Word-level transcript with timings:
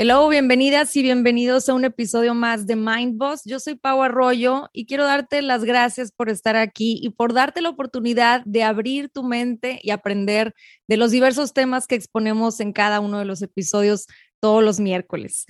Hello, 0.00 0.28
bienvenidas 0.28 0.94
y 0.94 1.02
bienvenidos 1.02 1.68
a 1.68 1.74
un 1.74 1.84
episodio 1.84 2.32
más 2.32 2.68
de 2.68 2.76
Mind 2.76 3.18
Boss. 3.18 3.42
Yo 3.44 3.58
soy 3.58 3.74
Pau 3.74 4.00
Arroyo 4.00 4.70
y 4.72 4.86
quiero 4.86 5.04
darte 5.04 5.42
las 5.42 5.64
gracias 5.64 6.12
por 6.12 6.30
estar 6.30 6.54
aquí 6.54 7.00
y 7.02 7.10
por 7.10 7.32
darte 7.32 7.62
la 7.62 7.70
oportunidad 7.70 8.42
de 8.44 8.62
abrir 8.62 9.08
tu 9.08 9.24
mente 9.24 9.80
y 9.82 9.90
aprender 9.90 10.54
de 10.86 10.98
los 10.98 11.10
diversos 11.10 11.52
temas 11.52 11.88
que 11.88 11.96
exponemos 11.96 12.60
en 12.60 12.72
cada 12.72 13.00
uno 13.00 13.18
de 13.18 13.24
los 13.24 13.42
episodios 13.42 14.06
todos 14.38 14.62
los 14.62 14.78
miércoles. 14.78 15.46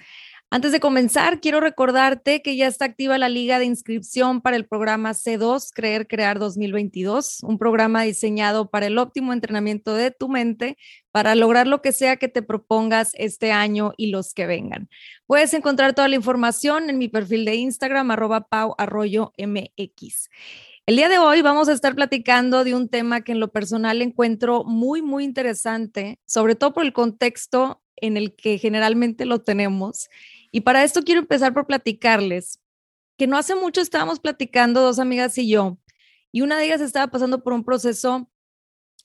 Antes 0.51 0.73
de 0.73 0.81
comenzar, 0.81 1.43
quiero 1.43 1.61
recordarte 1.61 2.41
que 2.41 2.57
ya 2.57 2.69
está 2.69 2.87
activa 2.87 3.19
la 3.19 3.29
liga 3.29 3.59
de 3.59 3.67
inscripción 3.67 4.41
para 4.41 4.57
el 4.57 4.67
programa 4.67 5.11
C2 5.11 5.69
Creer 5.75 6.07
Crear 6.09 6.39
2022, 6.39 7.41
un 7.43 7.59
programa 7.59 8.05
diseñado 8.05 8.71
para 8.71 8.87
el 8.87 8.97
óptimo 8.97 9.35
entrenamiento 9.35 9.93
de 9.93 10.11
tu 10.11 10.31
mente 10.31 10.79
para 11.13 11.35
lograr 11.35 11.67
lo 11.67 11.83
que 11.83 11.93
sea 11.93 12.17
que 12.17 12.29
te 12.29 12.41
propongas 12.41 13.11
este 13.19 13.53
año 13.53 13.93
y 13.99 14.07
los 14.11 14.33
que 14.33 14.47
vengan. 14.47 14.89
Puedes 15.27 15.53
encontrar 15.53 15.93
toda 15.93 16.09
la 16.09 16.17
información 16.17 16.89
en 16.89 16.97
mi 16.97 17.09
perfil 17.09 17.45
de 17.45 17.57
Instagram, 17.57 18.11
arroba 18.11 18.49
pau 18.49 18.75
arroyo 18.79 19.35
mx. 19.37 20.31
El 20.87 20.97
día 20.97 21.11
de 21.11 21.19
hoy 21.19 21.43
vamos 21.43 21.69
a 21.69 21.75
estar 21.75 21.95
platicando 21.95 22.65
de 22.65 22.75
un 22.75 22.89
tema 22.89 23.21
que 23.21 23.33
en 23.33 23.41
lo 23.41 23.53
personal 23.53 24.01
encuentro 24.01 24.65
muy, 24.65 25.03
muy 25.03 25.25
interesante, 25.25 26.19
sobre 26.25 26.55
todo 26.55 26.73
por 26.73 26.87
el 26.87 26.95
contexto 26.95 27.83
en 27.97 28.17
el 28.17 28.35
que 28.35 28.57
generalmente 28.57 29.27
lo 29.27 29.41
tenemos 29.41 30.09
y 30.51 30.63
para 30.63 30.85
esto 30.85 31.03
quiero 31.03 31.21
empezar 31.21 31.53
por 31.55 31.67
platicarles 31.67 32.61
que 33.17 33.27
no 33.27 33.37
hace 33.37 33.55
mucho 33.55 33.81
estábamos 33.81 34.21
platicando 34.21 34.81
dos 34.81 34.99
amigas 34.99 35.37
y 35.39 35.49
yo, 35.49 35.79
y 36.33 36.43
una 36.43 36.59
de 36.59 36.67
ellas 36.67 36.81
estaba 36.81 37.09
pasando 37.09 37.43
por 37.43 37.53
un 37.53 37.65
proceso 37.65 38.31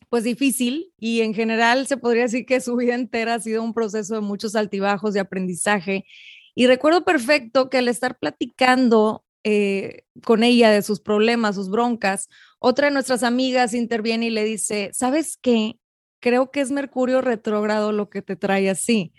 pues 0.09 0.23
difícil 0.23 0.93
y 0.99 1.21
en 1.21 1.33
general 1.33 1.87
se 1.87 1.97
podría 1.97 2.23
decir 2.23 2.45
que 2.45 2.61
su 2.61 2.75
vida 2.75 2.93
entera 2.93 3.33
ha 3.33 3.39
sido 3.39 3.63
un 3.63 3.73
proceso 3.73 4.13
de 4.13 4.21
muchos 4.21 4.55
altibajos 4.55 5.15
de 5.15 5.19
aprendizaje. 5.19 6.05
Y 6.53 6.67
recuerdo 6.67 7.03
perfecto 7.03 7.71
que 7.71 7.79
al 7.79 7.87
estar 7.87 8.19
platicando 8.19 9.25
eh, 9.43 10.03
con 10.23 10.43
ella 10.43 10.69
de 10.69 10.83
sus 10.83 10.99
problemas, 10.99 11.55
sus 11.55 11.71
broncas, 11.71 12.29
otra 12.59 12.89
de 12.89 12.93
nuestras 12.93 13.23
amigas 13.23 13.73
interviene 13.73 14.27
y 14.27 14.29
le 14.29 14.43
dice, 14.43 14.91
¿sabes 14.93 15.35
qué? 15.41 15.79
Creo 16.19 16.51
que 16.51 16.61
es 16.61 16.69
Mercurio 16.69 17.21
retrógrado 17.21 17.91
lo 17.91 18.11
que 18.11 18.21
te 18.21 18.35
trae 18.35 18.69
así. 18.69 19.13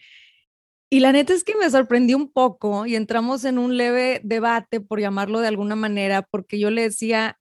Y 0.95 1.01
la 1.01 1.11
neta 1.11 1.35
es 1.35 1.43
que 1.43 1.57
me 1.57 1.69
sorprendió 1.69 2.17
un 2.17 2.31
poco 2.31 2.87
y 2.87 2.95
entramos 2.95 3.45
en 3.45 3.59
un 3.59 3.77
leve 3.77 4.21
debate, 4.23 4.81
por 4.81 5.01
llamarlo 5.01 5.41
de 5.41 5.49
alguna 5.49 5.75
manera, 5.75 6.23
porque 6.23 6.57
yo 6.61 6.71
le 6.71 6.83
decía 6.83 7.37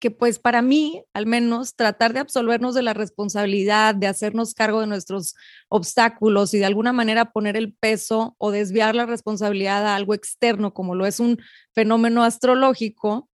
que 0.00 0.10
pues 0.10 0.38
para 0.38 0.60
mí, 0.60 1.02
al 1.14 1.24
menos, 1.24 1.76
tratar 1.76 2.12
de 2.12 2.20
absolvernos 2.20 2.74
de 2.74 2.82
la 2.82 2.92
responsabilidad, 2.92 3.94
de 3.94 4.06
hacernos 4.06 4.52
cargo 4.52 4.82
de 4.82 4.86
nuestros 4.86 5.34
obstáculos 5.70 6.52
y 6.52 6.58
de 6.58 6.66
alguna 6.66 6.92
manera 6.92 7.32
poner 7.32 7.56
el 7.56 7.72
peso 7.72 8.34
o 8.36 8.50
desviar 8.50 8.94
la 8.94 9.06
responsabilidad 9.06 9.86
a 9.86 9.96
algo 9.96 10.12
externo, 10.12 10.74
como 10.74 10.94
lo 10.94 11.06
es 11.06 11.20
un 11.20 11.38
fenómeno 11.74 12.22
astrológico, 12.22 13.30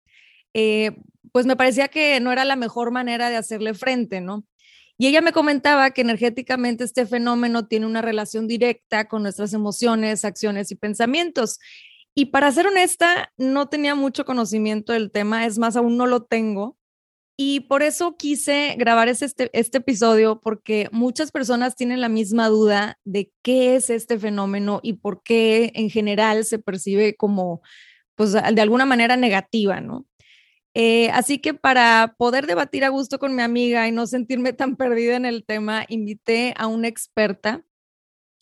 eh, 0.54 0.92
pues 1.32 1.46
me 1.46 1.56
parecía 1.56 1.88
que 1.88 2.20
no 2.20 2.34
era 2.34 2.44
la 2.44 2.58
mejor 2.58 2.92
manera 2.92 3.30
de 3.30 3.38
hacerle 3.38 3.74
frente, 3.74 4.20
¿no? 4.20 4.44
Y 4.98 5.08
ella 5.08 5.22
me 5.22 5.34
comentaba 5.34 5.92
que 5.92 6.02
energéticamente 6.02 6.84
este 6.84 7.06
fenómeno 7.06 7.68
tiene 7.68 7.86
una 7.86 8.02
relación 8.02 8.48
directa 8.48 9.08
con 9.08 9.24
nuestras 9.24 9.54
emociones, 9.54 10.24
acciones 10.24 10.72
y 10.72 10.76
pensamientos. 10.76 11.60
Y 12.16 12.26
para 12.26 12.52
ser 12.52 12.68
honesta, 12.68 13.32
no 13.38 13.70
tenía 13.70 13.96
mucho 13.96 14.24
conocimiento 14.24 14.94
del 14.94 15.12
tema, 15.12 15.46
es 15.46 15.58
más, 15.58 15.76
aún 15.76 15.98
no 15.98 16.06
lo 16.06 16.24
tengo. 16.24 16.78
Y 17.36 17.62
por 17.62 17.82
eso 17.82 18.16
quise 18.16 18.76
grabar 18.78 19.08
este, 19.10 19.50
este 19.54 19.80
episodio, 19.80 20.40
porque 20.40 20.88
muchas 20.92 21.32
personas 21.32 21.76
tienen 21.76 22.00
la 22.00 22.10
misma 22.10 22.48
duda 22.48 23.00
de 23.04 23.32
qué 23.42 23.76
es 23.76 23.90
este 23.90 24.20
fenómeno 24.20 24.80
y 24.84 24.94
por 24.94 25.24
qué 25.24 25.72
en 25.74 25.90
general 25.90 26.46
se 26.46 26.60
percibe 26.60 27.16
como, 27.16 27.64
pues, 28.16 28.34
de 28.34 28.62
alguna 28.62 28.86
manera 28.86 29.18
negativa, 29.18 29.82
¿no? 29.82 30.06
Eh, 30.76 31.10
así 31.12 31.38
que 31.38 31.54
para 31.54 32.16
poder 32.18 32.48
debatir 32.48 32.84
a 32.84 32.90
gusto 32.90 33.20
con 33.20 33.36
mi 33.36 33.44
amiga 33.44 33.88
y 33.88 33.92
no 33.92 34.08
sentirme 34.08 34.54
tan 34.54 34.76
perdida 34.76 35.16
en 35.16 35.26
el 35.26 35.46
tema, 35.46 35.86
invité 35.88 36.54
a 36.58 36.68
una 36.68 36.88
experta. 36.88 37.64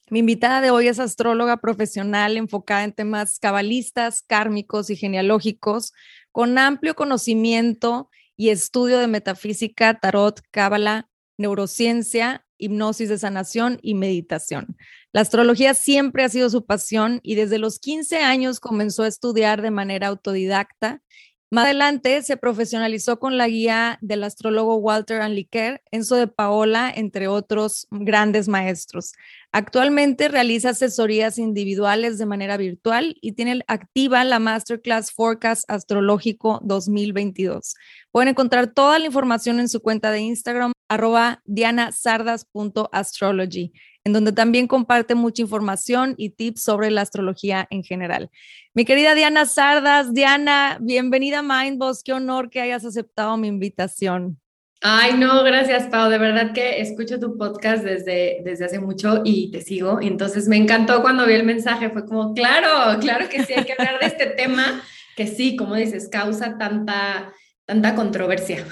Mi 0.09 0.19
invitada 0.19 0.61
de 0.61 0.71
hoy 0.71 0.87
es 0.87 0.99
astróloga 0.99 1.57
profesional 1.57 2.37
enfocada 2.37 2.83
en 2.83 2.93
temas 2.93 3.39
cabalistas, 3.39 4.21
kármicos 4.21 4.89
y 4.89 4.95
genealógicos, 4.95 5.93
con 6.31 6.57
amplio 6.57 6.95
conocimiento 6.95 8.09
y 8.37 8.49
estudio 8.49 8.99
de 8.99 9.07
metafísica, 9.07 9.99
tarot, 9.99 10.41
cábala, 10.51 11.09
neurociencia, 11.37 12.45
hipnosis 12.57 13.09
de 13.09 13.17
sanación 13.17 13.79
y 13.81 13.95
meditación. 13.95 14.77
La 15.11 15.21
astrología 15.21 15.73
siempre 15.73 16.23
ha 16.23 16.29
sido 16.29 16.49
su 16.49 16.65
pasión 16.65 17.19
y 17.23 17.35
desde 17.35 17.57
los 17.57 17.79
15 17.79 18.19
años 18.19 18.59
comenzó 18.59 19.03
a 19.03 19.07
estudiar 19.07 19.61
de 19.61 19.71
manera 19.71 20.07
autodidacta 20.07 21.01
más 21.51 21.65
adelante 21.65 22.23
se 22.23 22.37
profesionalizó 22.37 23.19
con 23.19 23.37
la 23.37 23.49
guía 23.49 23.99
del 24.01 24.23
astrólogo 24.23 24.77
Walter 24.77 25.21
Anliker, 25.21 25.83
Enzo 25.91 26.15
de 26.15 26.27
Paola, 26.27 26.89
entre 26.95 27.27
otros 27.27 27.87
grandes 27.91 28.47
maestros. 28.47 29.11
Actualmente 29.51 30.29
realiza 30.29 30.69
asesorías 30.69 31.37
individuales 31.37 32.17
de 32.17 32.25
manera 32.25 32.55
virtual 32.55 33.17
y 33.19 33.33
tiene 33.33 33.59
activa 33.67 34.23
la 34.23 34.39
Masterclass 34.39 35.11
Forecast 35.11 35.69
Astrológico 35.69 36.61
2022. 36.63 37.75
Pueden 38.11 38.29
encontrar 38.29 38.67
toda 38.67 38.97
la 38.97 39.07
información 39.07 39.59
en 39.59 39.67
su 39.67 39.81
cuenta 39.81 40.09
de 40.11 40.21
Instagram, 40.21 40.71
arroba 40.87 41.41
dianasardas.astrology 41.45 43.73
en 44.03 44.13
donde 44.13 44.31
también 44.31 44.67
comparte 44.67 45.15
mucha 45.15 45.41
información 45.41 46.15
y 46.17 46.31
tips 46.31 46.63
sobre 46.63 46.89
la 46.89 47.01
astrología 47.01 47.67
en 47.69 47.83
general. 47.83 48.29
Mi 48.73 48.85
querida 48.85 49.13
Diana 49.15 49.45
Sardas, 49.45 50.13
Diana, 50.13 50.77
bienvenida 50.81 51.39
a 51.39 51.43
Mindboss, 51.43 52.03
qué 52.03 52.13
honor 52.13 52.49
que 52.49 52.61
hayas 52.61 52.85
aceptado 52.85 53.37
mi 53.37 53.47
invitación. 53.47 54.39
Ay, 54.83 55.13
no, 55.13 55.43
gracias, 55.43 55.85
Pau. 55.87 56.09
De 56.09 56.17
verdad 56.17 56.53
que 56.53 56.81
escucho 56.81 57.19
tu 57.19 57.37
podcast 57.37 57.83
desde, 57.83 58.41
desde 58.43 58.65
hace 58.65 58.79
mucho 58.79 59.21
y 59.23 59.51
te 59.51 59.61
sigo. 59.61 59.99
Entonces 60.01 60.47
me 60.47 60.57
encantó 60.57 61.03
cuando 61.03 61.27
vi 61.27 61.33
el 61.33 61.43
mensaje. 61.43 61.91
Fue 61.91 62.03
como, 62.07 62.33
claro, 62.33 62.99
claro 62.99 63.29
que 63.29 63.43
sí, 63.43 63.53
hay 63.53 63.63
que 63.63 63.73
hablar 63.73 63.99
de 63.99 64.07
este 64.07 64.25
tema 64.37 64.81
que 65.15 65.27
sí, 65.27 65.55
como 65.55 65.75
dices, 65.75 66.09
causa 66.09 66.57
tanta, 66.57 67.31
tanta 67.65 67.93
controversia. 67.93 68.65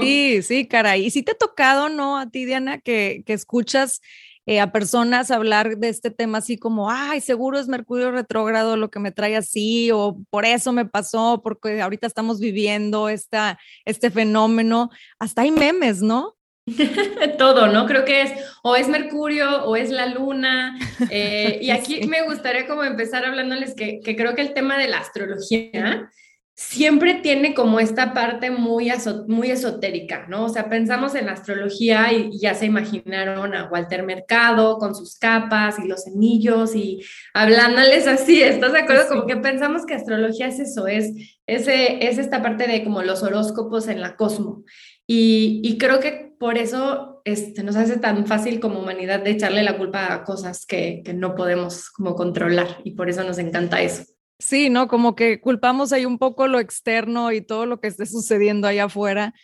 Sí, 0.00 0.42
sí, 0.42 0.66
caray. 0.66 1.06
Y 1.06 1.10
si 1.10 1.22
te 1.22 1.30
ha 1.30 1.38
tocado, 1.38 1.88
¿no? 1.88 2.18
A 2.18 2.28
ti, 2.28 2.44
Diana, 2.44 2.80
que, 2.80 3.22
que 3.24 3.32
escuchas 3.32 4.00
eh, 4.46 4.60
a 4.60 4.72
personas 4.72 5.30
hablar 5.30 5.78
de 5.78 5.88
este 5.88 6.10
tema 6.10 6.38
así 6.38 6.58
como, 6.58 6.90
ay, 6.90 7.20
seguro 7.20 7.58
es 7.58 7.68
Mercurio 7.68 8.10
retrógrado 8.10 8.76
lo 8.76 8.90
que 8.90 8.98
me 8.98 9.12
trae 9.12 9.36
así, 9.36 9.90
o 9.92 10.18
por 10.30 10.44
eso 10.44 10.72
me 10.72 10.84
pasó, 10.84 11.40
porque 11.42 11.80
ahorita 11.80 12.06
estamos 12.06 12.40
viviendo 12.40 13.08
esta, 13.08 13.58
este 13.84 14.10
fenómeno. 14.10 14.90
Hasta 15.18 15.42
hay 15.42 15.50
memes, 15.50 16.02
¿no? 16.02 16.36
Todo, 17.38 17.66
¿no? 17.68 17.86
Creo 17.86 18.04
que 18.04 18.22
es 18.22 18.32
o 18.62 18.76
es 18.76 18.88
Mercurio 18.88 19.64
o 19.64 19.76
es 19.76 19.90
la 19.90 20.06
Luna. 20.06 20.78
Eh, 21.10 21.58
y 21.62 21.70
aquí 21.70 22.06
me 22.06 22.22
gustaría 22.22 22.66
como 22.66 22.84
empezar 22.84 23.24
hablándoles 23.24 23.74
que, 23.74 24.00
que 24.00 24.16
creo 24.16 24.34
que 24.34 24.42
el 24.42 24.54
tema 24.54 24.78
de 24.78 24.88
la 24.88 24.98
astrología 24.98 26.10
siempre 26.54 27.14
tiene 27.14 27.54
como 27.54 27.80
esta 27.80 28.12
parte 28.12 28.50
muy, 28.50 28.92
muy 29.26 29.50
esotérica, 29.50 30.26
¿no? 30.28 30.44
O 30.44 30.48
sea, 30.48 30.68
pensamos 30.68 31.14
en 31.14 31.28
astrología 31.28 32.12
y, 32.12 32.38
ya 32.38 32.54
se 32.54 32.66
imaginaron 32.66 33.54
a 33.54 33.68
Walter 33.70 34.02
Mercado 34.02 34.78
con 34.78 34.94
sus 34.94 35.18
capas 35.18 35.78
y 35.78 35.88
los 35.88 36.06
anillos 36.06 36.74
y 36.74 37.02
hablándoles 37.32 38.06
así, 38.06 38.42
¿estás 38.42 38.72
de 38.72 38.80
acuerdo? 38.80 39.08
Como 39.08 39.26
que 39.26 39.36
pensamos 39.36 39.86
que 39.86 39.94
astrología 39.94 40.48
es 40.48 40.58
eso, 40.58 40.86
es, 40.86 41.12
ese, 41.46 42.06
es 42.06 42.18
esta 42.18 42.42
parte 42.42 42.66
de 42.66 42.84
como 42.84 43.02
los 43.02 43.22
horóscopos 43.22 43.88
en 43.88 44.00
la 44.00 44.16
cosmo. 44.16 44.64
Y, 45.06 45.76
creo 45.78 46.00
que 46.00 46.34
por 46.38 46.58
eso 46.58 47.20
este, 47.24 47.62
nos 47.62 47.76
hace 47.76 47.98
tan 47.98 48.26
fácil 48.26 48.60
como 48.60 48.80
humanidad 48.80 49.20
de 49.20 49.30
echarle 49.30 49.62
la 49.62 49.76
culpa 49.76 50.12
a 50.12 50.24
cosas 50.24 50.64
que, 50.64 51.02
que 51.04 51.12
no 51.12 51.34
podemos 51.34 51.90
como 51.90 52.14
controlar 52.14 52.78
y 52.84 52.92
por 52.92 53.10
eso 53.10 53.22
nos 53.24 53.38
encanta 53.38 53.82
eso. 53.82 54.04
Sí, 54.42 54.70
¿no? 54.70 54.88
Como 54.88 55.14
que 55.14 55.40
culpamos 55.40 55.92
ahí 55.92 56.04
un 56.04 56.18
poco 56.18 56.48
lo 56.48 56.58
externo 56.58 57.30
y 57.30 57.42
todo 57.42 57.64
lo 57.64 57.80
que 57.80 57.86
esté 57.86 58.06
sucediendo 58.06 58.66
allá 58.66 58.86
afuera. 58.86 59.34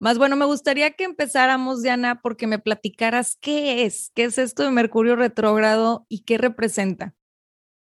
Más 0.00 0.18
bueno, 0.18 0.34
me 0.34 0.46
gustaría 0.46 0.90
que 0.90 1.04
empezáramos, 1.04 1.80
Diana, 1.80 2.20
porque 2.20 2.48
me 2.48 2.58
platicaras 2.58 3.38
qué 3.40 3.84
es, 3.84 4.10
qué 4.16 4.24
es 4.24 4.36
esto 4.36 4.64
de 4.64 4.72
Mercurio 4.72 5.14
retrógrado 5.14 6.06
y 6.08 6.24
qué 6.24 6.38
representa. 6.38 7.14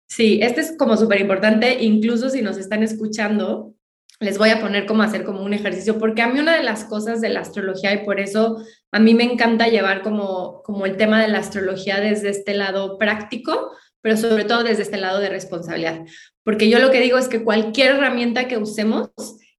Sí, 0.10 0.40
este 0.42 0.60
es 0.60 0.76
como 0.78 0.98
súper 0.98 1.22
importante, 1.22 1.82
incluso 1.82 2.30
si 2.30 2.42
nos 2.42 2.58
están 2.58 2.84
escuchando, 2.84 3.74
les 4.20 4.38
voy 4.38 4.50
a 4.50 4.60
poner 4.60 4.86
como 4.86 5.02
hacer 5.02 5.24
como 5.24 5.44
un 5.44 5.54
ejercicio, 5.54 5.98
porque 5.98 6.24
a 6.24 6.28
mí 6.28 6.42
una 6.42 6.58
de 6.58 6.64
las 6.64 6.84
cosas 6.84 7.22
de 7.22 7.30
la 7.30 7.40
astrología 7.40 7.94
y 7.94 8.04
por 8.04 8.20
eso 8.20 8.62
a 8.92 9.00
mí 9.00 9.14
me 9.14 9.24
encanta 9.24 9.70
llevar 9.70 10.02
como, 10.02 10.62
como 10.64 10.86
el 10.86 10.98
tema 10.98 11.22
de 11.22 11.30
la 11.30 11.40
astrología 11.40 12.02
desde 12.02 12.30
este 12.30 12.54
lado 12.54 12.98
práctico, 12.98 13.72
pero 14.06 14.18
sobre 14.18 14.44
todo 14.44 14.64
desde 14.64 14.84
este 14.84 14.98
lado 14.98 15.20
de 15.20 15.30
responsabilidad, 15.30 16.06
porque 16.44 16.70
yo 16.70 16.78
lo 16.78 16.92
que 16.92 17.02
digo 17.02 17.18
es 17.18 17.28
que 17.28 17.44
cualquier 17.44 17.96
herramienta 17.96 18.48
que 18.48 18.56
usemos, 18.56 19.10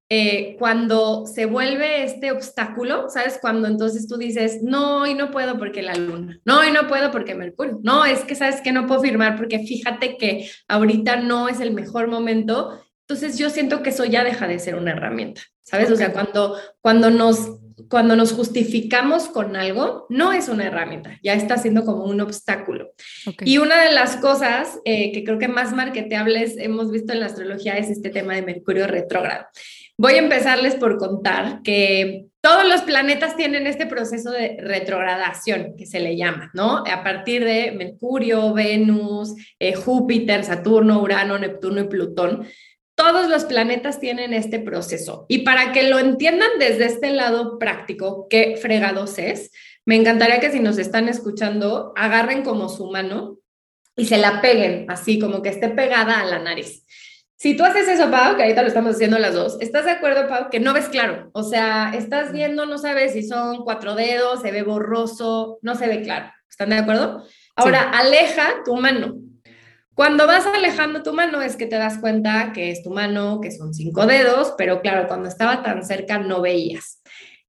eh, 0.08 0.54
cuando 0.60 1.26
se 1.26 1.46
vuelve 1.46 2.04
este 2.04 2.30
obstáculo, 2.30 3.10
¿sabes? 3.10 3.40
Cuando 3.42 3.66
entonces 3.66 4.06
tú 4.06 4.16
dices, 4.16 4.62
no, 4.62 5.04
y 5.04 5.14
no 5.14 5.32
puedo 5.32 5.58
porque 5.58 5.82
la 5.82 5.96
luna, 5.96 6.38
no, 6.44 6.64
y 6.64 6.70
no 6.70 6.86
puedo 6.86 7.10
porque 7.10 7.34
Mercurio, 7.34 7.80
no, 7.82 8.04
es 8.04 8.20
que 8.20 8.36
sabes 8.36 8.60
que 8.60 8.70
no 8.70 8.86
puedo 8.86 9.00
firmar 9.00 9.34
porque 9.36 9.66
fíjate 9.66 10.16
que 10.16 10.48
ahorita 10.68 11.16
no 11.16 11.48
es 11.48 11.58
el 11.58 11.74
mejor 11.74 12.06
momento. 12.06 12.80
Entonces 13.00 13.38
yo 13.38 13.50
siento 13.50 13.82
que 13.82 13.90
eso 13.90 14.04
ya 14.04 14.22
deja 14.22 14.46
de 14.46 14.60
ser 14.60 14.76
una 14.76 14.92
herramienta, 14.92 15.42
¿sabes? 15.62 15.90
O 15.90 15.96
sea, 15.96 16.12
cuando, 16.12 16.56
cuando 16.80 17.10
nos 17.10 17.50
cuando 17.88 18.16
nos 18.16 18.32
justificamos 18.32 19.28
con 19.28 19.54
algo, 19.54 20.06
no 20.08 20.32
es 20.32 20.48
una 20.48 20.66
herramienta, 20.66 21.18
ya 21.22 21.34
está 21.34 21.58
siendo 21.58 21.84
como 21.84 22.04
un 22.04 22.20
obstáculo. 22.20 22.90
Y 23.40 23.58
una 23.58 23.82
de 23.82 23.92
las 23.92 24.16
cosas 24.16 24.80
eh, 24.84 25.12
que 25.12 25.24
creo 25.24 25.38
que 25.38 25.48
más 25.48 25.72
marketeables 25.72 26.56
hemos 26.58 26.90
visto 26.90 27.12
en 27.12 27.20
la 27.20 27.26
astrología 27.26 27.76
es 27.76 27.90
este 27.90 28.10
tema 28.10 28.34
de 28.34 28.42
Mercurio 28.42 28.86
retrógrado. 28.86 29.46
Voy 29.98 30.14
a 30.14 30.18
empezarles 30.18 30.74
por 30.74 30.98
contar 30.98 31.62
que 31.62 32.26
todos 32.42 32.68
los 32.68 32.82
planetas 32.82 33.36
tienen 33.36 33.66
este 33.66 33.86
proceso 33.86 34.30
de 34.30 34.56
retrogradación 34.60 35.74
que 35.76 35.86
se 35.86 36.00
le 36.00 36.16
llama, 36.16 36.50
¿no? 36.54 36.84
A 36.86 37.02
partir 37.02 37.44
de 37.44 37.72
Mercurio, 37.72 38.52
Venus, 38.52 39.34
eh, 39.58 39.74
Júpiter, 39.74 40.44
Saturno, 40.44 41.00
Urano, 41.00 41.38
Neptuno 41.38 41.80
y 41.80 41.88
Plutón 41.88 42.46
todos 43.06 43.28
los 43.28 43.44
planetas 43.44 44.00
tienen 44.00 44.34
este 44.34 44.58
proceso. 44.58 45.26
Y 45.28 45.38
para 45.38 45.70
que 45.70 45.84
lo 45.84 46.00
entiendan 46.00 46.50
desde 46.58 46.86
este 46.86 47.10
lado 47.10 47.56
práctico, 47.56 48.26
qué 48.28 48.58
fregados 48.60 49.18
es, 49.18 49.52
me 49.84 49.94
encantaría 49.94 50.40
que 50.40 50.50
si 50.50 50.58
nos 50.58 50.76
están 50.76 51.08
escuchando, 51.08 51.92
agarren 51.94 52.42
como 52.42 52.68
su 52.68 52.90
mano 52.90 53.38
y 53.94 54.06
se 54.06 54.18
la 54.18 54.40
peguen, 54.40 54.90
así 54.90 55.20
como 55.20 55.40
que 55.40 55.50
esté 55.50 55.68
pegada 55.68 56.20
a 56.20 56.24
la 56.24 56.40
nariz. 56.40 56.84
Si 57.36 57.56
tú 57.56 57.62
haces 57.62 57.86
eso, 57.86 58.10
Pau, 58.10 58.34
que 58.34 58.42
ahorita 58.42 58.62
lo 58.62 58.68
estamos 58.68 58.96
haciendo 58.96 59.20
las 59.20 59.34
dos, 59.34 59.56
¿estás 59.60 59.84
de 59.84 59.92
acuerdo, 59.92 60.26
Pau, 60.26 60.50
que 60.50 60.58
no 60.58 60.74
ves 60.74 60.88
claro? 60.88 61.30
O 61.32 61.44
sea, 61.44 61.92
estás 61.94 62.32
viendo, 62.32 62.66
no 62.66 62.76
sabes 62.76 63.12
si 63.12 63.22
son 63.22 63.62
cuatro 63.62 63.94
dedos, 63.94 64.42
se 64.42 64.50
ve 64.50 64.64
borroso, 64.64 65.60
no 65.62 65.76
se 65.76 65.86
ve 65.86 66.02
claro. 66.02 66.32
¿Están 66.50 66.70
de 66.70 66.76
acuerdo? 66.76 67.22
Ahora, 67.54 67.88
aleja 67.90 68.64
tu 68.64 68.74
mano 68.74 69.25
cuando 69.96 70.26
vas 70.26 70.44
alejando 70.46 71.02
tu 71.02 71.14
mano 71.14 71.40
es 71.40 71.56
que 71.56 71.64
te 71.64 71.76
das 71.76 71.96
cuenta 71.96 72.52
que 72.52 72.70
es 72.70 72.82
tu 72.82 72.90
mano, 72.90 73.40
que 73.40 73.50
son 73.50 73.72
cinco 73.72 74.06
dedos, 74.06 74.52
pero 74.58 74.82
claro, 74.82 75.08
cuando 75.08 75.26
estaba 75.26 75.62
tan 75.62 75.82
cerca 75.84 76.18
no 76.18 76.42
veías. 76.42 77.02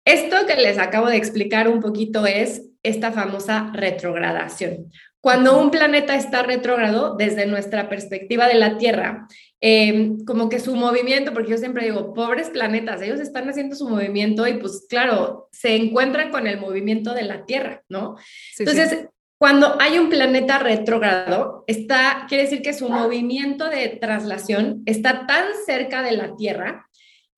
Esto 0.06 0.48
que 0.48 0.56
les 0.56 0.78
acabo 0.78 1.08
de 1.08 1.18
explicar 1.18 1.68
un 1.68 1.82
poquito 1.82 2.26
es 2.26 2.62
esta 2.84 3.12
famosa 3.12 3.70
retrogradación. 3.74 4.90
Cuando 5.20 5.60
un 5.60 5.72
planeta 5.72 6.16
está 6.16 6.42
retrógrado, 6.42 7.18
desde 7.18 7.48
nuestra 7.48 7.90
perspectiva 7.90 8.48
de 8.48 8.54
la 8.54 8.78
Tierra, 8.78 9.28
em, 9.60 10.24
como 10.24 10.48
que 10.48 10.62
su 10.62 10.74
movimiento, 10.74 11.34
porque 11.34 11.52
yo 11.52 11.58
siempre 11.58 11.84
digo, 11.84 12.14
pobres 12.14 12.50
planetas, 12.50 13.02
ellos 13.02 13.20
están 13.20 13.50
haciendo 13.50 13.76
su 13.76 13.90
movimiento 13.90 14.48
y 14.48 14.54
pues 14.54 14.86
claro, 14.88 15.50
se 15.52 15.76
encuentran 15.76 16.32
con 16.32 16.48
el 16.48 16.62
movimiento 16.62 17.14
de 17.14 17.24
la 17.24 17.44
Tierra, 17.44 17.84
¿no? 17.90 18.16
Entonces, 18.58 19.10
cuando 19.38 19.80
hay 19.80 20.00
un 20.00 20.10
planeta 20.10 20.58
retrógrado, 20.58 21.64
está, 21.68 22.26
quiere 22.28 22.46
decir 22.46 22.62
que 22.62 22.74
su 22.74 22.90
movimiento 22.90 23.70
de 23.70 23.90
traslación 23.90 24.82
está 24.86 25.28
tan 25.28 25.46
cerca 25.66 26.02
de 26.02 26.14
la 26.14 26.36
Tierra 26.36 26.88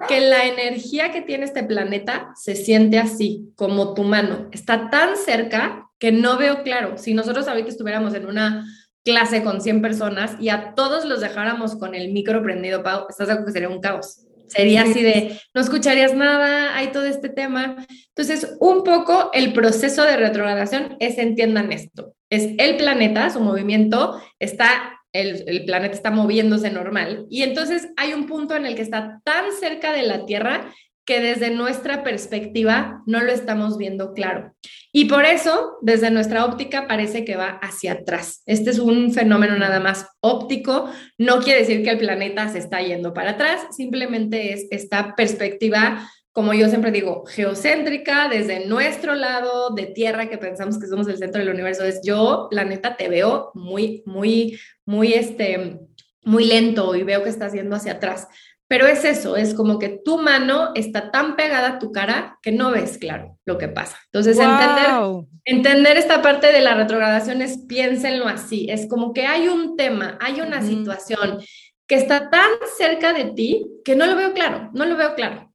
que 0.07 0.21
la 0.21 0.45
energía 0.45 1.11
que 1.11 1.21
tiene 1.21 1.43
este 1.43 1.63
planeta 1.63 2.31
se 2.35 2.55
siente 2.55 2.99
así, 2.99 3.51
como 3.55 3.93
tu 3.93 4.03
mano. 4.03 4.47
Está 4.53 4.89
tan 4.89 5.17
cerca 5.17 5.89
que 5.99 6.13
no 6.13 6.37
veo 6.37 6.63
claro. 6.63 6.97
Si 6.97 7.13
nosotros 7.13 7.49
ahorita 7.49 7.67
estuviéramos 7.67 8.13
en 8.13 8.25
una 8.25 8.65
clase 9.03 9.43
con 9.43 9.59
100 9.59 9.81
personas 9.81 10.37
y 10.39 10.49
a 10.49 10.73
todos 10.75 11.03
los 11.03 11.19
dejáramos 11.19 11.75
con 11.75 11.95
el 11.95 12.13
micro 12.13 12.41
prendido, 12.41 12.81
Pau, 12.81 13.07
estás 13.09 13.27
de 13.27 13.43
que 13.43 13.51
sería 13.51 13.67
un 13.67 13.81
caos. 13.81 14.25
Sería 14.49 14.81
así 14.81 15.01
de, 15.01 15.39
no 15.53 15.61
escucharías 15.61 16.13
nada, 16.13 16.75
hay 16.75 16.91
todo 16.91 17.05
este 17.05 17.29
tema. 17.29 17.85
Entonces, 18.09 18.57
un 18.59 18.83
poco 18.83 19.29
el 19.33 19.53
proceso 19.53 20.03
de 20.03 20.17
retrogradación 20.17 20.97
es, 20.99 21.17
entiendan 21.17 21.71
esto, 21.71 22.15
es 22.29 22.55
el 22.57 22.77
planeta, 22.77 23.29
su 23.29 23.39
movimiento 23.39 24.21
está, 24.39 24.99
el, 25.13 25.43
el 25.47 25.65
planeta 25.65 25.93
está 25.93 26.11
moviéndose 26.11 26.69
normal 26.71 27.25
y 27.29 27.43
entonces 27.43 27.89
hay 27.97 28.13
un 28.13 28.27
punto 28.27 28.55
en 28.55 28.65
el 28.65 28.75
que 28.75 28.81
está 28.81 29.21
tan 29.23 29.45
cerca 29.59 29.93
de 29.93 30.03
la 30.03 30.25
Tierra 30.25 30.73
que 31.05 31.19
desde 31.19 31.49
nuestra 31.49 32.03
perspectiva 32.03 33.01
no 33.07 33.21
lo 33.21 33.31
estamos 33.31 33.79
viendo 33.79 34.13
claro. 34.13 34.53
Y 34.91 35.05
por 35.05 35.25
eso, 35.25 35.77
desde 35.81 36.09
nuestra 36.09 36.45
óptica, 36.45 36.87
parece 36.87 37.23
que 37.23 37.35
va 37.35 37.59
hacia 37.61 37.93
atrás. 37.93 38.41
Este 38.45 38.71
es 38.71 38.79
un 38.79 39.13
fenómeno 39.13 39.57
nada 39.57 39.79
más 39.79 40.07
óptico. 40.19 40.89
No 41.17 41.39
quiere 41.39 41.59
decir 41.59 41.83
que 41.83 41.91
el 41.91 41.99
planeta 41.99 42.49
se 42.49 42.57
está 42.57 42.81
yendo 42.81 43.13
para 43.13 43.31
atrás, 43.31 43.61
simplemente 43.75 44.53
es 44.53 44.67
esta 44.71 45.15
perspectiva 45.15 46.09
como 46.31 46.53
yo 46.53 46.69
siempre 46.69 46.91
digo, 46.91 47.25
geocéntrica, 47.25 48.29
desde 48.29 48.65
nuestro 48.65 49.15
lado 49.15 49.71
de 49.71 49.87
Tierra, 49.87 50.29
que 50.29 50.37
pensamos 50.37 50.79
que 50.79 50.87
somos 50.87 51.07
el 51.09 51.17
centro 51.17 51.39
del 51.39 51.53
universo, 51.53 51.83
es 51.83 52.01
yo, 52.01 52.47
planeta, 52.49 52.95
te 52.95 53.09
veo 53.09 53.51
muy, 53.55 54.03
muy, 54.05 54.57
muy, 54.85 55.13
este, 55.13 55.79
muy 56.23 56.45
lento 56.45 56.95
y 56.95 57.03
veo 57.03 57.23
que 57.23 57.29
está 57.29 57.51
yendo 57.51 57.75
hacia 57.75 57.93
atrás. 57.93 58.27
Pero 58.69 58.85
es 58.85 59.03
eso, 59.03 59.35
es 59.35 59.55
como 59.55 59.79
que 59.79 59.89
tu 59.89 60.19
mano 60.19 60.69
está 60.75 61.09
tan 61.09 61.35
pegada 61.35 61.67
a 61.67 61.79
tu 61.79 61.91
cara 61.91 62.37
que 62.43 62.51
no 62.51 62.69
ves 62.69 62.99
claro 62.99 63.39
lo 63.43 63.57
que 63.57 63.67
pasa. 63.67 63.97
Entonces, 64.05 64.37
entender, 64.37 65.25
entender 65.43 65.97
esta 65.97 66.21
parte 66.21 66.51
de 66.51 66.61
la 66.61 66.75
retrogradación 66.75 67.41
es 67.41 67.57
piénsenlo 67.67 68.27
así, 68.27 68.67
es 68.69 68.87
como 68.87 69.11
que 69.11 69.25
hay 69.25 69.47
un 69.47 69.75
tema, 69.75 70.19
hay 70.21 70.39
una 70.39 70.61
situación 70.61 71.39
que 71.87 71.95
está 71.95 72.29
tan 72.29 72.51
cerca 72.77 73.11
de 73.11 73.25
ti 73.31 73.65
que 73.83 73.95
no 73.95 74.05
lo 74.05 74.15
veo 74.15 74.33
claro, 74.33 74.69
no 74.73 74.85
lo 74.85 74.95
veo 74.95 75.15
claro. 75.15 75.48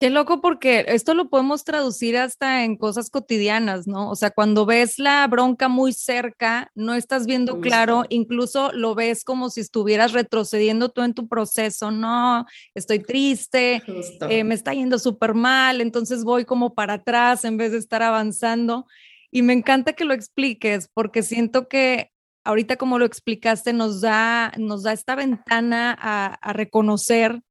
Qué 0.00 0.08
loco 0.08 0.40
porque 0.40 0.86
esto 0.88 1.12
lo 1.12 1.28
podemos 1.28 1.62
traducir 1.62 2.16
hasta 2.16 2.64
en 2.64 2.76
cosas 2.78 3.10
cotidianas, 3.10 3.86
¿no? 3.86 4.08
O 4.08 4.16
sea, 4.16 4.30
cuando 4.30 4.64
ves 4.64 4.98
la 4.98 5.26
bronca 5.26 5.68
muy 5.68 5.92
cerca, 5.92 6.70
no 6.74 6.94
estás 6.94 7.26
viendo 7.26 7.60
claro, 7.60 8.04
incluso 8.08 8.72
lo 8.72 8.94
ves 8.94 9.24
como 9.24 9.50
si 9.50 9.60
estuvieras 9.60 10.12
retrocediendo 10.12 10.88
tú 10.88 11.02
en 11.02 11.12
tu 11.12 11.28
proceso, 11.28 11.90
no, 11.90 12.46
estoy 12.74 13.00
triste, 13.00 13.82
eh, 14.30 14.42
me 14.42 14.54
está 14.54 14.72
yendo 14.72 14.98
súper 14.98 15.34
mal, 15.34 15.82
entonces 15.82 16.24
voy 16.24 16.46
como 16.46 16.72
para 16.72 16.94
atrás 16.94 17.44
en 17.44 17.58
vez 17.58 17.72
de 17.72 17.78
estar 17.78 18.02
avanzando. 18.02 18.86
Y 19.30 19.42
me 19.42 19.52
encanta 19.52 19.92
que 19.92 20.06
lo 20.06 20.14
expliques 20.14 20.88
porque 20.94 21.22
siento 21.22 21.68
que 21.68 22.10
ahorita 22.42 22.76
como 22.76 22.98
lo 22.98 23.04
explicaste 23.04 23.74
nos 23.74 24.00
da, 24.00 24.54
nos 24.56 24.82
da 24.82 24.94
esta 24.94 25.14
ventana 25.14 25.94
a, 26.00 26.38
a 26.40 26.52
reconocer 26.54 27.42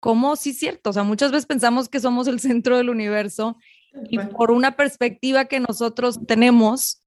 cómo 0.00 0.34
sí 0.36 0.50
es 0.50 0.58
cierto, 0.58 0.90
o 0.90 0.92
sea, 0.92 1.04
muchas 1.04 1.30
veces 1.30 1.46
pensamos 1.46 1.88
que 1.88 2.00
somos 2.00 2.26
el 2.26 2.40
centro 2.40 2.76
del 2.78 2.90
universo 2.90 3.56
y 4.08 4.18
por 4.18 4.50
una 4.50 4.76
perspectiva 4.76 5.44
que 5.44 5.60
nosotros 5.60 6.18
tenemos, 6.26 7.02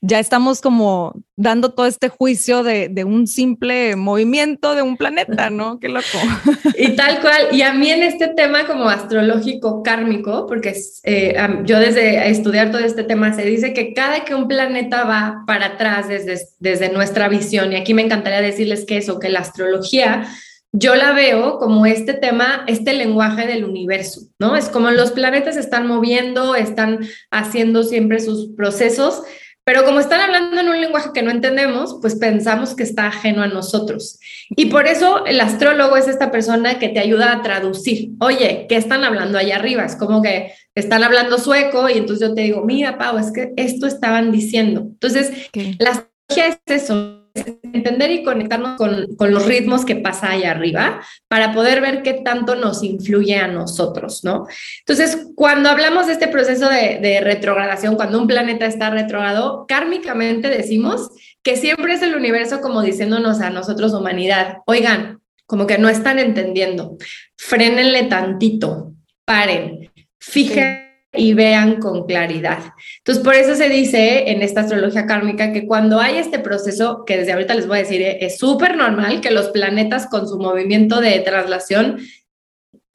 ya 0.00 0.18
estamos 0.18 0.60
como 0.60 1.14
dando 1.34 1.70
todo 1.70 1.86
este 1.86 2.10
juicio 2.10 2.62
de, 2.62 2.90
de, 2.90 3.04
un 3.04 3.26
simple 3.26 3.96
movimiento 3.96 4.74
de 4.74 4.82
un 4.82 4.98
planeta, 4.98 5.48
¿no? 5.48 5.80
Qué 5.80 5.88
loco. 5.88 6.04
Y 6.76 6.96
tal 6.96 7.20
cual, 7.20 7.48
y 7.52 7.62
a 7.62 7.72
mí 7.72 7.88
en 7.88 8.02
este 8.02 8.26
tema 8.28 8.66
como 8.66 8.88
astrológico 8.88 9.82
kármico, 9.84 10.46
porque 10.46 10.74
eh, 11.04 11.36
yo 11.64 11.78
desde 11.78 12.28
estudiar 12.28 12.72
todo 12.72 12.80
este 12.80 13.04
tema, 13.04 13.32
se 13.32 13.46
dice 13.46 13.72
que 13.72 13.94
cada 13.94 14.24
que 14.24 14.34
un 14.34 14.48
planeta 14.48 15.04
va 15.04 15.44
para 15.46 15.66
atrás 15.66 16.08
desde, 16.08 16.38
desde 16.58 16.92
nuestra 16.92 17.28
visión, 17.28 17.72
y 17.72 17.76
aquí 17.76 17.94
me 17.94 18.02
encantaría 18.02 18.40
decirles 18.40 18.84
que 18.84 18.98
eso, 18.98 19.20
que 19.20 19.28
la 19.28 19.40
astrología 19.40 20.26
yo 20.76 20.96
la 20.96 21.12
veo 21.12 21.58
como 21.58 21.86
este 21.86 22.14
tema, 22.14 22.64
este 22.66 22.94
lenguaje 22.94 23.46
del 23.46 23.64
universo, 23.64 24.22
¿no? 24.40 24.56
Es 24.56 24.68
como 24.68 24.90
los 24.90 25.12
planetas 25.12 25.56
están 25.56 25.86
moviendo, 25.86 26.56
están 26.56 27.06
haciendo 27.30 27.84
siempre 27.84 28.18
sus 28.18 28.48
procesos, 28.56 29.22
pero 29.62 29.84
como 29.84 30.00
están 30.00 30.20
hablando 30.20 30.60
en 30.60 30.68
un 30.68 30.80
lenguaje 30.80 31.10
que 31.14 31.22
no 31.22 31.30
entendemos, 31.30 31.98
pues 32.00 32.16
pensamos 32.16 32.74
que 32.74 32.82
está 32.82 33.06
ajeno 33.06 33.42
a 33.42 33.46
nosotros. 33.46 34.18
Y 34.50 34.66
por 34.66 34.88
eso 34.88 35.24
el 35.26 35.40
astrólogo 35.40 35.96
es 35.96 36.08
esta 36.08 36.32
persona 36.32 36.80
que 36.80 36.88
te 36.88 36.98
ayuda 36.98 37.32
a 37.32 37.42
traducir. 37.42 38.10
Oye, 38.18 38.66
¿qué 38.68 38.74
están 38.74 39.04
hablando 39.04 39.38
allá 39.38 39.54
arriba? 39.54 39.84
Es 39.84 39.94
como 39.94 40.22
que 40.22 40.54
están 40.74 41.04
hablando 41.04 41.38
sueco 41.38 41.88
y 41.88 41.98
entonces 41.98 42.28
yo 42.28 42.34
te 42.34 42.42
digo, 42.42 42.64
mira, 42.64 42.98
Pau, 42.98 43.16
es 43.16 43.30
que 43.30 43.52
esto 43.56 43.86
estaban 43.86 44.32
diciendo. 44.32 44.80
Entonces, 44.80 45.30
la 45.78 45.90
astrología 45.90 46.58
es 46.66 46.82
eso, 46.82 47.23
entender 47.34 48.12
y 48.12 48.22
conectarnos 48.22 48.76
con, 48.76 49.16
con, 49.16 49.32
los 49.32 49.46
ritmos 49.46 49.84
que 49.84 49.96
pasa 49.96 50.30
allá 50.30 50.52
arriba 50.52 51.00
para 51.26 51.52
poder 51.52 51.80
ver 51.80 52.02
qué 52.02 52.14
tanto 52.14 52.54
nos 52.54 52.82
influye 52.84 53.36
a 53.36 53.48
nosotros, 53.48 54.22
¿no? 54.22 54.46
Entonces, 54.80 55.26
cuando 55.34 55.68
hablamos 55.68 56.06
de 56.06 56.12
este 56.12 56.28
proceso 56.28 56.68
de, 56.68 57.00
de 57.00 57.20
retrogradación, 57.20 57.96
cuando 57.96 58.20
un 58.20 58.28
planeta 58.28 58.66
está 58.66 58.90
retrogrado, 58.90 59.66
kármicamente 59.66 60.48
decimos 60.48 61.10
que 61.42 61.56
siempre 61.56 61.94
es 61.94 62.02
el 62.02 62.14
universo 62.14 62.60
como 62.60 62.82
diciéndonos 62.82 63.40
a 63.40 63.50
nosotros, 63.50 63.92
humanidad, 63.92 64.58
oigan, 64.66 65.20
como 65.46 65.66
que 65.66 65.76
no 65.76 65.88
están 65.88 66.18
entendiendo, 66.18 66.96
frénenle 67.36 68.04
tantito, 68.04 68.92
paren, 69.24 69.90
fíjense 70.18 70.83
y 71.16 71.34
vean 71.34 71.80
con 71.80 72.06
claridad. 72.06 72.58
Entonces, 72.98 73.22
por 73.24 73.34
eso 73.34 73.54
se 73.54 73.68
dice 73.68 74.30
en 74.30 74.42
esta 74.42 74.62
astrología 74.62 75.06
kármica 75.06 75.52
que 75.52 75.66
cuando 75.66 76.00
hay 76.00 76.18
este 76.18 76.38
proceso, 76.38 77.04
que 77.04 77.18
desde 77.18 77.32
ahorita 77.32 77.54
les 77.54 77.66
voy 77.66 77.78
a 77.78 77.82
decir, 77.82 78.02
eh, 78.02 78.18
es 78.20 78.38
súper 78.38 78.76
normal 78.76 79.20
que 79.20 79.30
los 79.30 79.48
planetas 79.48 80.06
con 80.06 80.28
su 80.28 80.38
movimiento 80.38 81.00
de 81.00 81.20
traslación 81.20 81.98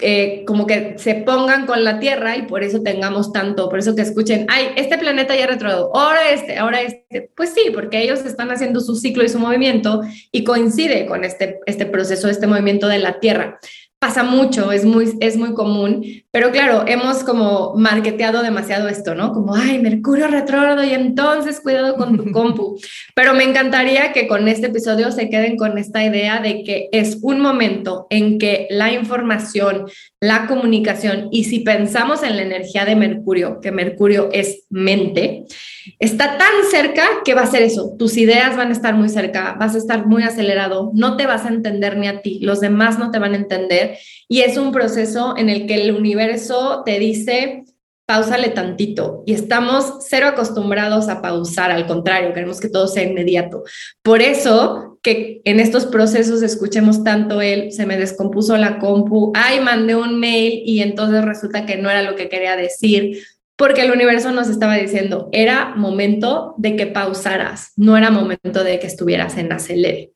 eh, 0.02 0.46
como 0.48 0.66
que 0.66 0.94
se 0.98 1.16
pongan 1.16 1.66
con 1.66 1.84
la 1.84 2.00
Tierra 2.00 2.38
y 2.38 2.44
por 2.44 2.64
eso 2.64 2.82
tengamos 2.82 3.34
tanto, 3.34 3.68
por 3.68 3.80
eso 3.80 3.96
que 3.98 4.02
escuchen, 4.02 4.46
ay, 4.48 4.70
este 4.78 4.98
planeta 4.98 5.36
ya 5.36 5.46
retrogrado, 5.46 5.94
ahora 5.94 6.32
este, 6.32 6.58
ahora 6.58 6.82
este. 6.82 7.30
Pues 7.36 7.54
sí, 7.54 7.70
porque 7.74 8.02
ellos 8.02 8.24
están 8.24 8.50
haciendo 8.50 8.80
su 8.80 8.96
ciclo 8.96 9.26
y 9.26 9.30
su 9.30 9.40
movimiento 9.40 10.02
y 10.32 10.46
coincide 10.46 11.06
con 11.06 11.26
este, 11.26 11.60
este 11.66 11.86
proceso, 11.86 12.30
este 12.30 12.48
movimiento 12.48 12.88
de 12.88 13.00
la 13.00 13.20
Tierra 13.20 13.60
pasa 14.00 14.24
mucho, 14.24 14.72
es 14.72 14.86
muy, 14.86 15.18
es 15.20 15.36
muy 15.36 15.54
común, 15.54 16.06
pero 16.32 16.52
claro, 16.52 16.86
hemos 16.88 17.26
como 17.26 17.76
marketeado 17.76 18.42
demasiado 18.42 18.88
esto, 18.88 19.14
¿no? 19.14 19.34
Como, 19.34 19.56
ay, 19.56 19.80
Mercurio 19.80 20.28
retrógrado 20.28 20.84
y 20.86 20.92
entonces 20.92 21.60
cuidado 21.60 21.96
con 21.98 22.16
tu 22.16 22.32
compu. 22.32 22.80
Pero 23.14 23.34
me 23.34 23.44
encantaría 23.44 24.14
que 24.14 24.28
con 24.28 24.48
este 24.48 24.68
episodio 24.68 25.12
se 25.12 25.30
queden 25.30 25.58
con 25.58 25.78
esta 25.78 26.04
idea 26.04 26.40
de 26.40 26.64
que 26.64 26.88
es 26.94 27.20
un 27.22 27.42
momento 27.42 28.08
en 28.10 28.40
que 28.40 28.68
la 28.70 28.94
información, 28.94 29.86
la 30.22 30.48
comunicación, 30.48 31.30
y 31.32 31.46
si 31.46 31.62
pensamos 31.62 32.24
en 32.24 32.36
la 32.36 32.44
energía 32.44 32.84
de 32.84 32.96
Mercurio, 32.96 33.62
que 33.62 33.72
Mercurio 33.72 34.30
es 34.34 34.66
mente, 34.70 35.46
está 35.98 36.38
tan 36.38 36.70
cerca 36.70 37.04
que 37.24 37.34
va 37.34 37.44
a 37.44 37.52
ser 37.52 37.62
eso. 37.62 37.96
Tus 37.98 38.18
ideas 38.18 38.58
van 38.58 38.70
a 38.70 38.74
estar 38.74 38.96
muy 38.96 39.08
cerca, 39.08 39.56
vas 39.58 39.76
a 39.76 39.78
estar 39.78 40.08
muy 40.08 40.24
acelerado, 40.24 40.92
no 40.94 41.16
te 41.16 41.26
vas 41.26 41.46
a 41.46 41.50
entender 41.50 41.98
ni 41.98 42.08
a 42.08 42.22
ti, 42.22 42.40
los 42.42 42.60
demás 42.60 43.00
no 43.00 43.12
te 43.12 43.20
van 43.20 43.34
a 43.34 43.38
entender. 43.38 43.98
Y 44.28 44.42
es 44.42 44.58
un 44.58 44.74
proceso 44.74 45.36
en 45.38 45.50
el 45.50 45.66
que 45.68 45.76
el 45.76 45.96
universo 45.96 46.84
te 46.86 47.00
dice, 47.00 47.64
pausale 48.06 48.50
tantito. 48.50 49.24
Y 49.26 49.34
estamos 49.34 50.00
cero 50.02 50.28
acostumbrados 50.28 51.08
a 51.08 51.22
pausar, 51.22 51.72
al 51.72 51.88
contrario, 51.88 52.34
queremos 52.34 52.60
que 52.60 52.68
todo 52.68 52.88
sea 52.88 53.04
inmediato. 53.04 53.64
Por 54.02 54.22
eso 54.22 54.89
que 55.02 55.42
en 55.46 55.60
estos 55.60 55.86
procesos 55.86 56.42
escuchemos 56.44 57.04
tanto 57.04 57.42
el, 57.42 57.72
se 57.72 57.86
me 57.86 57.98
descompuso 57.98 58.58
la 58.58 58.80
compu, 58.80 59.32
ay, 59.36 59.60
mandé 59.60 59.96
un 59.96 60.20
mail 60.20 60.62
y 60.66 60.82
entonces 60.82 61.24
resulta 61.24 61.66
que 61.66 61.78
no 61.78 61.90
era 61.90 62.02
lo 62.02 62.16
que 62.16 62.30
quería 62.30 62.56
decir 62.56 63.22
porque 63.60 63.82
el 63.82 63.92
universo 63.92 64.32
nos 64.32 64.48
estaba 64.48 64.78
diciendo, 64.78 65.28
era 65.34 65.76
momento 65.76 66.56
de 66.58 66.78
que 66.78 66.88
pausaras, 66.88 67.74
no 67.76 67.98
era 67.98 68.10
momento 68.10 68.64
de 68.64 68.80
que 68.80 68.88
estuvieras 68.88 69.38
en 69.38 69.52
acelere. 69.52 70.14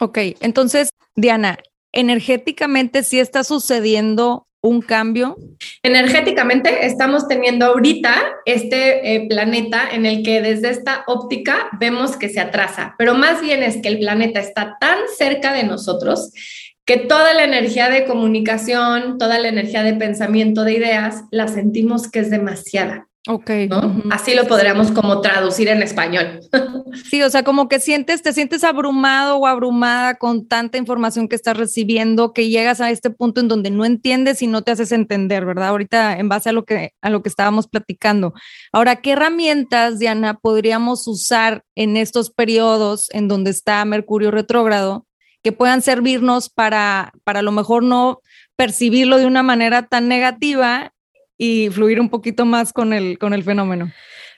Ok, 0.00 0.18
entonces, 0.40 0.88
Diana, 1.14 1.58
energéticamente 1.92 3.02
sí 3.02 3.20
está 3.20 3.44
sucediendo 3.44 4.45
un 4.66 4.82
cambio? 4.82 5.36
Energéticamente 5.82 6.86
estamos 6.86 7.28
teniendo 7.28 7.66
ahorita 7.66 8.14
este 8.44 9.14
eh, 9.14 9.26
planeta 9.28 9.88
en 9.90 10.06
el 10.06 10.22
que 10.22 10.42
desde 10.42 10.70
esta 10.70 11.04
óptica 11.06 11.68
vemos 11.78 12.16
que 12.16 12.28
se 12.28 12.40
atrasa, 12.40 12.94
pero 12.98 13.14
más 13.14 13.40
bien 13.40 13.62
es 13.62 13.80
que 13.80 13.88
el 13.88 13.98
planeta 13.98 14.40
está 14.40 14.76
tan 14.80 14.98
cerca 15.16 15.52
de 15.52 15.64
nosotros 15.64 16.32
que 16.84 16.98
toda 16.98 17.34
la 17.34 17.44
energía 17.44 17.90
de 17.90 18.04
comunicación, 18.04 19.18
toda 19.18 19.38
la 19.38 19.48
energía 19.48 19.82
de 19.82 19.94
pensamiento, 19.94 20.62
de 20.62 20.74
ideas, 20.74 21.24
la 21.32 21.48
sentimos 21.48 22.08
que 22.08 22.20
es 22.20 22.30
demasiada. 22.30 23.08
Ok. 23.28 23.50
Así 24.10 24.34
lo 24.34 24.46
podríamos 24.46 24.92
como 24.92 25.20
traducir 25.20 25.68
en 25.68 25.82
español. 25.82 26.40
Sí, 27.10 27.22
o 27.22 27.28
sea, 27.28 27.42
como 27.42 27.68
que 27.68 27.78
sientes, 27.78 28.22
te 28.22 28.32
sientes 28.32 28.64
abrumado 28.64 29.36
o 29.36 29.46
abrumada 29.46 30.14
con 30.14 30.48
tanta 30.48 30.78
información 30.78 31.28
que 31.28 31.36
estás 31.36 31.54
recibiendo 31.54 32.32
que 32.32 32.48
llegas 32.48 32.80
a 32.80 32.90
este 32.90 33.10
punto 33.10 33.42
en 33.42 33.48
donde 33.48 33.70
no 33.70 33.84
entiendes 33.84 34.40
y 34.40 34.46
no 34.46 34.62
te 34.62 34.70
haces 34.70 34.92
entender, 34.92 35.44
¿verdad? 35.44 35.68
Ahorita 35.68 36.16
en 36.18 36.30
base 36.30 36.48
a 36.48 36.52
lo 36.52 36.64
que, 36.64 36.92
a 37.02 37.10
lo 37.10 37.22
que 37.22 37.28
estábamos 37.28 37.68
platicando. 37.68 38.32
Ahora, 38.72 38.96
¿qué 38.96 39.12
herramientas, 39.12 39.98
Diana, 39.98 40.38
podríamos 40.38 41.06
usar 41.06 41.64
en 41.74 41.98
estos 41.98 42.30
periodos 42.30 43.10
en 43.10 43.28
donde 43.28 43.50
está 43.50 43.84
Mercurio 43.84 44.30
retrógrado 44.30 45.06
que 45.42 45.52
puedan 45.52 45.82
servirnos 45.82 46.48
para, 46.48 47.12
para 47.24 47.40
a 47.40 47.42
lo 47.42 47.52
mejor 47.52 47.82
no 47.82 48.20
percibirlo 48.56 49.18
de 49.18 49.26
una 49.26 49.42
manera 49.42 49.86
tan 49.86 50.08
negativa 50.08 50.92
y 51.38 51.68
fluir 51.70 52.00
un 52.00 52.08
poquito 52.08 52.44
más 52.44 52.72
con 52.72 52.92
el, 52.92 53.18
con 53.18 53.34
el 53.34 53.42
fenómeno. 53.42 53.92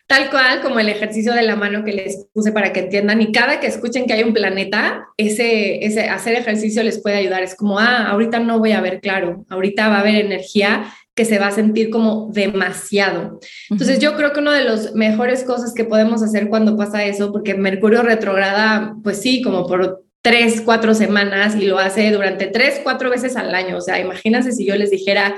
Tal 0.09 0.31
cual 0.31 0.62
como 0.62 0.81
el 0.81 0.88
ejercicio 0.88 1.35
de 1.35 1.43
la 1.43 1.55
mano 1.55 1.85
que 1.85 1.93
les 1.93 2.28
puse 2.33 2.50
para 2.50 2.73
que 2.73 2.81
entiendan 2.81 3.21
y 3.21 3.31
cada 3.31 3.61
que 3.61 3.67
escuchen 3.67 4.07
que 4.07 4.14
hay 4.14 4.23
un 4.23 4.33
planeta, 4.33 5.07
ese, 5.19 5.85
ese 5.85 6.09
hacer 6.09 6.35
ejercicio 6.35 6.83
les 6.83 7.02
puede 7.02 7.17
ayudar. 7.17 7.43
Es 7.43 7.55
como, 7.55 7.78
ah, 7.78 8.09
ahorita 8.09 8.40
no 8.40 8.59
voy 8.59 8.73
a 8.73 8.81
ver 8.81 9.00
claro, 9.00 9.45
ahorita 9.50 9.88
va 9.88 9.97
a 9.97 10.00
haber 10.00 10.14
energía 10.14 10.90
que 11.14 11.26
se 11.26 11.38
va 11.38 11.49
a 11.49 11.50
sentir 11.50 11.90
como 11.90 12.31
demasiado. 12.33 13.38
Entonces 13.69 13.99
yo 13.99 14.17
creo 14.17 14.33
que 14.33 14.40
una 14.40 14.55
de 14.55 14.64
las 14.64 14.95
mejores 14.95 15.45
cosas 15.45 15.75
que 15.75 15.85
podemos 15.85 16.23
hacer 16.23 16.49
cuando 16.49 16.76
pasa 16.76 17.05
eso, 17.05 17.31
porque 17.31 17.55
Mercurio 17.55 18.02
retrograda, 18.02 18.95
pues 19.02 19.21
sí, 19.21 19.43
como 19.43 19.67
por 19.67 20.05
tres, 20.23 20.62
cuatro 20.62 20.95
semanas 20.95 21.55
y 21.55 21.67
lo 21.67 21.78
hace 21.78 22.11
durante 22.12 22.47
tres, 22.47 22.81
cuatro 22.83 23.11
veces 23.11 23.37
al 23.37 23.55
año. 23.55 23.76
O 23.76 23.81
sea, 23.81 23.99
imagínense 23.99 24.52
si 24.52 24.64
yo 24.64 24.75
les 24.76 24.90
dijera, 24.90 25.35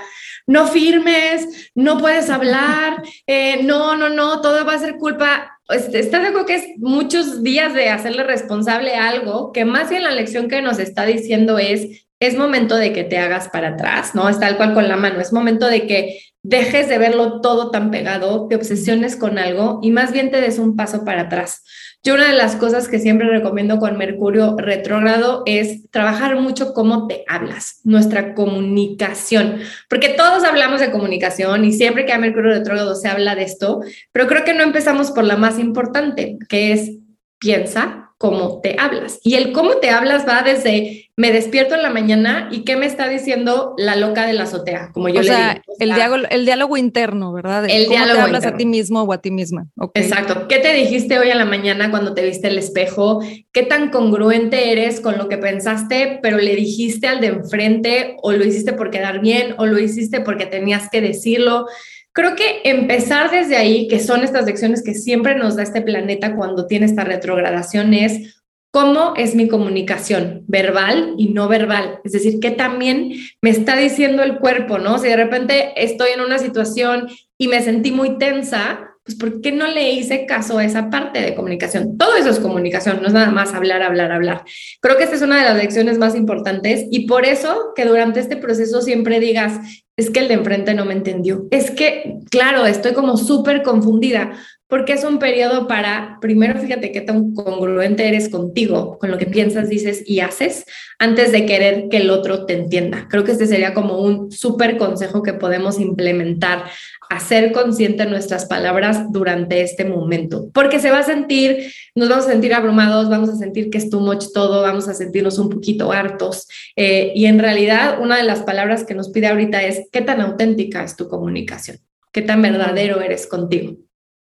no 0.51 0.67
firmes, 0.67 1.71
no 1.77 1.99
puedes 1.99 2.29
hablar, 2.29 3.05
eh, 3.29 3.63
no, 3.63 3.97
no, 3.97 4.09
no, 4.09 4.41
todo 4.41 4.65
va 4.67 4.75
a 4.75 4.79
ser 4.81 4.97
culpa. 4.97 5.61
Este, 5.69 6.01
está 6.01 6.19
de 6.19 6.27
acuerdo 6.27 6.47
que 6.47 6.57
es 6.57 6.65
muchos 6.79 7.45
días 7.45 7.73
de 7.73 7.89
hacerle 7.89 8.25
responsable 8.25 8.97
algo 8.97 9.53
que 9.53 9.65
más 9.65 9.91
bien 9.91 10.03
la 10.03 10.11
lección 10.11 10.49
que 10.49 10.61
nos 10.61 10.81
está 10.81 11.07
diciendo 11.07 11.61
es, 11.61 12.05
es 12.19 12.37
momento 12.37 12.75
de 12.75 12.93
que 12.93 13.05
te 13.05 13.19
hagas 13.19 13.49
para 13.49 13.69
atrás, 13.69 14.17
¿no? 14.17 14.29
Es 14.29 14.41
tal 14.41 14.57
cual 14.57 14.75
con 14.75 14.89
la 14.89 14.97
mano, 14.97 15.21
es 15.21 15.33
momento 15.33 15.69
de 15.69 15.87
que 15.87 16.19
dejes 16.43 16.89
de 16.89 16.99
verlo 16.99 17.41
todo 17.41 17.71
tan 17.71 17.93
pegado, 17.93 18.49
te 18.49 18.57
obsesiones 18.57 19.15
con 19.15 19.39
algo 19.39 19.79
y 19.83 19.93
más 19.93 20.11
bien 20.11 20.33
te 20.33 20.41
des 20.41 20.59
un 20.59 20.75
paso 20.75 21.05
para 21.05 21.23
atrás. 21.23 21.63
Yo 22.03 22.15
una 22.15 22.29
de 22.29 22.35
las 22.35 22.57
cosas 22.57 22.89
que 22.89 22.99
siempre 22.99 23.29
recomiendo 23.29 23.79
con 23.79 23.99
Mercurio 23.99 24.57
retrógrado 24.57 25.43
es 25.45 25.91
trabajar 25.91 26.41
mucho 26.41 26.73
cómo 26.73 27.07
te 27.07 27.25
hablas, 27.29 27.81
nuestra 27.85 28.35
comunicación, 28.35 29.59
porque 29.89 30.09
todos 30.09 30.45
hablamos 30.45 30.81
de 30.81 30.91
comunicación 30.91 31.65
y 31.67 31.73
siempre 31.73 32.07
que 32.07 32.13
hay 32.13 32.19
Mercurio 32.19 32.53
retrógrado 32.53 32.95
se 32.95 33.09
habla 33.09 33.35
de 33.35 33.43
esto, 33.43 33.83
pero 34.13 34.27
creo 34.29 34.45
que 34.45 34.55
no 34.55 34.63
empezamos 34.63 35.11
por 35.11 35.25
la 35.25 35.37
más 35.37 35.59
importante, 35.59 36.39
que 36.49 36.73
es 36.73 36.93
piensa, 37.39 38.10
cómo 38.21 38.61
te 38.61 38.77
hablas. 38.79 39.19
Y 39.25 39.37
el 39.37 39.53
cómo 39.53 39.77
te 39.77 39.89
hablas 39.89 40.29
va 40.29 40.43
desde 40.43 41.11
me 41.17 41.33
despierto 41.33 41.75
en 41.75 41.81
la 41.81 41.89
mañana 41.89 42.51
y 42.53 42.65
qué 42.65 42.77
me 42.77 42.85
está 42.85 43.09
diciendo 43.09 43.75
la 43.79 43.97
loca 43.97 44.27
de 44.27 44.35
la 44.35 44.43
azotea, 44.43 44.91
como 44.93 45.09
yo 45.09 45.23
le 45.23 45.31
digo. 45.31 45.63
el, 45.79 45.95
diálogo, 45.95 46.29
el 46.29 46.45
diálogo 46.45 46.77
interno, 46.77 47.33
¿verdad? 47.33 47.65
el 47.65 47.87
cómo 47.87 47.97
diálogo 47.97 48.17
te 48.17 48.21
hablas 48.21 48.45
a 48.45 48.59
ti 48.59 48.67
mismo 48.67 49.05
o 49.05 49.13
a 49.15 49.23
ti 49.23 49.31
misma. 49.31 49.69
Exacto. 49.95 50.49
¿Qué 50.49 50.59
te 50.59 50.75
dijiste 50.75 51.19
hoy 51.19 51.31
en 51.31 51.39
la 51.39 51.47
mañana 51.47 51.91
cuando 51.91 52.13
te 52.13 52.23
viste 52.23 52.49
el 52.49 52.59
espejo? 52.59 53.23
¿Qué 53.53 53.63
tan 53.63 53.89
congruente 53.89 54.71
eres 54.71 55.01
con 55.01 55.17
lo 55.17 55.29
que 55.31 55.39
pensaste, 55.39 56.19
pero 56.23 56.37
le 56.37 56.55
dijiste 56.57 57.09
al 57.09 57.23
de 57.23 57.29
enfrente 57.29 58.17
o 58.21 58.33
lo 58.33 58.45
hiciste 58.45 58.75
por 58.75 58.91
quedar 58.91 59.23
bien 59.23 59.55
o 59.57 59.65
lo 59.65 59.79
hiciste 59.79 60.21
porque 60.21 60.45
tenías 60.45 60.91
que 60.91 61.01
decirlo? 61.01 61.65
Creo 62.13 62.35
que 62.35 62.63
empezar 62.65 63.31
desde 63.31 63.57
ahí, 63.57 63.87
que 63.87 64.01
son 64.01 64.25
estas 64.25 64.45
lecciones 64.45 64.83
que 64.83 64.95
siempre 64.95 65.37
nos 65.37 65.57
da 65.57 65.63
este 65.63 65.83
planeta 65.83 66.35
cuando 66.35 66.67
tiene 66.67 66.87
esta 66.87 67.05
retrogradación, 67.05 67.95
es 67.95 68.41
cómo 68.73 69.15
es 69.17 69.35
mi 69.35 69.49
comunicación 69.49 70.45
verbal 70.47 71.15
y 71.19 71.29
no 71.29 71.49
verbal. 71.49 72.01
Es 72.05 72.13
decir, 72.13 72.41
que 72.41 72.51
también 72.51 73.13
me 73.43 73.51
está 73.51 73.77
diciendo 73.77 74.23
el 74.23 74.39
cuerpo, 74.39 74.79
¿no? 74.79 74.99
Si 74.99 75.09
de 75.09 75.17
repente 75.17 75.73
estoy 75.77 76.11
en 76.11 76.21
una 76.21 76.39
situación 76.39 77.09
y 77.39 77.49
me 77.49 77.63
sentí 77.63 77.91
muy 77.91 78.19
tensa, 78.19 78.91
pues 79.05 79.17
¿por 79.17 79.41
qué 79.41 79.51
no 79.51 79.67
le 79.67 79.91
hice 79.93 80.27
caso 80.27 80.59
a 80.59 80.65
esa 80.65 80.91
parte 80.91 81.21
de 81.21 81.35
comunicación? 81.35 81.97
Todo 81.97 82.17
eso 82.17 82.31
es 82.31 82.39
comunicación, 82.39 83.01
no 83.01 83.09
es 83.09 83.13
nada 83.13 83.31
más 83.31 83.55
hablar, 83.55 83.83
hablar, 83.83 84.13
hablar. 84.13 84.45
Creo 84.81 84.97
que 84.97 85.05
esta 85.05 85.17
es 85.17 85.23
una 85.23 85.39
de 85.39 85.45
las 85.45 85.57
lecciones 85.57 85.99
más 85.99 86.15
importantes 86.15 86.85
y 86.91 87.07
por 87.07 87.25
eso 87.25 87.73
que 87.75 87.87
durante 87.87 88.21
este 88.21 88.37
proceso 88.37 88.83
siempre 88.83 89.19
digas, 89.19 89.59
es 90.01 90.11
que 90.11 90.21
el 90.21 90.29
de 90.29 90.35
enfrente 90.35 90.75
no 90.75 90.85
me 90.85 90.95
entendió. 90.95 91.47
Es 91.51 91.71
que, 91.71 92.19
claro, 92.31 92.67
estoy 92.67 92.93
como 92.93 93.17
súper 93.17 93.63
confundida, 93.63 94.33
porque 94.71 94.93
es 94.93 95.05
un 95.05 95.19
periodo 95.19 95.67
para, 95.67 96.19
primero 96.21 96.59
fíjate 96.59 96.93
qué 96.93 97.01
tan 97.01 97.35
congruente 97.35 98.07
eres 98.07 98.29
contigo, 98.29 98.99
con 98.99 99.11
lo 99.11 99.19
que 99.19 99.27
piensas, 99.27 99.69
dices 99.69 100.03
y 100.07 100.21
haces, 100.21 100.65
antes 100.99 101.33
de 101.33 101.45
querer 101.45 101.89
que 101.91 101.99
el 101.99 102.11
otro 102.11 102.47
te 102.47 102.55
entienda. 102.55 103.09
Creo 103.11 103.25
que 103.25 103.33
este 103.33 103.47
sería 103.47 103.75
como 103.75 103.99
un 103.99 104.31
súper 104.31 104.77
consejo 104.79 105.23
que 105.23 105.33
podemos 105.33 105.81
implementar, 105.81 106.71
hacer 107.11 107.51
consciente 107.51 108.07
nuestras 108.07 108.47
palabras 108.47 109.11
durante 109.11 109.63
este 109.63 109.85
momento, 109.85 110.49
porque 110.55 110.79
se 110.79 110.93
va 110.93 111.01
a 111.01 111.03
sentir, 111.03 111.73
nos 111.97 112.09
vamos 112.09 112.27
a 112.27 112.31
sentir 112.31 112.55
abrumados, 112.55 113.11
vamos 113.11 113.29
a 113.29 113.37
sentir 113.37 113.69
que 113.69 113.79
es 113.79 113.91
too 113.91 114.01
much 114.01 114.27
todo, 114.33 114.63
vamos 114.63 114.89
a 114.89 114.95
sentirnos 114.95 115.37
un 115.39 115.51
poquito 115.51 115.91
hartos. 115.91 116.47
Eh, 116.77 117.13
y 117.17 117.27
en 117.27 117.41
realidad, 117.41 118.01
una 118.01 118.17
de 118.17 118.23
las 118.23 118.43
palabras 118.43 118.85
que 118.85 118.95
nos 118.95 119.11
pide 119.11 119.27
ahorita 119.27 119.61
es, 119.65 119.89
¿qué 119.91 120.03
tan 120.03 120.21
auténtica 120.21 120.85
es 120.85 120.95
tu 120.95 121.09
comunicación? 121.09 121.79
¿Qué 122.13 122.23
tan 122.23 122.43
verdadero 122.43 123.01
eres 123.01 123.27
contigo? 123.27 123.77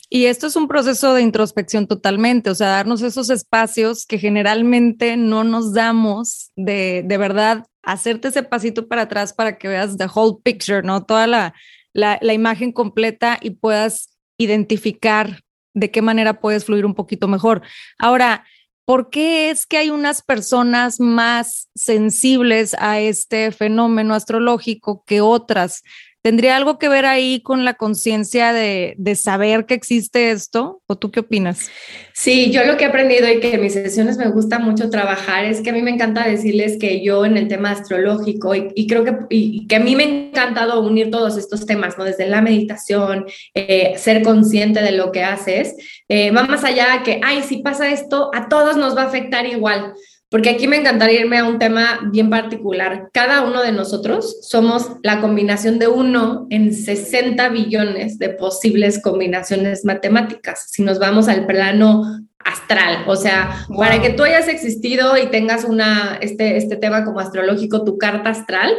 Y 0.09 0.25
esto 0.25 0.47
es 0.47 0.57
un 0.57 0.67
proceso 0.67 1.13
de 1.13 1.21
introspección 1.21 1.87
totalmente, 1.87 2.49
o 2.49 2.55
sea, 2.55 2.67
darnos 2.67 3.01
esos 3.01 3.29
espacios 3.29 4.05
que 4.05 4.19
generalmente 4.19 5.15
no 5.15 5.45
nos 5.45 5.73
damos 5.73 6.51
de, 6.57 7.03
de 7.05 7.17
verdad, 7.17 7.65
hacerte 7.81 8.27
ese 8.27 8.43
pasito 8.43 8.89
para 8.89 9.03
atrás 9.03 9.31
para 9.31 9.57
que 9.57 9.69
veas 9.69 9.97
the 9.97 10.07
whole 10.13 10.37
picture, 10.43 10.83
¿no? 10.83 11.05
Toda 11.05 11.27
la, 11.27 11.53
la, 11.93 12.19
la 12.21 12.33
imagen 12.33 12.71
completa 12.71 13.39
y 13.41 13.51
puedas 13.51 14.17
identificar 14.37 15.41
de 15.73 15.91
qué 15.91 16.01
manera 16.01 16.39
puedes 16.39 16.65
fluir 16.65 16.85
un 16.85 16.95
poquito 16.95 17.27
mejor. 17.27 17.61
Ahora, 17.97 18.45
¿por 18.85 19.09
qué 19.09 19.49
es 19.49 19.65
que 19.65 19.77
hay 19.77 19.89
unas 19.89 20.21
personas 20.21 20.99
más 20.99 21.69
sensibles 21.75 22.75
a 22.79 22.99
este 22.99 23.51
fenómeno 23.51 24.13
astrológico 24.13 25.03
que 25.05 25.21
otras? 25.21 25.83
¿Tendría 26.23 26.55
algo 26.55 26.79
que 26.79 26.87
ver 26.87 27.05
ahí 27.05 27.41
con 27.41 27.65
la 27.65 27.73
conciencia 27.73 28.53
de, 28.53 28.95
saber 29.15 29.65
que 29.65 29.73
existe 29.73 30.31
esto? 30.31 30.81
¿O 30.87 30.95
tú 30.95 31.11
qué 31.11 31.19
opinas? 31.19 31.69
Sí, 32.13 32.49
yo 32.49 32.63
lo 32.63 32.77
que 32.77 32.85
he 32.85 32.87
aprendido 32.87 33.29
y 33.29 33.41
que 33.41 33.53
en 33.53 33.59
mis 33.59 33.73
sesiones 33.73 34.17
me 34.17 34.29
gusta 34.29 34.57
mucho 34.57 34.89
trabajar 34.89 35.43
es 35.43 35.59
que 35.59 35.71
a 35.71 35.73
mí 35.73 35.81
me 35.81 35.91
encanta 35.91 36.25
decirles 36.25 36.77
que 36.79 37.03
yo 37.03 37.25
en 37.25 37.35
el 37.35 37.49
tema 37.49 37.71
astrológico 37.71 38.55
y, 38.55 38.87
creo 38.87 39.03
que, 39.03 39.17
y, 39.29 39.67
que 39.67 39.75
a 39.75 39.81
mí 39.81 39.97
me 39.97 40.03
ha 40.03 40.07
encantado 40.07 40.81
unir 40.81 41.11
todos 41.11 41.37
estos 41.37 41.65
temas, 41.65 41.97
¿no? 41.97 42.05
Desde 42.05 42.25
la 42.25 42.41
meditación, 42.41 43.25
eh, 43.53 43.95
ser 43.97 44.23
consciente 44.23 44.81
de 44.81 44.93
lo 44.93 45.11
que 45.11 45.25
haces, 45.25 45.75
eh, 46.07 46.31
va 46.31 46.45
más 46.45 46.63
allá 46.63 47.03
que, 47.03 47.19
ay, 47.21 47.43
si 47.43 47.57
pasa 47.57 47.91
esto, 47.91 48.31
a 48.33 48.47
todos 48.47 48.77
nos 48.77 48.95
va 48.95 49.01
a 49.01 49.07
afectar 49.07 49.45
igual 49.45 49.93
porque 50.33 50.49
aquí 50.49 50.67
me 50.67 50.77
encantaría 50.77 51.19
irme 51.19 51.37
a 51.37 51.45
un 51.45 51.59
tema 51.59 51.99
bien 52.11 52.31
particular. 52.31 53.11
Cada 53.13 53.43
uno 53.43 53.61
de 53.61 53.71
nosotros 53.71 54.39
somos 54.41 54.93
la 55.03 55.21
combinación 55.21 55.77
de 55.77 55.87
uno 55.87 56.47
en 56.49 56.73
60 56.73 57.49
billones 57.49 58.17
de 58.17 58.29
posibles 58.29 58.99
combinaciones 58.99 59.85
matemáticas. 59.85 60.71
Si 60.71 60.81
nos 60.81 60.97
vamos 60.97 61.27
al 61.27 61.45
plano 61.45 62.01
astral, 62.39 63.03
o 63.05 63.15
sea, 63.15 63.67
para 63.77 64.01
que 64.01 64.09
tú 64.09 64.23
hayas 64.23 64.47
existido 64.47 65.19
y 65.19 65.27
tengas 65.27 65.65
una, 65.65 66.17
este, 66.19 66.57
este 66.57 66.77
tema 66.77 67.05
como 67.05 67.19
astrológico, 67.19 67.83
tu 67.83 67.99
carta 67.99 68.31
astral, 68.31 68.73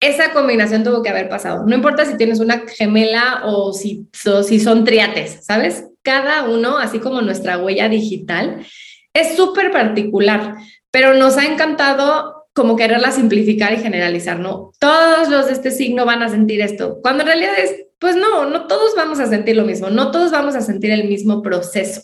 esa 0.00 0.32
combinación 0.32 0.82
tuvo 0.82 1.02
que 1.02 1.10
haber 1.10 1.28
pasado. 1.28 1.66
No 1.66 1.74
importa 1.74 2.06
si 2.06 2.16
tienes 2.16 2.40
una 2.40 2.62
gemela 2.74 3.42
o 3.44 3.74
si, 3.74 4.08
o 4.24 4.42
si 4.42 4.60
son 4.60 4.84
triates, 4.84 5.44
¿sabes? 5.44 5.88
Cada 6.00 6.48
uno, 6.48 6.78
así 6.78 7.00
como 7.00 7.20
nuestra 7.20 7.58
huella 7.58 7.90
digital, 7.90 8.64
es 9.20 9.36
súper 9.36 9.70
particular 9.70 10.56
pero 10.96 11.12
nos 11.12 11.36
ha 11.36 11.44
encantado 11.44 12.46
como 12.54 12.74
quererla 12.74 13.10
simplificar 13.10 13.74
y 13.74 13.76
generalizar, 13.76 14.40
¿no? 14.40 14.72
Todos 14.78 15.28
los 15.28 15.44
de 15.44 15.52
este 15.52 15.70
signo 15.70 16.06
van 16.06 16.22
a 16.22 16.30
sentir 16.30 16.62
esto, 16.62 17.00
cuando 17.02 17.20
en 17.22 17.26
realidad 17.26 17.52
es, 17.58 17.84
pues 17.98 18.16
no, 18.16 18.48
no 18.48 18.66
todos 18.66 18.94
vamos 18.96 19.20
a 19.20 19.26
sentir 19.26 19.56
lo 19.56 19.66
mismo, 19.66 19.90
no 19.90 20.10
todos 20.10 20.30
vamos 20.30 20.54
a 20.54 20.62
sentir 20.62 20.90
el 20.92 21.06
mismo 21.06 21.42
proceso. 21.42 22.00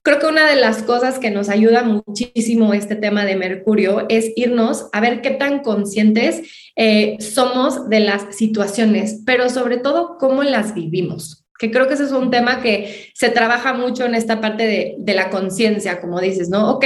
Creo 0.00 0.18
que 0.18 0.28
una 0.28 0.48
de 0.48 0.56
las 0.56 0.82
cosas 0.82 1.18
que 1.18 1.30
nos 1.30 1.50
ayuda 1.50 1.82
muchísimo 1.82 2.72
este 2.72 2.96
tema 2.96 3.26
de 3.26 3.36
Mercurio 3.36 4.06
es 4.08 4.32
irnos 4.34 4.86
a 4.94 5.00
ver 5.00 5.20
qué 5.20 5.32
tan 5.32 5.58
conscientes 5.58 6.40
eh, 6.74 7.18
somos 7.20 7.90
de 7.90 8.00
las 8.00 8.34
situaciones, 8.34 9.20
pero 9.26 9.50
sobre 9.50 9.76
todo 9.76 10.16
cómo 10.18 10.42
las 10.42 10.72
vivimos 10.72 11.41
que 11.62 11.70
creo 11.70 11.86
que 11.86 11.94
ese 11.94 12.04
es 12.04 12.10
un 12.10 12.32
tema 12.32 12.60
que 12.60 13.12
se 13.14 13.30
trabaja 13.30 13.72
mucho 13.72 14.04
en 14.04 14.16
esta 14.16 14.40
parte 14.40 14.66
de, 14.66 14.96
de 14.98 15.14
la 15.14 15.30
conciencia, 15.30 16.00
como 16.00 16.20
dices, 16.20 16.48
¿no? 16.48 16.72
Ok, 16.72 16.84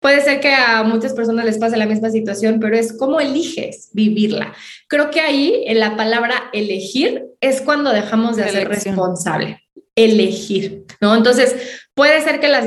Puede 0.00 0.20
ser 0.20 0.40
que 0.40 0.54
a 0.54 0.82
muchas 0.84 1.14
personas 1.14 1.46
les 1.46 1.58
pase 1.58 1.76
la 1.76 1.86
misma 1.86 2.10
situación, 2.10 2.60
pero 2.60 2.76
es 2.76 2.96
cómo 2.96 3.18
eliges 3.18 3.90
vivirla. 3.92 4.54
Creo 4.88 5.10
que 5.10 5.20
ahí 5.20 5.64
en 5.66 5.80
la 5.80 5.96
palabra 5.96 6.50
elegir 6.52 7.24
es 7.40 7.60
cuando 7.60 7.92
dejamos 7.92 8.36
de 8.36 8.48
ser 8.48 8.68
responsable. 8.68 9.62
Elegir, 9.96 10.84
¿no? 11.00 11.16
Entonces, 11.16 11.56
puede 11.96 12.20
ser 12.20 12.40
que 12.40 12.48
las, 12.48 12.66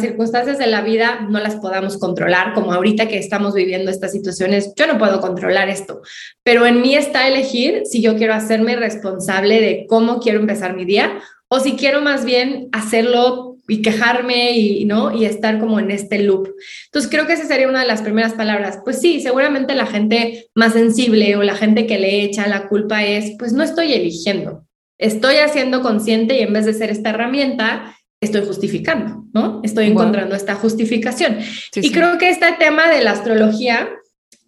circunstancias 0.00 0.56
de 0.56 0.68
la 0.68 0.80
vida 0.80 1.26
no 1.28 1.40
las 1.40 1.56
podamos 1.56 1.98
controlar, 1.98 2.54
como 2.54 2.72
ahorita 2.72 3.08
que 3.08 3.18
estamos 3.18 3.52
viviendo 3.52 3.90
estas 3.90 4.12
situaciones, 4.12 4.72
yo 4.76 4.86
no 4.86 4.96
puedo 4.96 5.20
controlar 5.20 5.68
esto, 5.68 6.02
pero 6.44 6.64
en 6.64 6.80
mí 6.80 6.94
está 6.94 7.26
elegir 7.26 7.82
si 7.84 8.00
yo 8.00 8.16
quiero 8.16 8.32
hacerme 8.32 8.76
responsable 8.76 9.60
de 9.60 9.86
cómo 9.88 10.20
quiero 10.20 10.38
empezar 10.38 10.76
mi 10.76 10.84
día 10.84 11.20
o 11.48 11.58
si 11.58 11.72
quiero 11.72 12.00
más 12.00 12.24
bien 12.24 12.68
hacerlo 12.70 13.56
y 13.66 13.82
quejarme 13.82 14.52
y, 14.52 14.84
¿no? 14.84 15.12
y 15.16 15.24
estar 15.24 15.58
como 15.58 15.80
en 15.80 15.90
este 15.90 16.20
loop. 16.20 16.48
Entonces 16.86 17.10
creo 17.10 17.26
que 17.26 17.32
esa 17.32 17.46
sería 17.46 17.68
una 17.68 17.80
de 17.80 17.88
las 17.88 18.02
primeras 18.02 18.34
palabras. 18.34 18.78
Pues 18.84 19.00
sí, 19.00 19.20
seguramente 19.20 19.74
la 19.74 19.86
gente 19.86 20.48
más 20.54 20.74
sensible 20.74 21.36
o 21.36 21.42
la 21.42 21.56
gente 21.56 21.88
que 21.88 21.98
le 21.98 22.22
echa 22.22 22.46
la 22.46 22.68
culpa 22.68 23.04
es, 23.04 23.34
pues 23.36 23.52
no 23.52 23.64
estoy 23.64 23.92
eligiendo, 23.92 24.64
estoy 24.96 25.36
haciendo 25.36 25.82
consciente 25.82 26.38
y 26.38 26.42
en 26.42 26.52
vez 26.52 26.66
de 26.66 26.74
ser 26.74 26.90
esta 26.90 27.10
herramienta, 27.10 27.96
estoy 28.20 28.44
justificando, 28.46 29.24
¿no? 29.32 29.60
Estoy 29.62 29.86
encontrando 29.86 30.34
esta 30.36 30.54
justificación. 30.54 31.38
y 31.74 31.90
creo 31.90 32.18
que 32.18 32.28
este 32.28 32.52
tema 32.58 32.88
de 32.88 33.02
la 33.02 33.12
astrología 33.12 33.88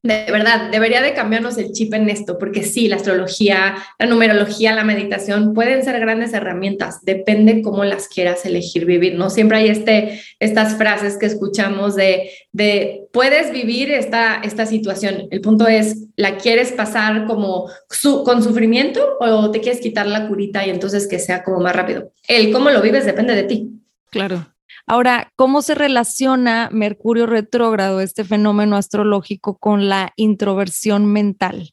de 0.04 0.26
verdad, 0.32 0.68
debería 0.70 1.00
de 1.00 1.14
cambiarnos 1.14 1.58
el 1.58 1.70
chip 1.70 1.94
en 1.94 2.10
esto, 2.10 2.36
porque 2.36 2.64
sí, 2.64 2.88
la 2.88 2.96
astrología, 2.96 3.76
la 4.00 4.06
numerología, 4.06 4.74
la 4.74 4.82
meditación 4.82 5.54
pueden 5.54 5.84
ser 5.84 6.00
grandes 6.00 6.32
herramientas, 6.32 7.04
depende 7.04 7.62
cómo 7.62 7.84
las 7.84 8.08
quieras 8.08 8.44
elegir 8.44 8.84
vivir, 8.84 9.14
¿no? 9.14 9.30
Siempre 9.30 9.58
hay 9.58 9.68
este, 9.68 10.20
estas 10.40 10.76
frases 10.76 11.16
que 11.18 11.26
escuchamos 11.26 11.94
de, 11.94 12.30
de 12.50 13.04
puedes 13.12 13.52
vivir 13.52 13.92
esta, 13.92 14.40
esta 14.42 14.66
situación, 14.66 15.28
el 15.30 15.40
punto 15.40 15.68
es, 15.68 16.08
¿la 16.16 16.36
quieres 16.36 16.72
pasar 16.72 17.26
como 17.26 17.70
con 18.24 18.42
sufrimiento 18.42 19.16
o 19.20 19.50
te 19.52 19.60
quieres 19.60 19.80
quitar 19.80 20.06
la 20.06 20.26
curita 20.26 20.66
y 20.66 20.70
entonces 20.70 21.06
que 21.06 21.20
sea 21.20 21.44
como 21.44 21.60
más 21.60 21.76
rápido? 21.76 22.12
El 22.26 22.50
cómo 22.50 22.70
lo 22.70 22.82
vives 22.82 23.06
depende 23.06 23.36
de 23.36 23.44
ti. 23.44 23.70
Claro. 24.10 24.48
Ahora, 24.86 25.32
¿cómo 25.36 25.62
se 25.62 25.74
relaciona 25.74 26.68
Mercurio 26.72 27.26
retrógrado, 27.26 28.00
este 28.00 28.24
fenómeno 28.24 28.76
astrológico, 28.76 29.58
con 29.58 29.88
la 29.88 30.12
introversión 30.16 31.06
mental? 31.06 31.72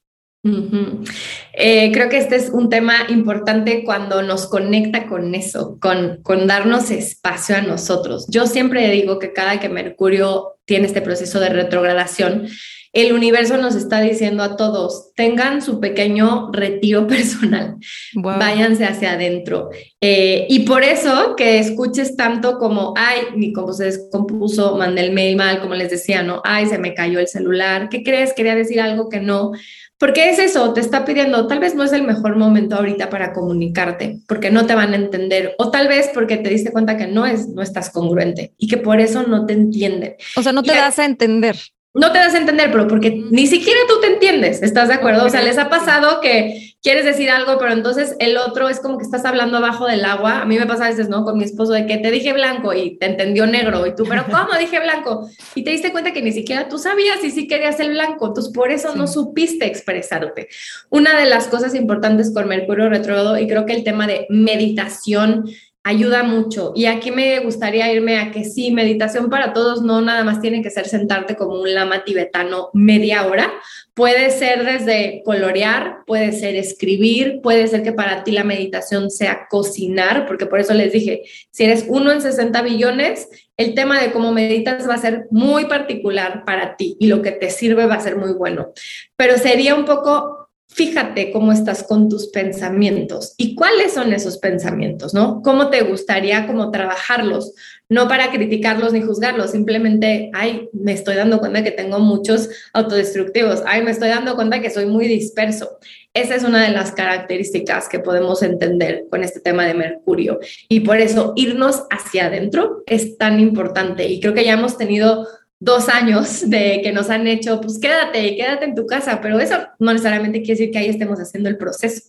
Eh, 1.54 1.92
creo 1.92 2.08
que 2.08 2.18
este 2.18 2.38
es 2.38 2.50
un 2.50 2.70
tema 2.70 2.96
importante 3.10 3.84
cuando 3.84 4.22
nos 4.22 4.48
conecta 4.48 5.06
con 5.08 5.36
eso, 5.36 5.78
con, 5.82 6.22
con 6.24 6.48
darnos 6.48 6.92
espacio 6.92 7.58
a 7.58 7.62
nosotros. 7.62 8.26
Yo 8.30 8.48
siempre 8.48 8.90
digo 8.90 9.20
que 9.20 9.34
cada 9.34 9.60
que 9.60 9.68
Mercurio 9.68 10.56
tiene 10.64 10.88
este 10.88 11.02
proceso 11.02 11.42
de 11.42 11.50
retrogradación, 11.50 12.48
el 12.92 13.14
universo 13.14 13.58
nos 13.58 13.76
está 13.76 14.02
diciendo 14.02 14.42
a 14.42 14.56
todos, 14.56 15.14
tengan 15.16 15.62
su 15.62 15.80
pequeño 15.80 16.52
retiro 16.52 17.08
personal, 17.08 17.78
váyanse 18.16 18.86
hacia 18.86 19.14
adentro. 19.14 19.70
Eh, 20.02 20.48
y 20.50 20.62
por 20.62 20.84
eso 20.84 21.36
que 21.36 21.60
escuches 21.60 22.16
tanto 22.16 22.58
como, 22.58 22.94
ay, 22.98 23.36
mi 23.36 23.54
compu 23.54 23.74
se 23.74 23.86
descompuso, 23.86 24.78
mandé 24.78 25.02
el 25.02 25.14
mail 25.14 25.38
mal, 25.38 25.60
como 25.62 25.76
les 25.76 25.92
decía, 25.92 26.24
¿no? 26.24 26.42
Ay, 26.44 26.66
se 26.66 26.80
me 26.80 26.94
cayó 26.94 27.20
el 27.20 27.28
celular, 27.28 27.90
¿qué 27.90 28.04
crees? 28.04 28.34
Quería 28.34 28.56
decir 28.56 28.82
algo 28.82 29.10
que 29.10 29.20
no. 29.20 29.52
Porque 30.00 30.30
es 30.30 30.40
eso, 30.40 30.72
te 30.72 30.80
está 30.80 31.04
pidiendo, 31.04 31.46
tal 31.48 31.60
vez 31.60 31.76
no 31.76 31.84
es 31.84 31.92
el 31.92 32.04
mejor 32.04 32.38
momento 32.38 32.78
ahorita 32.78 33.10
para 33.10 33.34
comunicarte, 33.34 34.20
porque 34.30 34.50
no 34.50 34.66
te 34.66 34.74
van 34.74 34.94
a 34.94 34.96
entender, 34.96 35.56
o 35.58 35.72
tal 35.72 35.90
vez 35.90 36.10
porque 36.14 36.38
te 36.38 36.50
diste 36.50 36.72
cuenta 36.72 36.96
que 36.96 37.06
no 37.06 37.26
es, 37.26 37.50
no 37.50 37.62
estás 37.62 37.90
congruente 37.90 38.54
y 38.58 38.68
que 38.68 38.78
por 38.78 39.02
eso 39.02 39.24
no 39.24 39.46
te 39.46 39.52
entienden. 39.52 40.16
O 40.38 40.42
sea, 40.42 40.54
no 40.54 40.64
te 40.64 40.72
das 40.72 41.00
a 41.00 41.06
entender 41.06 41.58
no 41.94 42.12
te 42.12 42.20
das 42.20 42.36
a 42.36 42.38
entender, 42.38 42.72
pero 42.72 42.88
porque 42.88 43.24
ni 43.32 43.48
siquiera 43.48 43.80
tú 43.88 44.00
te 44.00 44.08
entiendes, 44.08 44.62
¿estás 44.62 44.90
de 44.90 44.94
acuerdo? 44.94 45.26
O 45.26 45.30
sea, 45.30 45.42
les 45.42 45.58
ha 45.58 45.70
pasado 45.70 46.22
que 46.22 46.76
quieres 46.82 47.04
decir 47.04 47.30
algo, 47.30 47.58
pero 47.58 47.74
entonces 47.74 48.16
el 48.20 48.38
otro 48.38 48.70
es 48.70 48.80
como 48.80 48.98
que 48.98 49.04
estás 49.04 49.26
hablando 49.26 49.58
abajo 49.58 49.86
del 49.88 50.06
agua. 50.06 50.42
A 50.42 50.46
mí 50.46 50.58
me 50.58 50.66
pasa 50.66 50.86
a 50.86 50.90
veces, 50.90 51.10
¿no? 51.10 51.26
Con 51.26 51.38
mi 51.38 51.44
esposo 51.44 51.74
de 51.74 51.86
que 51.86 51.98
te 51.98 52.12
dije 52.12 52.32
blanco 52.32 52.74
y 52.74 52.98
te 52.98 53.08
entendió 53.08 53.48
negro 53.48 53.86
y 53.86 53.96
tú, 53.96 54.06
pero 54.08 54.24
¿cómo 54.26 54.58
dije 54.60 54.80
blanco? 54.80 55.28
Y 55.56 55.64
te 55.64 55.72
diste 55.72 55.92
cuenta 55.92 56.14
que 56.14 56.22
ni 56.22 56.32
siquiera 56.32 56.70
tú 56.70 56.78
sabías 56.78 57.24
y 57.24 57.32
sí 57.32 57.48
querías 57.48 57.80
el 57.80 57.90
blanco, 57.90 58.28
entonces 58.28 58.54
por 58.54 58.72
eso 58.72 58.96
no 58.96 59.08
supiste 59.08 59.66
expresarte. 59.66 60.48
Una 60.90 61.20
de 61.20 61.26
las 61.26 61.48
cosas 61.48 61.74
importantes 61.76 62.32
con 62.34 62.48
Mercurio 62.48 62.90
retrógrado 62.90 63.38
y 63.38 63.48
creo 63.48 63.66
que 63.66 63.74
el 63.74 63.84
tema 63.84 64.08
de 64.08 64.28
meditación 64.30 65.46
ayuda 65.84 66.24
mucho. 66.24 66.74
Y 66.76 66.86
aquí 66.86 67.12
me 67.12 67.40
gustaría 67.40 67.92
irme 67.92 68.20
a 68.20 68.32
que 68.32 68.44
sí, 68.44 68.72
meditación 68.72 69.30
para 69.30 69.54
todos 69.54 69.82
no 69.82 70.02
nada 70.02 70.24
más 70.24 70.42
tiene 70.42 70.62
que 70.62 70.70
ser 70.70 70.88
sentarte 70.88 71.36
como 71.36 71.60
un 71.60 71.74
lama 71.74 72.04
tibetano 72.04 72.70
media 72.74 73.26
hora. 73.26 73.52
Puede 73.94 74.30
ser 74.30 74.66
desde 74.66 75.22
colorear, 75.24 76.00
puede 76.06 76.32
ser 76.32 76.56
escribir, 76.56 77.40
puede 77.42 77.68
ser 77.68 77.84
que 77.84 77.92
para 77.92 78.24
ti 78.24 78.32
la 78.32 78.44
meditación 78.44 79.10
sea 79.10 79.48
cocinar, 79.50 80.26
porque 80.26 80.46
por 80.46 80.60
eso 80.60 80.74
les 80.74 80.92
dije, 80.92 81.24
si 81.52 81.64
eres 81.64 81.86
uno 81.88 82.12
en 82.12 82.22
60 82.22 82.62
billones, 82.62 83.30
el 83.58 83.74
tema 83.74 84.02
de 84.02 84.12
cómo 84.12 84.32
meditas 84.32 84.88
va 84.88 84.94
a 84.94 85.00
ser 85.00 85.28
muy 85.32 85.66
particular 85.66 86.46
para 86.46 86.78
ti 86.78 86.96
y 87.00 87.08
lo 87.08 87.22
que 87.22 87.32
te 87.32 87.50
sirve 87.50 87.88
va 87.88 87.96
a 87.96 88.02
ser 88.02 88.16
muy 88.16 88.32
bueno. 88.32 88.72
Pero 89.18 89.38
sería 89.38 89.76
un 89.76 89.84
poco 89.86 90.39
fíjate 90.70 91.32
cómo 91.32 91.52
estás 91.52 91.84
con 91.84 92.10
tus 92.10 92.28
pensamientos 92.28 93.34
y 93.38 93.56
cuáles 93.56 93.94
son 93.94 94.14
esos 94.14 94.38
pensamientos, 94.38 95.14
¿no? 95.14 95.42
¿Cómo 95.42 95.70
te 95.70 95.82
gustaría 95.82 96.46
como 96.46 96.72
trabajarlos? 96.72 97.54
No 97.90 98.08
para 98.08 98.32
criticarlos 98.32 98.94
ni 98.94 99.02
juzgarlos, 99.02 99.52
simplemente, 99.52 100.30
ay, 100.34 100.70
me 100.72 100.94
estoy 100.94 101.16
dando 101.16 101.40
cuenta 101.40 101.64
que 101.64 101.72
tengo 101.72 102.00
muchos 102.00 102.50
autodestructivos, 102.74 103.64
ay, 103.66 103.82
me 103.84 103.92
estoy 103.92 104.10
dando 104.10 104.36
cuenta 104.36 104.62
que 104.62 104.70
soy 104.70 104.86
muy 104.86 105.08
disperso. 105.08 105.80
Esa 106.14 106.36
es 106.36 106.44
una 106.44 106.64
de 106.64 106.72
las 106.72 106.92
características 106.92 107.90
que 107.90 108.00
podemos 108.00 108.44
entender 108.44 109.06
con 109.10 109.24
este 109.24 109.40
tema 109.40 109.66
de 109.66 109.74
Mercurio 109.74 110.40
y 110.68 110.82
por 110.82 110.98
eso 110.98 111.34
irnos 111.36 111.84
hacia 111.90 112.28
adentro 112.28 112.84
es 112.86 113.18
tan 113.18 113.40
importante 113.40 114.08
y 114.08 114.20
creo 114.20 114.34
que 114.34 114.46
ya 114.46 114.54
hemos 114.54 114.78
tenido 114.78 115.28
dos 115.60 115.90
años 115.90 116.50
de 116.50 116.80
que 116.82 116.92
nos 116.94 117.10
han 117.10 117.28
hecho, 117.28 117.60
pues 117.60 117.80
quédate, 117.80 118.36
quédate 118.38 118.66
en 118.66 118.76
tu 118.76 118.86
casa, 118.86 119.20
pero 119.22 119.40
eso 119.40 119.56
no 119.78 119.92
necesariamente 119.92 120.42
quiere 120.42 120.58
decir 120.58 120.72
que 120.72 120.78
ahí 120.80 120.88
estemos 120.88 121.20
haciendo 121.20 121.50
el 121.50 121.58
proceso. 121.58 122.04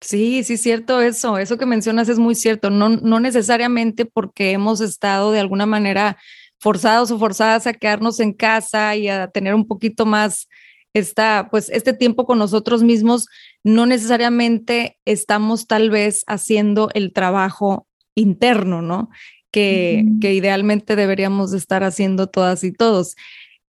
Sí, 0.00 0.42
sí, 0.42 0.56
cierto 0.56 1.00
eso, 1.00 1.38
eso 1.38 1.58
que 1.58 1.66
mencionas 1.66 2.08
es 2.08 2.18
muy 2.18 2.34
cierto, 2.34 2.70
no, 2.70 2.88
no 2.88 3.20
necesariamente 3.20 4.04
porque 4.04 4.50
hemos 4.50 4.80
estado 4.80 5.30
de 5.30 5.40
alguna 5.40 5.66
manera 5.66 6.16
forzados 6.58 7.12
o 7.12 7.18
forzadas 7.18 7.68
a 7.68 7.74
quedarnos 7.74 8.18
en 8.18 8.32
casa 8.32 8.96
y 8.96 9.08
a 9.08 9.28
tener 9.28 9.54
un 9.54 9.66
poquito 9.66 10.04
más 10.04 10.48
esta, 10.92 11.48
pues 11.50 11.70
este 11.70 11.92
tiempo 11.92 12.26
con 12.26 12.38
nosotros 12.38 12.82
mismos, 12.82 13.28
no 13.62 13.86
necesariamente 13.86 14.98
estamos 15.04 15.68
tal 15.68 15.90
vez 15.90 16.24
haciendo 16.26 16.90
el 16.94 17.12
trabajo 17.12 17.86
interno, 18.16 18.82
¿no? 18.82 19.10
Que, 19.50 20.04
idealmente 20.20 20.96
deberíamos 20.96 21.52
estar 21.52 21.84
haciendo 21.84 22.26
todas 22.28 22.64
y 22.64 22.72
todos. 22.72 23.14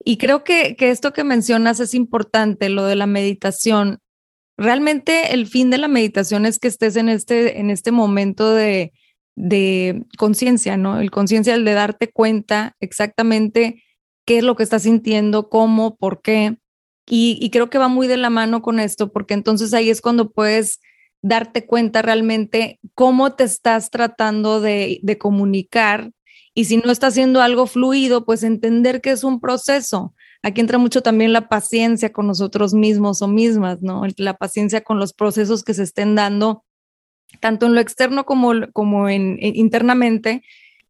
Y 0.03 0.17
creo 0.17 0.43
que, 0.43 0.75
que 0.75 0.89
esto 0.89 1.13
que 1.13 1.23
mencionas 1.23 1.79
es 1.79 1.93
importante, 1.93 2.69
lo 2.69 2.85
de 2.85 2.95
la 2.95 3.07
meditación. 3.07 3.99
Realmente 4.57 5.33
el 5.33 5.47
fin 5.47 5.69
de 5.69 5.77
la 5.77 5.87
meditación 5.87 6.45
es 6.45 6.59
que 6.59 6.67
estés 6.67 6.95
en 6.95 7.09
este, 7.09 7.59
en 7.59 7.69
este 7.69 7.91
momento 7.91 8.53
de, 8.53 8.93
de 9.35 10.03
conciencia, 10.17 10.77
¿no? 10.77 10.99
El 10.99 11.11
conciencia, 11.11 11.53
el 11.53 11.65
de 11.65 11.73
darte 11.73 12.11
cuenta 12.11 12.75
exactamente 12.79 13.83
qué 14.25 14.39
es 14.39 14.43
lo 14.43 14.55
que 14.55 14.63
estás 14.63 14.83
sintiendo, 14.83 15.49
cómo, 15.49 15.95
por 15.95 16.21
qué. 16.21 16.57
Y, 17.09 17.37
y, 17.39 17.51
creo 17.51 17.69
que 17.69 17.77
va 17.77 17.87
muy 17.87 18.07
de 18.07 18.17
la 18.17 18.29
mano 18.29 18.61
con 18.61 18.79
esto, 18.81 19.13
porque 19.13 19.33
entonces 19.33 19.73
ahí 19.73 19.89
es 19.89 20.01
cuando 20.01 20.31
puedes 20.31 20.81
darte 21.21 21.65
cuenta 21.65 22.01
realmente 22.01 22.79
cómo 22.93 23.33
te 23.33 23.43
estás 23.43 23.89
tratando 23.89 24.61
de, 24.61 25.01
comunicar 25.19 26.11
y 26.53 26.65
si 26.65 26.77
no 26.77 26.91
está 26.91 27.07
haciendo 27.07 27.41
algo 27.41 27.67
fluido, 27.67 28.25
pues 28.25 28.43
entender 28.43 29.01
que 29.01 29.11
es 29.11 29.23
un 29.23 29.39
proceso. 29.39 30.15
Aquí 30.41 30.61
entra 30.61 30.77
mucho 30.77 31.01
también 31.01 31.33
la 31.33 31.49
paciencia 31.49 32.11
con 32.11 32.27
nosotros 32.27 32.73
mismos 32.73 33.21
o 33.21 33.27
mismas, 33.27 33.81
¿no? 33.81 34.03
La 34.17 34.35
paciencia 34.35 34.81
con 34.81 34.99
los 34.99 35.13
procesos 35.13 35.63
que 35.63 35.75
se 35.75 35.83
estén 35.83 36.15
dando, 36.15 36.63
tanto 37.41 37.67
en 37.67 37.75
lo 37.75 37.81
externo 37.81 38.25
como, 38.25 38.53
como 38.73 39.07
en, 39.07 39.37
internamente. 39.39 40.43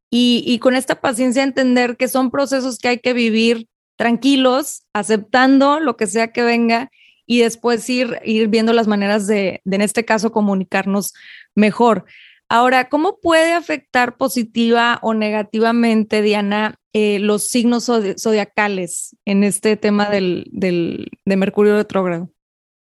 Y, 0.09 0.43
y 0.47 0.59
con 0.59 0.75
esta 0.75 1.01
paciencia 1.01 1.43
entender 1.43 1.97
que 1.97 2.07
son 2.07 2.31
procesos 2.31 2.77
que 2.79 2.87
hay 2.87 2.99
que 2.99 3.11
vivir 3.11 3.67
tranquilos, 3.97 4.85
aceptando 4.93 5.81
lo 5.81 5.97
que 5.97 6.07
sea 6.07 6.31
que 6.31 6.43
venga 6.43 6.89
y 7.27 7.41
después 7.41 7.87
ir, 7.89 8.19
ir 8.23 8.47
viendo 8.47 8.73
las 8.73 8.87
maneras 8.87 9.27
de, 9.27 9.61
en 9.65 9.81
este 9.81 10.05
caso, 10.05 10.31
comunicarnos 10.31 11.13
mejor. 11.53 12.05
Ahora, 12.49 12.87
¿cómo 12.87 13.19
puede 13.19 13.51
afectar 13.51 14.15
positiva 14.15 14.99
o 15.01 15.13
negativamente, 15.13 16.21
Diana, 16.21 16.75
eh, 16.93 17.19
los 17.19 17.43
signos 17.49 17.91
zodiacales 18.17 19.17
en 19.25 19.43
este 19.43 19.75
tema 19.75 20.09
del, 20.09 20.45
del, 20.51 21.11
de 21.25 21.35
Mercurio 21.35 21.75
retrógrado? 21.75 22.31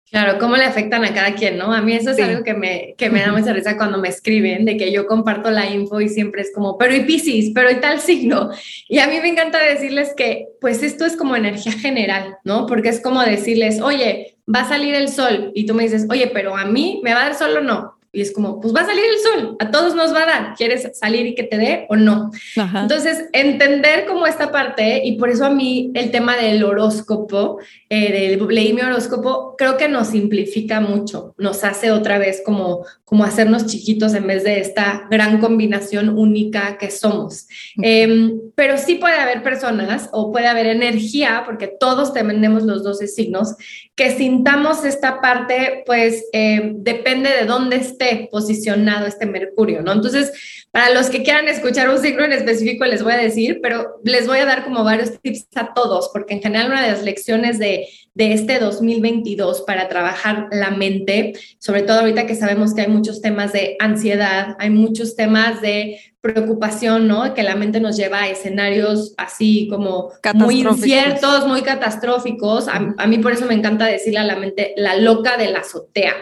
Claro, 0.08 0.38
cómo 0.38 0.56
le 0.56 0.64
afectan 0.64 1.04
a 1.04 1.12
cada 1.12 1.34
quien, 1.34 1.58
¿no? 1.58 1.72
A 1.74 1.82
mí 1.82 1.92
eso 1.92 2.12
es 2.12 2.20
algo 2.20 2.44
que 2.44 2.54
me, 2.54 2.94
que 2.96 3.10
me 3.10 3.20
da 3.20 3.32
mucha 3.32 3.52
risa 3.52 3.76
cuando 3.76 3.98
me 3.98 4.08
escriben, 4.08 4.64
de 4.64 4.76
que 4.76 4.92
yo 4.92 5.08
comparto 5.08 5.50
la 5.50 5.68
info 5.68 6.00
y 6.00 6.08
siempre 6.08 6.42
es 6.42 6.52
como, 6.54 6.78
pero 6.78 6.94
y 6.94 7.00
Piscis, 7.00 7.50
pero 7.52 7.72
y 7.72 7.80
tal 7.80 8.00
signo. 8.00 8.50
Y 8.88 9.00
a 9.00 9.08
mí 9.08 9.18
me 9.20 9.28
encanta 9.28 9.58
decirles 9.58 10.14
que, 10.16 10.46
pues 10.60 10.84
esto 10.84 11.04
es 11.06 11.16
como 11.16 11.34
energía 11.34 11.72
general, 11.72 12.36
¿no? 12.44 12.66
Porque 12.66 12.90
es 12.90 13.00
como 13.00 13.20
decirles, 13.22 13.80
oye, 13.80 14.35
va 14.52 14.60
a 14.60 14.68
salir 14.68 14.94
el 14.94 15.08
sol 15.08 15.50
y 15.54 15.66
tú 15.66 15.74
me 15.74 15.84
dices, 15.84 16.06
oye, 16.10 16.30
pero 16.32 16.56
a 16.56 16.64
mí 16.64 17.00
me 17.02 17.14
va 17.14 17.22
a 17.22 17.24
dar 17.24 17.34
sol 17.34 17.56
o 17.56 17.60
no. 17.60 17.96
Y 18.16 18.22
es 18.22 18.32
como, 18.32 18.60
pues 18.62 18.74
va 18.74 18.80
a 18.80 18.86
salir 18.86 19.04
el 19.04 19.18
sol, 19.18 19.56
a 19.58 19.70
todos 19.70 19.94
nos 19.94 20.14
va 20.14 20.22
a 20.22 20.26
dar, 20.26 20.54
¿quieres 20.54 20.88
salir 20.98 21.26
y 21.26 21.34
que 21.34 21.42
te 21.42 21.58
dé 21.58 21.84
o 21.90 21.96
no? 21.96 22.30
Entonces, 22.56 23.28
entender 23.34 24.06
como 24.06 24.26
esta 24.26 24.50
parte, 24.50 25.02
y 25.04 25.18
por 25.18 25.28
eso 25.28 25.44
a 25.44 25.50
mí 25.50 25.90
el 25.92 26.10
tema 26.10 26.34
del 26.34 26.64
horóscopo, 26.64 27.58
eh, 27.90 28.38
del 28.38 28.46
leí 28.48 28.72
mi 28.72 28.80
horóscopo, 28.80 29.54
creo 29.58 29.76
que 29.76 29.88
nos 29.88 30.08
simplifica 30.08 30.80
mucho, 30.80 31.34
nos 31.36 31.62
hace 31.62 31.90
otra 31.90 32.16
vez 32.16 32.40
como, 32.42 32.86
como 33.04 33.22
hacernos 33.22 33.66
chiquitos 33.66 34.14
en 34.14 34.26
vez 34.26 34.44
de 34.44 34.60
esta 34.60 35.06
gran 35.10 35.38
combinación 35.38 36.08
única 36.08 36.78
que 36.78 36.90
somos. 36.90 37.48
Em, 37.82 38.40
pero 38.54 38.78
sí 38.78 38.94
puede 38.94 39.16
haber 39.16 39.42
personas 39.42 40.08
o 40.12 40.32
puede 40.32 40.46
haber 40.46 40.68
energía, 40.68 41.42
porque 41.44 41.66
todos 41.66 42.14
tenemos 42.14 42.62
los 42.62 42.82
12 42.82 43.08
signos, 43.08 43.56
que 43.96 44.10
sintamos 44.10 44.84
esta 44.84 45.22
parte, 45.22 45.82
pues 45.86 46.26
eh, 46.34 46.72
depende 46.74 47.30
de 47.30 47.46
dónde 47.46 47.76
esté 47.76 48.28
posicionado 48.30 49.06
este 49.06 49.24
Mercurio, 49.24 49.80
¿no? 49.80 49.92
Entonces, 49.92 50.66
para 50.70 50.90
los 50.90 51.08
que 51.08 51.22
quieran 51.22 51.48
escuchar 51.48 51.88
un 51.88 51.98
signo 51.98 52.22
en 52.22 52.32
específico, 52.32 52.84
les 52.84 53.02
voy 53.02 53.14
a 53.14 53.16
decir, 53.16 53.60
pero 53.62 53.98
les 54.04 54.26
voy 54.26 54.38
a 54.38 54.44
dar 54.44 54.64
como 54.64 54.84
varios 54.84 55.18
tips 55.22 55.46
a 55.54 55.72
todos, 55.72 56.10
porque 56.12 56.34
en 56.34 56.42
general 56.42 56.72
una 56.72 56.82
de 56.82 56.92
las 56.92 57.04
lecciones 57.04 57.58
de, 57.58 57.88
de 58.12 58.34
este 58.34 58.58
2022 58.58 59.62
para 59.62 59.88
trabajar 59.88 60.48
la 60.50 60.70
mente, 60.70 61.32
sobre 61.58 61.80
todo 61.80 62.00
ahorita 62.00 62.26
que 62.26 62.34
sabemos 62.34 62.74
que 62.74 62.82
hay 62.82 62.88
muchos 62.88 63.22
temas 63.22 63.54
de 63.54 63.76
ansiedad, 63.78 64.56
hay 64.58 64.68
muchos 64.68 65.16
temas 65.16 65.62
de 65.62 65.98
preocupación, 66.20 67.06
¿no? 67.06 67.34
Que 67.34 67.42
la 67.42 67.54
mente 67.54 67.80
nos 67.80 67.96
lleva 67.96 68.22
a 68.22 68.28
escenarios 68.28 69.14
así 69.16 69.68
como 69.68 70.10
muy 70.34 70.62
inciertos, 70.62 71.46
muy 71.46 71.62
catastróficos. 71.62 72.68
A, 72.68 72.94
a, 72.96 73.06
mí 73.06 73.18
por 73.18 73.32
eso 73.32 73.46
me 73.46 73.54
encanta 73.54 73.86
decirle 73.86 74.18
a 74.20 74.24
la 74.24 74.36
mente 74.36 74.74
la 74.76 74.96
loca 74.96 75.36
de 75.36 75.50
la 75.50 75.60
azotea. 75.60 76.14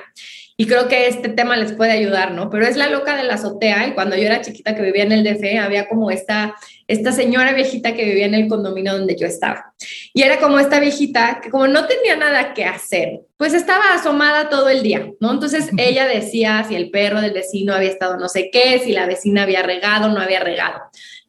Y 0.57 0.66
creo 0.66 0.87
que 0.87 1.09
este 1.09 1.28
tema 1.30 1.57
les 1.57 1.72
puede 1.72 1.92
ayudar, 1.92 2.30
¿no? 2.30 2.48
Pero 2.48 2.66
es 2.66 2.76
la 2.76 2.88
loca 2.88 3.16
de 3.16 3.24
la 3.24 3.35
azotea 3.35 3.88
y 3.88 3.94
cuando 3.94 4.16
yo 4.16 4.22
era 4.22 4.40
chiquita 4.40 4.76
que 4.76 4.83
vivía 4.83 5.02
en 5.02 5.12
el 5.12 5.24
DF, 5.24 5.59
había 5.61 5.88
como 5.88 6.12
esta, 6.12 6.54
esta 6.87 7.12
señora 7.12 7.53
viejita 7.53 7.94
que 7.94 8.05
vivía 8.05 8.27
en 8.27 8.35
el 8.35 8.49
condominio 8.49 8.92
donde 8.92 9.16
yo 9.16 9.27
estaba. 9.27 9.75
Y 10.12 10.23
era 10.23 10.38
como 10.38 10.59
esta 10.59 10.81
viejita 10.81 11.40
que 11.42 11.51
como 11.51 11.66
no 11.66 11.87
tenía 11.87 12.16
nada 12.16 12.55
que 12.55 12.64
hacer, 12.64 13.20
pues 13.37 13.55
estaba 13.55 13.94
asomada 13.94 14.49
todo 14.49 14.68
el 14.68 14.83
día, 14.83 15.11
¿no? 15.20 15.33
Entonces 15.33 15.70
ella 15.77 16.07
decía 16.07 16.64
si 16.68 16.75
el 16.75 16.90
perro 16.90 17.20
del 17.20 17.33
vecino 17.33 17.75
había 17.75 17.90
estado 17.90 18.16
no 18.16 18.29
sé 18.29 18.51
qué, 18.53 18.81
si 18.85 18.92
la 18.92 19.07
vecina 19.07 19.42
había 19.42 19.62
regado, 19.62 20.09
no 20.09 20.20
había 20.20 20.40
regado. 20.40 20.81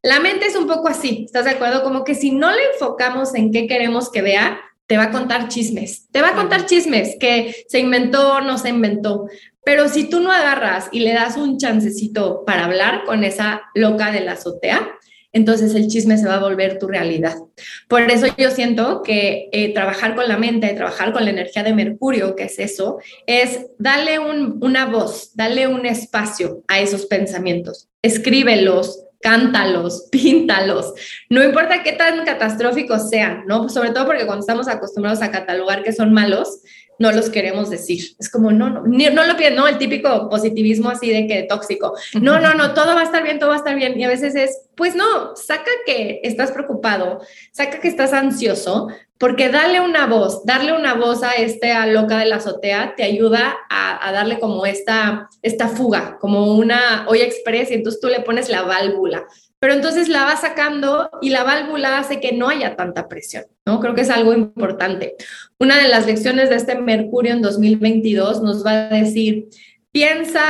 La 0.01 0.19
mente 0.19 0.45
es 0.45 0.55
un 0.55 0.67
poco 0.67 0.87
así, 0.87 1.23
¿estás 1.25 1.45
de 1.45 1.51
acuerdo? 1.51 1.83
Como 1.83 2.03
que 2.03 2.13
si 2.13 2.31
no 2.31 2.51
le 2.51 2.63
enfocamos 2.73 3.33
en 3.33 3.51
qué 3.51 3.65
queremos 3.65 4.11
que 4.11 4.21
vea, 4.21 4.61
te 4.87 4.97
va 4.97 5.05
a 5.05 5.11
contar 5.11 5.47
chismes, 5.47 6.07
te 6.11 6.21
va 6.21 6.29
a 6.29 6.35
contar 6.35 6.65
chismes 6.65 7.17
que 7.19 7.65
se 7.67 7.79
inventó, 7.79 8.41
no 8.41 8.57
se 8.57 8.69
inventó. 8.69 9.27
Pero 9.63 9.89
si 9.89 10.07
tú 10.07 10.19
no 10.19 10.31
agarras 10.31 10.89
y 10.91 10.99
le 10.99 11.13
das 11.13 11.37
un 11.37 11.57
chancecito 11.57 12.43
para 12.45 12.65
hablar 12.65 13.03
con 13.03 13.23
esa 13.23 13.63
loca 13.73 14.11
de 14.11 14.21
la 14.21 14.33
azotea, 14.33 14.94
entonces 15.35 15.75
el 15.75 15.89
chisme 15.89 16.17
se 16.17 16.27
va 16.27 16.35
a 16.35 16.39
volver 16.39 16.79
tu 16.79 16.87
realidad. 16.87 17.35
Por 17.89 18.01
eso 18.03 18.27
yo 18.37 18.49
siento 18.51 19.03
que 19.03 19.49
eh, 19.51 19.73
trabajar 19.73 20.15
con 20.15 20.29
la 20.29 20.37
mente, 20.37 20.73
trabajar 20.73 21.11
con 21.11 21.25
la 21.25 21.31
energía 21.31 21.61
de 21.61 21.73
Mercurio, 21.73 22.37
que 22.37 22.45
es 22.45 22.57
eso, 22.57 22.99
es 23.27 23.67
darle 23.77 24.17
una 24.17 24.85
voz, 24.85 25.35
darle 25.35 25.67
un 25.67 25.85
espacio 25.85 26.63
a 26.69 26.79
esos 26.79 27.05
pensamientos. 27.07 27.89
Escríbelos, 28.01 29.03
cántalos, 29.19 30.07
píntalos, 30.11 30.93
no 31.29 31.43
importa 31.43 31.83
qué 31.83 31.91
tan 31.91 32.23
catastróficos 32.23 33.09
sean, 33.09 33.43
¿no? 33.45 33.67
Sobre 33.67 33.91
todo 33.91 34.05
porque 34.05 34.25
cuando 34.25 34.39
estamos 34.39 34.69
acostumbrados 34.69 35.21
a 35.21 35.31
catalogar 35.31 35.83
que 35.83 35.91
son 35.91 36.13
malos, 36.13 36.61
no 36.99 37.11
los 37.11 37.29
queremos 37.29 37.69
decir. 37.69 38.15
Es 38.19 38.29
como, 38.29 38.51
no, 38.51 38.69
no, 38.69 38.83
no 38.83 39.23
lo 39.23 39.37
piden, 39.37 39.55
no, 39.55 39.67
el 39.67 39.77
típico 39.77 40.29
positivismo 40.29 40.89
así 40.89 41.09
de 41.09 41.27
que 41.27 41.43
tóxico. 41.43 41.93
No, 42.21 42.39
no, 42.39 42.53
no, 42.53 42.73
todo 42.73 42.95
va 42.95 43.01
a 43.01 43.05
estar 43.05 43.23
bien, 43.23 43.39
todo 43.39 43.49
va 43.49 43.55
a 43.55 43.59
estar 43.59 43.75
bien. 43.75 43.99
Y 43.99 44.03
a 44.03 44.07
veces 44.07 44.35
es, 44.35 44.69
pues 44.75 44.95
no, 44.95 45.35
saca 45.35 45.71
que 45.85 46.21
estás 46.23 46.51
preocupado, 46.51 47.19
saca 47.51 47.79
que 47.79 47.87
estás 47.87 48.13
ansioso, 48.13 48.87
porque 49.17 49.49
darle 49.49 49.79
una 49.79 50.07
voz, 50.07 50.45
darle 50.45 50.73
una 50.73 50.93
voz 50.93 51.23
a 51.23 51.31
este 51.31 51.71
a 51.71 51.87
loca 51.87 52.19
de 52.19 52.25
la 52.25 52.37
azotea 52.37 52.95
te 52.97 53.03
ayuda 53.03 53.55
a, 53.69 54.07
a, 54.07 54.11
darle 54.11 54.39
como 54.39 54.65
esta, 54.65 55.29
esta 55.41 55.69
fuga, 55.69 56.17
como 56.19 56.55
una 56.55 57.05
olla 57.07 57.23
express 57.23 57.71
y 57.71 57.75
entonces 57.75 58.01
tú 58.01 58.07
le 58.07 58.19
pones 58.21 58.49
la 58.49 58.63
válvula 58.63 59.25
pero 59.65 59.77
entonces 59.77 60.09
la 60.09 60.25
va 60.25 60.35
sacando 60.35 61.09
y 61.23 61.31
la 61.31 61.43
válvula 61.43 61.97
hace 61.97 62.19
que 62.19 62.33
no 62.33 62.49
haya 62.49 62.75
tanta 62.75 63.07
presión, 63.07 63.45
¿no? 63.65 63.79
Creo 63.79 63.95
que 63.95 64.01
es 64.01 64.11
algo 64.11 64.31
importante. 64.31 65.15
Una 65.57 65.81
de 65.81 65.87
las 65.87 66.05
lecciones 66.05 66.51
de 66.51 66.57
este 66.57 66.75
Mercurio 66.75 67.33
en 67.33 67.41
2022 67.41 68.43
nos 68.43 68.63
va 68.63 68.73
a 68.73 68.89
decir, 68.89 69.47
piensa, 69.91 70.43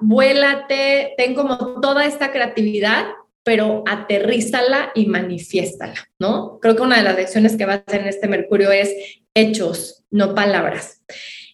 vuélate, 0.00 1.14
ten 1.16 1.34
como 1.34 1.80
toda 1.80 2.06
esta 2.06 2.30
creatividad, 2.30 3.06
pero 3.42 3.82
aterrízala 3.88 4.92
y 4.94 5.06
manifiéstala, 5.06 6.08
¿no? 6.20 6.60
Creo 6.60 6.76
que 6.76 6.82
una 6.82 6.98
de 6.98 7.02
las 7.02 7.16
lecciones 7.16 7.56
que 7.56 7.66
va 7.66 7.72
a 7.72 7.84
hacer 7.84 8.02
en 8.02 8.06
este 8.06 8.28
Mercurio 8.28 8.70
es 8.70 8.94
hechos, 9.34 10.04
no 10.12 10.32
palabras. 10.36 11.02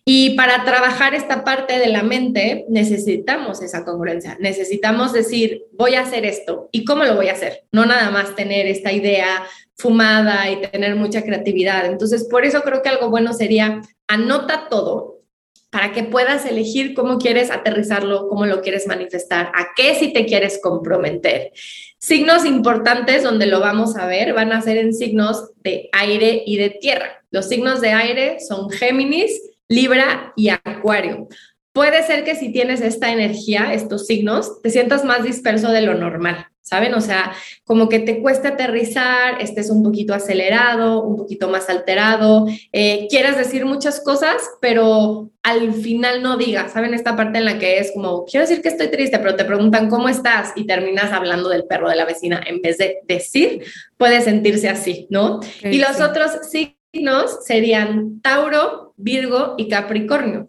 Y 0.08 0.36
para 0.36 0.64
trabajar 0.64 1.14
esta 1.14 1.42
parte 1.42 1.80
de 1.80 1.88
la 1.88 2.04
mente 2.04 2.64
necesitamos 2.68 3.60
esa 3.60 3.84
congruencia, 3.84 4.36
necesitamos 4.38 5.12
decir, 5.12 5.64
voy 5.72 5.96
a 5.96 6.02
hacer 6.02 6.24
esto 6.24 6.68
y 6.70 6.84
cómo 6.84 7.02
lo 7.02 7.16
voy 7.16 7.26
a 7.28 7.32
hacer, 7.32 7.64
no 7.72 7.86
nada 7.86 8.12
más 8.12 8.36
tener 8.36 8.66
esta 8.66 8.92
idea 8.92 9.44
fumada 9.76 10.48
y 10.48 10.60
tener 10.60 10.94
mucha 10.94 11.22
creatividad. 11.22 11.86
Entonces, 11.86 12.28
por 12.30 12.44
eso 12.44 12.62
creo 12.62 12.82
que 12.82 12.88
algo 12.88 13.10
bueno 13.10 13.32
sería 13.32 13.82
anota 14.06 14.68
todo 14.70 15.22
para 15.70 15.90
que 15.90 16.04
puedas 16.04 16.46
elegir 16.46 16.94
cómo 16.94 17.18
quieres 17.18 17.50
aterrizarlo, 17.50 18.28
cómo 18.28 18.46
lo 18.46 18.62
quieres 18.62 18.86
manifestar, 18.86 19.50
a 19.56 19.70
qué 19.74 19.96
si 19.96 20.12
te 20.12 20.24
quieres 20.24 20.60
comprometer. 20.62 21.50
Signos 21.98 22.44
importantes 22.44 23.24
donde 23.24 23.46
lo 23.46 23.58
vamos 23.58 23.96
a 23.96 24.06
ver 24.06 24.34
van 24.34 24.52
a 24.52 24.62
ser 24.62 24.76
en 24.76 24.94
signos 24.94 25.50
de 25.64 25.88
aire 25.90 26.44
y 26.46 26.58
de 26.58 26.70
tierra. 26.70 27.24
Los 27.32 27.48
signos 27.48 27.80
de 27.80 27.90
aire 27.90 28.38
son 28.38 28.70
Géminis, 28.70 29.40
Libra 29.68 30.32
y 30.36 30.48
Acuario. 30.50 31.28
Puede 31.72 32.02
ser 32.04 32.24
que 32.24 32.34
si 32.34 32.52
tienes 32.52 32.80
esta 32.80 33.12
energía, 33.12 33.74
estos 33.74 34.06
signos, 34.06 34.62
te 34.62 34.70
sientas 34.70 35.04
más 35.04 35.24
disperso 35.24 35.70
de 35.70 35.82
lo 35.82 35.92
normal, 35.92 36.46
¿saben? 36.62 36.94
O 36.94 37.02
sea, 37.02 37.34
como 37.64 37.90
que 37.90 37.98
te 37.98 38.22
cuesta 38.22 38.48
aterrizar, 38.48 39.42
estés 39.42 39.68
un 39.68 39.82
poquito 39.82 40.14
acelerado, 40.14 41.02
un 41.02 41.16
poquito 41.16 41.50
más 41.50 41.68
alterado, 41.68 42.46
eh, 42.72 43.06
quieras 43.10 43.36
decir 43.36 43.66
muchas 43.66 44.00
cosas, 44.00 44.36
pero 44.58 45.30
al 45.42 45.74
final 45.74 46.22
no 46.22 46.38
digas, 46.38 46.72
¿saben? 46.72 46.94
Esta 46.94 47.14
parte 47.14 47.40
en 47.40 47.44
la 47.44 47.58
que 47.58 47.78
es 47.78 47.92
como, 47.92 48.24
quiero 48.24 48.46
decir 48.46 48.62
que 48.62 48.70
estoy 48.70 48.88
triste, 48.88 49.18
pero 49.18 49.36
te 49.36 49.44
preguntan 49.44 49.90
cómo 49.90 50.08
estás 50.08 50.52
y 50.56 50.66
terminas 50.66 51.12
hablando 51.12 51.50
del 51.50 51.66
perro 51.66 51.90
de 51.90 51.96
la 51.96 52.06
vecina 52.06 52.42
en 52.46 52.62
vez 52.62 52.78
de 52.78 53.00
decir, 53.06 53.62
puede 53.98 54.22
sentirse 54.22 54.70
así, 54.70 55.08
¿no? 55.10 55.40
y 55.62 55.78
los 55.78 56.00
otros 56.00 56.30
signos 56.50 57.44
serían 57.44 58.22
Tauro, 58.22 58.85
Virgo 58.96 59.54
y 59.56 59.68
Capricornio. 59.68 60.48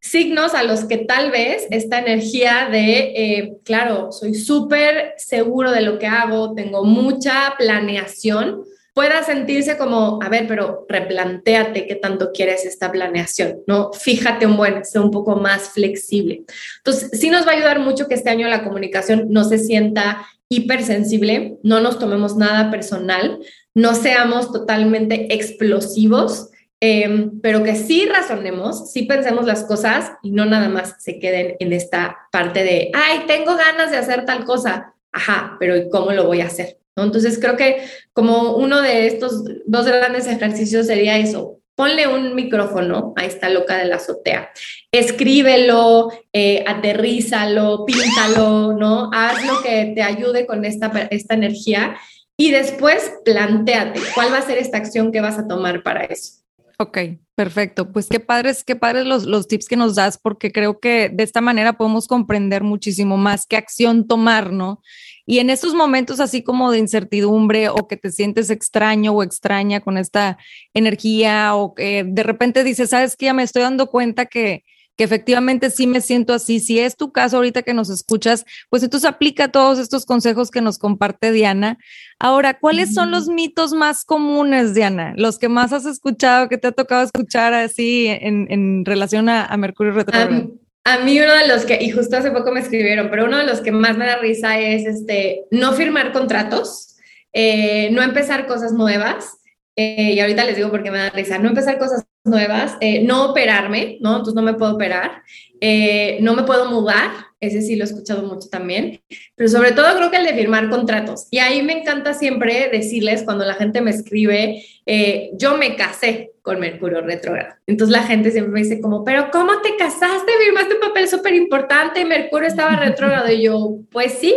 Signos 0.00 0.54
a 0.54 0.62
los 0.62 0.84
que 0.84 0.98
tal 0.98 1.30
vez 1.30 1.66
esta 1.70 1.98
energía 1.98 2.68
de, 2.70 2.98
eh, 3.16 3.58
claro, 3.64 4.12
soy 4.12 4.34
súper 4.34 5.14
seguro 5.16 5.72
de 5.72 5.80
lo 5.80 5.98
que 5.98 6.06
hago, 6.06 6.54
tengo 6.54 6.84
mucha 6.84 7.54
planeación, 7.58 8.62
pueda 8.94 9.22
sentirse 9.22 9.76
como, 9.76 10.18
a 10.22 10.28
ver, 10.28 10.46
pero 10.48 10.84
replantéate 10.88 11.86
qué 11.86 11.94
tanto 11.94 12.32
quieres 12.32 12.64
esta 12.64 12.90
planeación, 12.90 13.60
¿no? 13.66 13.92
Fíjate 13.92 14.44
un 14.44 14.56
buen, 14.56 14.84
sé 14.84 14.98
un 14.98 15.12
poco 15.12 15.36
más 15.36 15.70
flexible. 15.70 16.42
Entonces, 16.78 17.10
sí 17.12 17.30
nos 17.30 17.46
va 17.46 17.52
a 17.52 17.54
ayudar 17.54 17.78
mucho 17.78 18.08
que 18.08 18.14
este 18.14 18.30
año 18.30 18.48
la 18.48 18.64
comunicación 18.64 19.26
no 19.30 19.44
se 19.44 19.58
sienta 19.58 20.26
hipersensible, 20.48 21.58
no 21.62 21.80
nos 21.80 21.98
tomemos 21.98 22.36
nada 22.36 22.70
personal, 22.70 23.38
no 23.72 23.94
seamos 23.94 24.50
totalmente 24.50 25.32
explosivos, 25.32 26.50
Em, 26.80 27.40
pero 27.40 27.64
que 27.64 27.74
sí 27.74 28.06
razonemos, 28.06 28.92
sí 28.92 29.02
pensemos 29.02 29.46
las 29.46 29.64
cosas 29.64 30.12
y 30.22 30.30
no 30.30 30.44
nada 30.44 30.68
más 30.68 30.94
se 31.02 31.18
queden 31.18 31.56
en 31.58 31.72
esta 31.72 32.16
parte 32.30 32.62
de, 32.62 32.92
ay, 32.94 33.24
tengo 33.26 33.56
ganas 33.56 33.90
de 33.90 33.96
hacer 33.96 34.24
tal 34.24 34.44
cosa, 34.44 34.94
ajá, 35.10 35.56
pero 35.58 35.76
¿y 35.76 35.88
cómo 35.88 36.12
lo 36.12 36.26
voy 36.26 36.40
a 36.40 36.46
hacer? 36.46 36.78
¿No? 36.96 37.04
Entonces 37.04 37.38
creo 37.40 37.56
que 37.56 37.82
como 38.12 38.56
uno 38.56 38.80
de 38.80 39.08
estos 39.08 39.44
dos 39.66 39.86
grandes 39.86 40.28
ejercicios 40.28 40.86
sería 40.86 41.18
eso, 41.18 41.58
ponle 41.74 42.06
un 42.06 42.34
micrófono 42.34 43.12
a 43.16 43.24
esta 43.24 43.48
loca 43.48 43.76
de 43.76 43.84
la 43.84 43.96
azotea, 43.96 44.50
escríbelo, 44.92 46.10
eh, 46.32 46.64
aterrízalo, 46.66 47.84
píntalo, 47.86 48.72
¿no? 48.72 49.10
Haz 49.12 49.44
lo 49.46 49.62
que 49.62 49.92
te 49.94 50.02
ayude 50.02 50.46
con 50.46 50.64
esta, 50.64 50.90
esta 51.10 51.34
energía 51.34 51.96
y 52.36 52.50
después 52.50 53.12
planteate 53.24 54.00
cuál 54.14 54.32
va 54.32 54.38
a 54.38 54.42
ser 54.42 54.58
esta 54.58 54.78
acción 54.78 55.10
que 55.10 55.20
vas 55.20 55.38
a 55.38 55.46
tomar 55.46 55.82
para 55.82 56.04
eso. 56.04 56.38
Ok, 56.80 56.98
perfecto. 57.34 57.90
Pues 57.92 58.06
qué 58.08 58.20
padres, 58.20 58.62
qué 58.62 58.76
padres 58.76 59.04
los, 59.04 59.24
los 59.24 59.48
tips 59.48 59.66
que 59.66 59.76
nos 59.76 59.96
das, 59.96 60.16
porque 60.16 60.52
creo 60.52 60.78
que 60.78 61.08
de 61.08 61.24
esta 61.24 61.40
manera 61.40 61.72
podemos 61.76 62.06
comprender 62.06 62.62
muchísimo 62.62 63.16
más 63.16 63.46
qué 63.46 63.56
acción 63.56 64.06
tomar, 64.06 64.52
¿no? 64.52 64.80
Y 65.26 65.40
en 65.40 65.50
estos 65.50 65.74
momentos 65.74 66.20
así 66.20 66.44
como 66.44 66.70
de 66.70 66.78
incertidumbre 66.78 67.68
o 67.68 67.88
que 67.88 67.96
te 67.96 68.12
sientes 68.12 68.48
extraño 68.48 69.12
o 69.12 69.24
extraña 69.24 69.80
con 69.80 69.98
esta 69.98 70.38
energía 70.72 71.56
o 71.56 71.74
que 71.74 72.04
de 72.06 72.22
repente 72.22 72.62
dices, 72.62 72.90
sabes 72.90 73.16
que 73.16 73.26
ya 73.26 73.34
me 73.34 73.42
estoy 73.42 73.62
dando 73.62 73.88
cuenta 73.88 74.26
que, 74.26 74.62
que 74.98 75.04
efectivamente 75.04 75.70
sí 75.70 75.86
me 75.86 76.00
siento 76.00 76.34
así. 76.34 76.58
Si 76.58 76.80
es 76.80 76.96
tu 76.96 77.12
caso 77.12 77.36
ahorita 77.36 77.62
que 77.62 77.72
nos 77.72 77.88
escuchas, 77.88 78.44
pues 78.68 78.82
entonces 78.82 79.08
aplica 79.08 79.46
todos 79.46 79.78
estos 79.78 80.04
consejos 80.04 80.50
que 80.50 80.60
nos 80.60 80.76
comparte 80.76 81.30
Diana. 81.30 81.78
Ahora, 82.18 82.58
¿cuáles 82.58 82.94
son 82.94 83.12
los 83.12 83.28
mitos 83.28 83.72
más 83.72 84.04
comunes, 84.04 84.74
Diana? 84.74 85.14
Los 85.16 85.38
que 85.38 85.48
más 85.48 85.72
has 85.72 85.86
escuchado, 85.86 86.48
que 86.48 86.58
te 86.58 86.66
ha 86.66 86.72
tocado 86.72 87.04
escuchar 87.04 87.54
así 87.54 88.08
en, 88.08 88.84
relación 88.84 89.28
a, 89.28 89.56
Mercurio 89.56 89.92
retrógrado. 89.92 90.50
A 90.82 90.98
mí 90.98 91.20
uno 91.20 91.32
de 91.32 91.46
los 91.46 91.64
que, 91.64 91.78
y 91.80 91.90
justo 91.90 92.16
hace 92.16 92.32
poco 92.32 92.50
me 92.50 92.58
escribieron, 92.58 93.08
pero 93.08 93.26
uno 93.26 93.38
de 93.38 93.46
los 93.46 93.60
que 93.60 93.70
más 93.70 93.96
me 93.96 94.06
da 94.06 94.16
risa 94.16 94.58
es 94.58 94.84
este, 94.84 95.44
no 95.52 95.74
firmar 95.74 96.12
contratos, 96.12 96.96
eh, 97.32 97.88
no 97.92 98.02
empezar 98.02 98.48
cosas 98.48 98.72
nuevas. 98.72 99.36
Eh, 99.76 100.14
y 100.14 100.18
ahorita 100.18 100.44
les 100.44 100.56
digo 100.56 100.72
por 100.72 100.82
qué 100.82 100.90
me 100.90 100.98
da 100.98 101.10
risa, 101.10 101.38
no 101.38 101.50
empezar 101.50 101.78
cosas 101.78 102.04
nuevas, 102.28 102.76
eh, 102.80 103.02
no 103.04 103.30
operarme, 103.30 103.98
¿no? 104.00 104.10
Entonces 104.10 104.34
no 104.34 104.42
me 104.42 104.54
puedo 104.54 104.74
operar, 104.74 105.22
eh, 105.60 106.18
no 106.20 106.34
me 106.34 106.44
puedo 106.44 106.70
mudar, 106.70 107.10
ese 107.40 107.62
sí 107.62 107.76
lo 107.76 107.84
he 107.84 107.86
escuchado 107.86 108.22
mucho 108.22 108.48
también, 108.48 109.00
pero 109.36 109.48
sobre 109.48 109.72
todo 109.72 109.96
creo 109.96 110.10
que 110.10 110.16
el 110.16 110.26
de 110.26 110.34
firmar 110.34 110.70
contratos. 110.70 111.28
Y 111.30 111.38
ahí 111.38 111.62
me 111.62 111.80
encanta 111.80 112.14
siempre 112.14 112.68
decirles 112.70 113.22
cuando 113.22 113.44
la 113.44 113.54
gente 113.54 113.80
me 113.80 113.90
escribe, 113.90 114.64
eh, 114.86 115.30
yo 115.34 115.56
me 115.56 115.76
casé 115.76 116.32
con 116.42 116.58
Mercurio 116.60 117.00
retrógrado. 117.00 117.54
Entonces 117.66 117.92
la 117.92 118.04
gente 118.04 118.30
siempre 118.30 118.52
me 118.52 118.62
dice 118.62 118.80
como, 118.80 119.04
pero 119.04 119.30
¿cómo 119.30 119.60
te 119.60 119.76
casaste? 119.76 120.32
Firmaste 120.44 120.74
un 120.74 120.80
papel 120.80 121.08
súper 121.08 121.34
importante 121.34 122.00
y 122.00 122.04
Mercurio 122.04 122.48
estaba 122.48 122.76
retrógrado. 122.76 123.30
Y 123.30 123.42
yo, 123.42 123.78
pues 123.90 124.12
sí, 124.12 124.34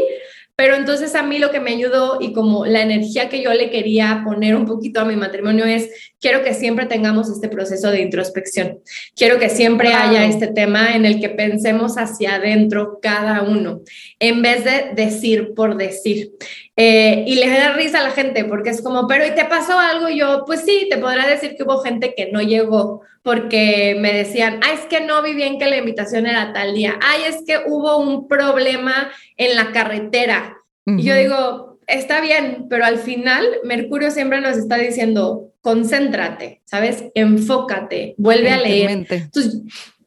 pero 0.62 0.76
entonces 0.76 1.15
a 1.15 1.24
mí 1.24 1.39
lo 1.39 1.50
que 1.50 1.60
me 1.60 1.71
ayudó 1.71 2.19
y 2.21 2.34
como 2.34 2.67
la 2.67 2.84
energía 2.84 3.30
que 3.30 3.41
yo 3.41 3.52
le 3.52 3.71
quería 3.71 4.21
poner 4.24 4.56
un 4.56 4.67
poquito 4.67 5.00
a 5.00 5.06
mi 5.06 5.15
matrimonio 5.15 5.65
es, 5.65 5.89
quiero 6.19 6.43
que 6.43 6.54
siempre 6.54 6.86
tengamos 6.86 7.32
este 7.32 7.50
proceso 7.50 7.89
de 7.89 8.02
introspección. 8.02 8.78
Quiero 9.15 9.39
que 9.39 9.50
siempre 9.50 9.95
haya 9.95 10.24
este 10.24 10.45
tema 10.45 10.95
en 10.95 11.06
el 11.06 11.19
que 11.19 11.30
pensemos 11.30 11.97
hacia 11.97 12.36
adentro 12.36 13.00
cada 13.02 13.41
uno, 13.41 13.82
en 14.22 14.44
vez 14.44 14.64
de 14.64 14.92
decir 14.94 15.54
por 15.56 15.76
decir. 15.76 16.32
Eh, 16.76 17.26
y 17.28 17.36
le 17.36 17.50
da 17.50 17.74
risa 17.74 18.00
a 18.00 18.04
la 18.04 18.12
gente 18.12 18.46
porque 18.46 18.70
es 18.70 18.82
como, 18.82 19.08
pero 19.08 19.26
¿y 19.26 19.32
te 19.32 19.46
pasó 19.46 19.78
algo? 19.78 20.10
Y 20.10 20.20
yo, 20.20 20.44
pues 20.46 20.62
sí, 20.62 20.88
te 20.90 20.98
podrá 20.98 21.28
decir 21.28 21.56
que 21.58 21.64
hubo 21.64 21.80
gente 21.80 22.14
que 22.16 22.32
no 22.32 22.40
llegó 22.42 23.02
porque 23.24 23.98
me 24.00 24.14
decían, 24.14 24.60
ay, 24.64 24.76
es 24.76 24.86
que 24.86 25.02
no 25.02 25.24
vi 25.24 25.34
bien 25.34 25.58
que 25.58 25.66
la 25.66 25.78
invitación 25.78 26.28
era 26.28 26.54
tal 26.54 26.76
día, 26.76 27.00
ay, 27.02 27.24
es 27.28 27.44
que 27.46 27.62
hubo 27.68 27.98
un 27.98 28.28
problema 28.28 29.12
en 29.38 29.56
la 29.56 29.72
carretera. 29.72 30.58
Y 30.86 31.04
yo 31.04 31.16
digo, 31.16 31.80
está 31.88 32.22
bien, 32.22 32.68
pero 32.70 32.86
al 32.86 32.98
final 32.98 33.46
Mercurio 33.64 34.12
siempre 34.12 34.42
nos 34.42 34.58
está 34.58 34.78
diciendo, 34.78 35.52
concéntrate, 35.62 36.62
¿sabes? 36.66 37.06
Enfócate, 37.14 38.16
vuelve 38.18 38.50
a 38.50 38.60
leer. 38.60 38.90
Entonces, 38.90 39.62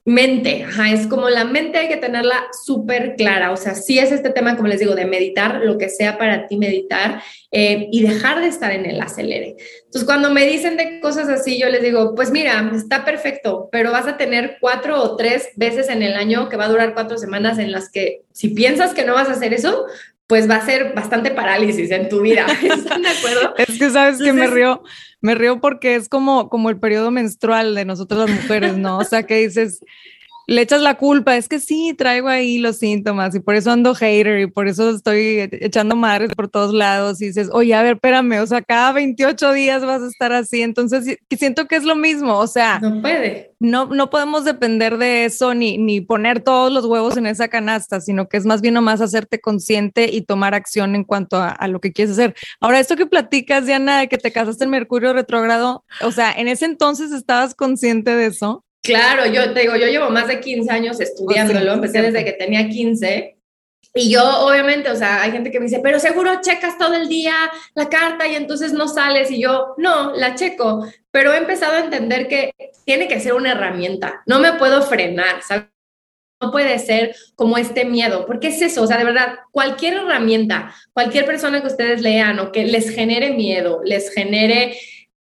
mente, 0.06 0.64
ajá, 0.64 0.90
es 0.90 1.06
como 1.06 1.30
la 1.30 1.44
mente 1.44 1.78
hay 1.78 1.88
que 1.88 1.96
tenerla 1.96 2.46
súper 2.64 3.14
clara, 3.16 3.52
o 3.52 3.56
sea, 3.56 3.74
sí 3.74 3.98
es 3.98 4.12
este 4.12 4.28
tema, 4.30 4.54
como 4.54 4.68
les 4.68 4.80
digo, 4.80 4.94
de 4.94 5.06
meditar, 5.06 5.62
lo 5.62 5.78
que 5.78 5.88
sea 5.88 6.18
para 6.18 6.46
ti 6.46 6.58
meditar 6.58 7.22
eh, 7.50 7.88
y 7.90 8.02
dejar 8.02 8.40
de 8.40 8.48
estar 8.48 8.70
en 8.72 8.84
el 8.84 9.00
acelere. 9.00 9.56
Entonces, 9.84 10.04
cuando 10.04 10.30
me 10.30 10.46
dicen 10.46 10.76
de 10.76 11.00
cosas 11.00 11.30
así, 11.30 11.58
yo 11.58 11.70
les 11.70 11.82
digo, 11.82 12.14
pues 12.14 12.30
mira, 12.30 12.70
está 12.74 13.04
perfecto, 13.04 13.70
pero 13.72 13.92
vas 13.92 14.06
a 14.06 14.18
tener 14.18 14.58
cuatro 14.60 15.02
o 15.02 15.16
tres 15.16 15.48
veces 15.56 15.88
en 15.88 16.02
el 16.02 16.14
año 16.14 16.50
que 16.50 16.56
va 16.58 16.66
a 16.66 16.68
durar 16.68 16.92
cuatro 16.92 17.16
semanas 17.16 17.58
en 17.58 17.72
las 17.72 17.90
que 17.90 18.22
si 18.32 18.48
piensas 18.48 18.92
que 18.92 19.06
no 19.06 19.14
vas 19.14 19.28
a 19.28 19.32
hacer 19.32 19.54
eso, 19.54 19.86
pues 20.26 20.48
va 20.48 20.56
a 20.56 20.64
ser 20.64 20.94
bastante 20.94 21.30
parálisis 21.30 21.90
en 21.90 22.08
tu 22.08 22.20
vida. 22.20 22.46
¿Están 22.62 23.02
de 23.02 23.08
acuerdo? 23.08 23.54
Es 23.58 23.78
que 23.78 23.90
sabes 23.90 24.18
que 24.18 24.32
me 24.32 24.46
río, 24.46 24.82
me 25.20 25.34
río 25.34 25.60
porque 25.60 25.94
es 25.94 26.08
como, 26.08 26.48
como 26.48 26.70
el 26.70 26.78
periodo 26.78 27.10
menstrual 27.10 27.74
de 27.74 27.84
nosotros 27.84 28.28
las 28.28 28.42
mujeres, 28.42 28.76
¿no? 28.76 28.98
O 28.98 29.04
sea, 29.04 29.24
que 29.24 29.36
dices, 29.36 29.80
le 30.46 30.62
echas 30.62 30.82
la 30.82 30.96
culpa, 30.96 31.36
es 31.36 31.48
que 31.48 31.58
sí, 31.58 31.94
traigo 31.96 32.28
ahí 32.28 32.58
los 32.58 32.78
síntomas 32.78 33.34
y 33.34 33.40
por 33.40 33.54
eso 33.54 33.70
ando 33.70 33.94
hater 33.94 34.40
y 34.40 34.46
por 34.46 34.68
eso 34.68 34.90
estoy 34.90 35.48
echando 35.52 35.96
madres 35.96 36.32
por 36.34 36.48
todos 36.48 36.74
lados 36.74 37.20
y 37.22 37.26
dices, 37.26 37.48
oye, 37.52 37.74
a 37.74 37.82
ver, 37.82 37.94
espérame, 37.94 38.40
o 38.40 38.46
sea, 38.46 38.62
cada 38.62 38.92
28 38.92 39.52
días 39.52 39.84
vas 39.84 40.02
a 40.02 40.08
estar 40.08 40.32
así, 40.32 40.62
entonces 40.62 41.18
siento 41.30 41.66
que 41.66 41.76
es 41.76 41.84
lo 41.84 41.96
mismo, 41.96 42.38
o 42.38 42.46
sea, 42.46 42.78
no 42.80 43.00
puede. 43.00 43.52
No, 43.60 43.86
no 43.86 44.10
podemos 44.10 44.44
depender 44.44 44.98
de 44.98 45.24
eso 45.24 45.54
ni, 45.54 45.78
ni 45.78 46.02
poner 46.02 46.40
todos 46.40 46.70
los 46.70 46.84
huevos 46.84 47.16
en 47.16 47.26
esa 47.26 47.48
canasta, 47.48 48.00
sino 48.02 48.28
que 48.28 48.36
es 48.36 48.44
más 48.44 48.60
bien 48.60 48.74
nomás 48.74 49.00
hacerte 49.00 49.40
consciente 49.40 50.10
y 50.12 50.22
tomar 50.22 50.54
acción 50.54 50.94
en 50.94 51.04
cuanto 51.04 51.38
a, 51.38 51.48
a 51.48 51.66
lo 51.68 51.80
que 51.80 51.92
quieres 51.92 52.12
hacer. 52.12 52.34
Ahora, 52.60 52.80
esto 52.80 52.96
que 52.96 53.06
platicas, 53.06 53.64
Diana, 53.64 54.00
de 54.00 54.08
que 54.08 54.18
te 54.18 54.32
casaste 54.32 54.64
en 54.64 54.70
Mercurio 54.70 55.14
retrógrado, 55.14 55.84
o 56.02 56.12
sea, 56.12 56.32
en 56.32 56.48
ese 56.48 56.66
entonces 56.66 57.12
estabas 57.12 57.54
consciente 57.54 58.14
de 58.14 58.26
eso. 58.26 58.64
Claro, 58.84 59.24
yo 59.24 59.54
te 59.54 59.60
digo, 59.60 59.76
yo 59.76 59.86
llevo 59.86 60.10
más 60.10 60.28
de 60.28 60.40
15 60.40 60.70
años 60.70 61.00
estudiándolo, 61.00 61.72
empecé 61.72 62.02
desde 62.02 62.22
que 62.22 62.32
tenía 62.32 62.68
15. 62.68 63.38
Y 63.94 64.10
yo, 64.10 64.44
obviamente, 64.44 64.90
o 64.90 64.96
sea, 64.96 65.22
hay 65.22 65.32
gente 65.32 65.50
que 65.50 65.58
me 65.58 65.66
dice, 65.66 65.80
pero 65.82 65.98
seguro 65.98 66.42
checas 66.42 66.76
todo 66.76 66.94
el 66.94 67.08
día 67.08 67.34
la 67.74 67.88
carta 67.88 68.28
y 68.28 68.34
entonces 68.34 68.74
no 68.74 68.86
sales. 68.86 69.30
Y 69.30 69.40
yo, 69.40 69.74
no, 69.78 70.14
la 70.14 70.34
checo, 70.34 70.86
pero 71.10 71.32
he 71.32 71.38
empezado 71.38 71.76
a 71.76 71.84
entender 71.84 72.28
que 72.28 72.52
tiene 72.84 73.08
que 73.08 73.20
ser 73.20 73.32
una 73.32 73.52
herramienta. 73.52 74.22
No 74.26 74.38
me 74.38 74.52
puedo 74.52 74.82
frenar, 74.82 75.42
¿sabes? 75.42 75.64
No 76.42 76.50
puede 76.50 76.78
ser 76.78 77.16
como 77.36 77.56
este 77.56 77.86
miedo, 77.86 78.26
porque 78.26 78.48
es 78.48 78.60
eso, 78.60 78.82
o 78.82 78.86
sea, 78.86 78.98
de 78.98 79.04
verdad, 79.04 79.36
cualquier 79.50 79.94
herramienta, 79.94 80.74
cualquier 80.92 81.24
persona 81.24 81.62
que 81.62 81.68
ustedes 81.68 82.02
lean 82.02 82.38
o 82.38 82.52
que 82.52 82.64
les 82.64 82.90
genere 82.90 83.30
miedo, 83.30 83.80
les 83.82 84.12
genere 84.12 84.76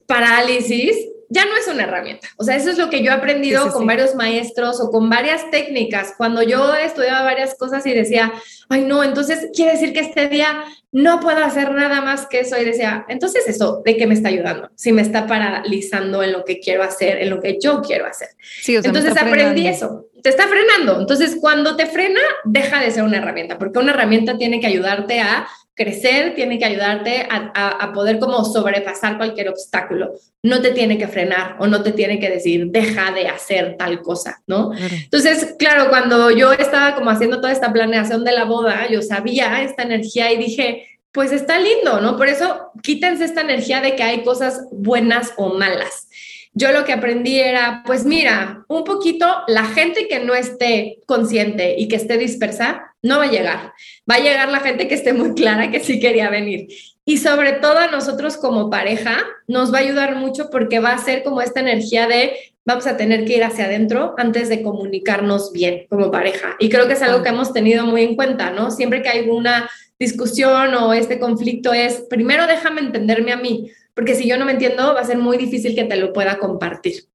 parálisis, 0.08 0.96
ya 1.34 1.46
no 1.46 1.56
es 1.56 1.66
una 1.68 1.84
herramienta. 1.84 2.28
O 2.36 2.44
sea, 2.44 2.58
eso 2.58 2.70
es 2.70 2.78
lo 2.78 2.90
que 2.90 3.02
yo 3.02 3.12
he 3.12 3.14
aprendido 3.14 3.72
con 3.72 3.88
varios 3.88 4.16
maestros 4.16 4.82
o 4.82 4.92
con 4.92 5.10
varias 5.10 5.50
técnicas. 5.50 6.14
Cuando 6.18 6.44
yo 6.44 6.76
estudiaba 6.76 7.24
varias 7.24 7.56
cosas 7.56 7.86
y 7.86 7.94
decía, 7.94 8.34
ay, 8.68 8.82
no, 8.82 9.02
entonces 9.02 9.48
quiere 9.56 9.72
decir 9.72 9.94
que 9.94 10.02
este 10.02 10.28
día 10.28 10.66
no 10.92 11.22
puedo 11.22 11.42
hacer 11.42 11.72
nada 11.72 12.02
más 12.02 12.28
que 12.28 12.42
eso. 12.42 12.60
Y 12.60 12.66
decía, 12.66 13.06
entonces 13.08 13.48
eso, 13.48 13.82
¿de 13.86 13.96
qué 13.96 14.08
me 14.08 14.14
está 14.14 14.28
ayudando? 14.28 14.72
Si 14.76 14.92
me 14.92 15.02
está 15.02 15.26
paralizando 15.26 16.22
en 16.22 16.34
lo 16.34 16.44
que 16.44 16.60
quiero 16.60 16.84
hacer, 16.84 17.22
en 17.22 17.30
lo 17.30 17.40
que 17.40 17.58
yo 17.62 17.82
quiero 17.82 18.08
hacer. 18.08 18.28
entonces 18.68 19.16
aprendí 19.16 19.68
eso. 19.68 20.08
Te 20.22 20.30
está 20.30 20.50
frenando. 20.50 21.00
Entonces, 21.00 21.38
cuando 21.40 21.78
te 21.78 21.86
frena, 21.86 22.20
deja 22.44 22.82
de 22.82 22.92
ser 22.92 23.04
una 23.04 23.18
herramienta, 23.18 23.58
porque 23.58 23.80
una 23.80 23.92
herramienta 23.92 24.38
tiene 24.38 24.60
que 24.60 24.68
ayudarte 24.68 25.22
a 25.22 25.48
crecer, 25.82 26.36
tiene 26.36 26.60
que 26.60 26.66
ayudarte 26.66 27.28
a, 27.30 27.92
poder 27.94 28.20
como 28.20 28.46
sobrepasar 28.46 29.18
cualquier 29.18 29.50
obstáculo. 29.50 30.14
No 30.44 30.62
te 30.62 30.72
tiene 30.72 30.98
que 30.98 31.08
frenar 31.08 31.56
o 31.60 31.68
no 31.68 31.82
te 31.82 31.92
tiene 31.92 32.20
que 32.20 32.30
decir, 32.30 32.68
deja 32.68 33.12
de 33.12 33.28
hacer 33.28 33.76
tal 33.78 34.02
cosa, 34.02 34.42
¿no? 34.48 34.72
Entonces, 34.74 35.56
claro, 35.58 35.90
cuando 35.90 36.30
yo 36.32 36.54
estaba 36.54 36.96
como 36.96 37.10
haciendo 37.10 37.42
toda 37.42 37.52
esta 37.52 37.74
planeación 37.74 38.24
de 38.24 38.32
la 38.32 38.46
boda, 38.46 38.88
yo 38.90 39.02
sabía 39.02 39.64
esta 39.64 39.84
energía 39.84 40.32
y 40.32 40.38
dije, 40.38 40.88
pues 41.12 41.32
está 41.32 41.60
lindo, 41.60 42.00
¿no? 42.00 42.16
Por 42.16 42.28
eso 42.28 42.72
quítense 42.82 43.26
esta 43.26 43.42
energía 43.42 43.82
de 43.82 43.96
que 43.96 44.04
hay 44.04 44.24
cosas 44.24 44.68
buenas 44.72 45.34
o 45.38 45.54
malas. 45.56 46.08
Yo 46.54 46.72
lo 46.72 46.84
que 46.84 46.94
aprendí 46.94 47.40
era, 47.40 47.82
pues 47.86 48.04
mira, 48.06 48.66
un 48.68 48.84
poquito 48.84 49.26
la 49.48 49.66
gente 49.66 50.08
que 50.08 50.20
no 50.20 50.36
esté 50.36 51.00
consciente 51.06 51.76
y 51.78 51.88
que 51.88 51.96
esté 51.96 52.18
dispersa, 52.18 52.94
no 53.02 53.20
va 53.20 53.24
a 53.24 53.32
llegar. 53.32 53.74
Va 54.10 54.16
a 54.16 54.20
llegar 54.20 54.50
la 54.50 54.60
gente 54.60 54.88
que 54.88 54.96
esté 54.96 55.14
muy 55.14 55.34
clara 55.34 55.72
que 55.72 55.80
sí 55.80 56.00
quería 56.00 56.30
venir. 56.30 56.68
Y 57.06 57.18
sobre 57.18 57.54
todo 57.54 57.80
a 57.80 57.88
nosotros 57.88 58.38
como 58.38 58.70
pareja 58.70 59.18
nos 59.48 59.74
va 59.74 59.78
a 59.80 59.82
ayudar 59.82 60.16
mucho 60.16 60.50
porque 60.50 60.80
va 60.80 60.92
a 60.92 60.98
ser 60.98 61.24
como 61.24 61.42
esta 61.42 61.62
energía 61.62 62.08
de 62.08 62.34
vamos 62.64 62.86
a 62.86 62.96
tener 62.98 63.26
que 63.26 63.38
ir 63.38 63.44
hacia 63.44 63.66
adentro 63.66 64.14
antes 64.18 64.50
de 64.50 64.62
comunicarnos 64.62 65.52
bien 65.52 65.88
como 65.90 66.12
pareja. 66.12 66.56
Y 66.60 66.70
creo 66.70 66.88
que 66.88 66.94
es 66.94 67.02
algo 67.02 67.24
que 67.24 67.30
hemos 67.30 67.54
tenido 67.54 67.86
muy 67.86 68.04
en 68.04 68.16
cuenta, 68.16 68.52
¿no? 68.52 68.72
Siempre 68.72 69.02
que 69.02 69.10
hay 69.10 69.30
una 69.30 69.70
discusión 70.00 70.74
o 70.76 70.94
este 70.94 71.20
conflicto 71.20 71.74
es, 71.74 72.04
primero 72.10 72.48
déjame 72.48 72.82
entenderme 72.82 73.32
a 73.32 73.38
mí, 73.38 73.72
porque 73.94 74.16
si 74.16 74.28
yo 74.28 74.38
no 74.38 74.46
me 74.46 74.54
entiendo 74.54 74.94
va 74.94 75.02
a 75.02 75.06
ser 75.06 75.18
muy 75.18 75.38
difícil 75.38 75.76
que 75.76 75.84
te 75.84 75.98
lo 75.98 76.14
pueda 76.14 76.38
compartir. 76.38 77.12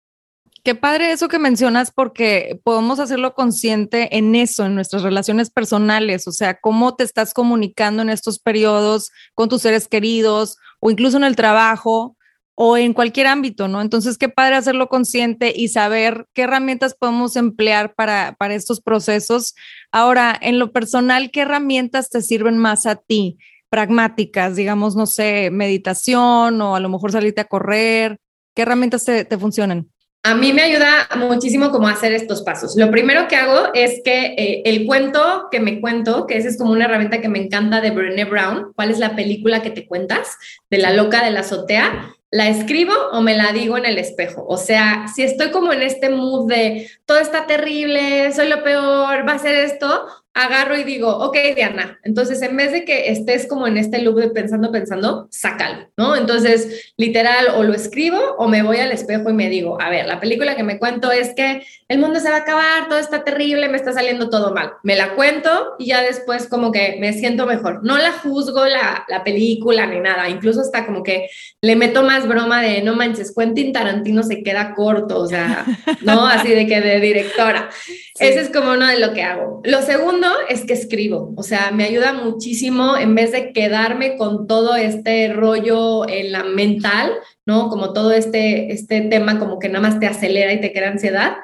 Qué 0.67 0.75
padre 0.75 1.13
eso 1.13 1.29
que 1.29 1.39
mencionas 1.39 1.93
porque 1.93 2.61
podemos 2.65 2.99
hacerlo 2.99 3.35
consciente 3.35 4.17
en 4.17 4.35
eso, 4.35 4.67
en 4.67 4.75
nuestras 4.75 5.05
relaciones 5.05 5.49
personales, 5.49 6.27
o 6.27 6.33
sea, 6.33 6.59
cómo 6.59 6.97
te 6.97 7.05
estás 7.05 7.33
comunicando 7.33 8.03
en 8.03 8.11
estos 8.11 8.41
periodos 8.41 9.13
con 9.35 9.49
tus 9.49 9.63
seres 9.63 9.87
queridos 9.87 10.59
o 10.81 10.91
incluso 10.91 11.19
en 11.19 11.25
el 11.25 11.37
trabajo 11.37 12.17
o 12.57 12.77
en 12.77 12.95
cualquier 12.95 13.29
ámbito, 13.29 13.69
¿no? 13.69 13.81
Entonces, 13.81 14.19
qué 14.19 14.29
padre 14.29 14.57
hacerlo 14.57 14.89
consciente 14.89 15.53
y 15.55 15.69
saber 15.69 16.27
qué 16.33 16.43
herramientas 16.43 16.97
podemos 16.99 17.37
emplear 17.37 17.95
para, 17.95 18.35
para 18.37 18.55
estos 18.55 18.81
procesos. 18.81 19.55
Ahora, 19.93 20.37
en 20.41 20.59
lo 20.59 20.73
personal, 20.73 21.31
¿qué 21.31 21.43
herramientas 21.43 22.09
te 22.11 22.23
sirven 22.23 22.57
más 22.57 22.87
a 22.87 22.97
ti? 22.97 23.39
Pragmáticas, 23.77 24.57
digamos, 24.57 24.97
no 24.97 25.05
sé, 25.05 25.51
meditación 25.51 26.63
o 26.63 26.77
a 26.77 26.81
lo 26.81 26.89
mejor 26.89 27.13
salirte 27.13 27.43
a 27.43 27.45
correr. 27.45 28.17
¿Qué 28.55 28.63
herramientas 28.63 29.05
te, 29.05 29.27
te 29.27 29.37
funcionan? 29.37 29.91
A 30.23 30.35
mí 30.35 30.55
me 30.55 30.63
ayuda 30.63 31.07
muchísimo 31.17 31.71
como 31.71 31.87
hacer 31.87 32.15
estos 32.15 32.41
pasos. 32.41 32.75
Lo 32.75 32.91
primero 32.91 33.29
que 33.29 33.37
hago 33.37 33.69
es 33.75 34.01
que 34.03 34.35
eh, 34.39 34.63
el 34.65 34.87
cuento 34.87 35.49
que 35.51 35.61
me 35.61 35.79
cuento, 35.79 36.27
que 36.27 36.39
esa 36.39 36.49
es 36.49 36.57
como 36.57 36.73
una 36.73 36.87
herramienta 36.87 37.21
que 37.21 37.29
me 37.29 37.39
encanta 37.39 37.83
de 37.83 37.91
Brené 37.91 38.25
Brown, 38.25 38.73
¿cuál 38.75 38.91
es 38.91 38.99
la 38.99 39.15
película 39.15 39.61
que 39.61 39.69
te 39.69 39.87
cuentas? 39.87 40.39
De 40.71 40.79
la 40.79 40.95
loca 40.95 41.23
de 41.23 41.33
la 41.33 41.41
azotea. 41.41 42.15
¿La 42.31 42.49
escribo 42.49 42.95
o 43.13 43.21
me 43.21 43.37
la 43.37 43.53
digo 43.53 43.77
en 43.77 43.85
el 43.85 43.99
espejo? 43.99 44.47
O 44.49 44.57
sea, 44.57 45.07
si 45.15 45.23
estoy 45.23 45.51
como 45.51 45.75
en 45.75 45.83
este 45.83 46.09
mood 46.09 46.49
de 46.49 46.91
todo 47.05 47.19
está 47.19 47.47
terrible, 47.47 48.33
soy 48.33 48.49
lo 48.49 48.65
peor, 48.65 49.29
va 49.29 49.35
a 49.35 49.39
ser 49.39 49.55
esto, 49.55 50.07
agarro 50.37 50.77
y 50.77 50.85
digo, 50.85 51.09
ok, 51.09 51.37
Diana, 51.55 51.99
entonces 52.05 52.43
en 52.43 52.57
vez 52.57 52.71
de 52.71 52.85
que 52.85 53.11
estés 53.11 53.47
como 53.47 53.67
en 53.67 53.79
este 53.79 54.03
loop 54.03 54.17
de 54.17 54.29
pensando, 54.29 54.71
pensando, 54.71 55.29
sácalo, 55.31 55.89
¿no? 55.97 56.15
Entonces, 56.15 56.93
literal, 56.99 57.47
o 57.57 57.63
lo 57.63 57.73
escribo 57.73 58.19
o 58.37 58.47
me 58.47 58.63
voy 58.63 58.77
al 58.77 58.93
espejo 58.93 59.31
y 59.31 59.33
me 59.33 59.49
digo, 59.49 59.81
a 59.81 59.89
ver, 59.89 60.07
la 60.07 60.21
película 60.21 60.55
que 60.55 60.63
me 60.63 60.79
cuento 60.79 61.11
es 61.11 61.35
que 61.35 61.67
el 61.89 61.99
mundo 61.99 62.21
se 62.21 62.29
va 62.29 62.37
a 62.37 62.41
acabar, 62.41 62.87
todo 62.87 62.99
está 62.99 63.25
terrible, 63.25 63.71
me 63.71 63.79
está 63.79 63.95
saliendo 63.95 64.29
todo 64.29 64.53
mal. 64.53 64.73
Me 64.83 64.95
la 64.95 65.15
cuento 65.15 65.75
y 65.79 65.87
ya 65.87 66.03
después 66.03 66.49
como 66.49 66.71
que 66.71 66.99
me 67.01 67.15
siento 67.15 67.47
mejor. 67.47 67.83
No 67.83 67.97
la 67.97 68.13
juzgo 68.13 68.67
la, 68.67 69.07
la 69.09 69.25
película 69.25 69.87
ni 69.87 70.01
nada, 70.01 70.29
incluso 70.29 70.61
hasta 70.61 70.85
como 70.85 71.03
que 71.03 71.31
le 71.63 71.77
meto 71.77 72.03
más 72.03 72.29
broma 72.29 72.61
de, 72.61 72.83
no 72.83 72.95
manches, 72.95 73.35
Quentin 73.35 73.73
Tarantino 73.73 74.23
se 74.23 74.43
queda 74.43 74.75
corto, 74.75 75.19
o 75.19 75.27
sea, 75.27 75.65
¿no? 76.03 76.27
Así 76.27 76.49
de 76.49 76.67
que 76.67 76.83
de 76.83 77.01
directora. 77.01 77.71
Ese 78.19 78.41
es 78.41 78.51
como 78.51 78.73
uno 78.73 78.87
de 78.87 78.99
lo 78.99 79.13
que 79.13 79.23
hago. 79.23 79.61
Lo 79.65 79.83
segundo 79.83 80.29
es 80.49 80.65
que 80.65 80.73
escribo, 80.73 81.33
o 81.37 81.43
sea, 81.43 81.71
me 81.71 81.85
ayuda 81.85 82.13
muchísimo 82.13 82.97
en 82.97 83.15
vez 83.15 83.33
de 83.33 83.53
quedarme 83.53 84.17
con 84.17 84.47
todo 84.47 84.77
este 84.77 85.33
rollo 85.33 86.09
en 86.09 86.33
la 86.33 86.45
mental, 86.45 87.13
¿no? 87.45 87.69
Como 87.69 87.93
todo 87.93 88.13
este, 88.13 88.73
este 88.73 89.03
tema 89.03 89.39
como 89.39 89.59
que 89.59 89.69
nada 89.69 89.89
más 89.89 90.01
te 90.01 90.07
acelera 90.07 90.53
y 90.53 90.61
te 90.61 90.73
crea 90.73 90.91
ansiedad, 90.91 91.37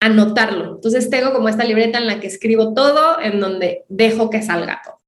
anotarlo. 0.00 0.76
Entonces 0.76 1.10
tengo 1.10 1.32
como 1.32 1.48
esta 1.48 1.64
libreta 1.64 1.98
en 1.98 2.06
la 2.06 2.20
que 2.20 2.26
escribo 2.26 2.74
todo, 2.74 3.20
en 3.20 3.40
donde 3.40 3.84
dejo 3.88 4.30
que 4.30 4.42
salga 4.42 4.82
todo. 4.84 5.00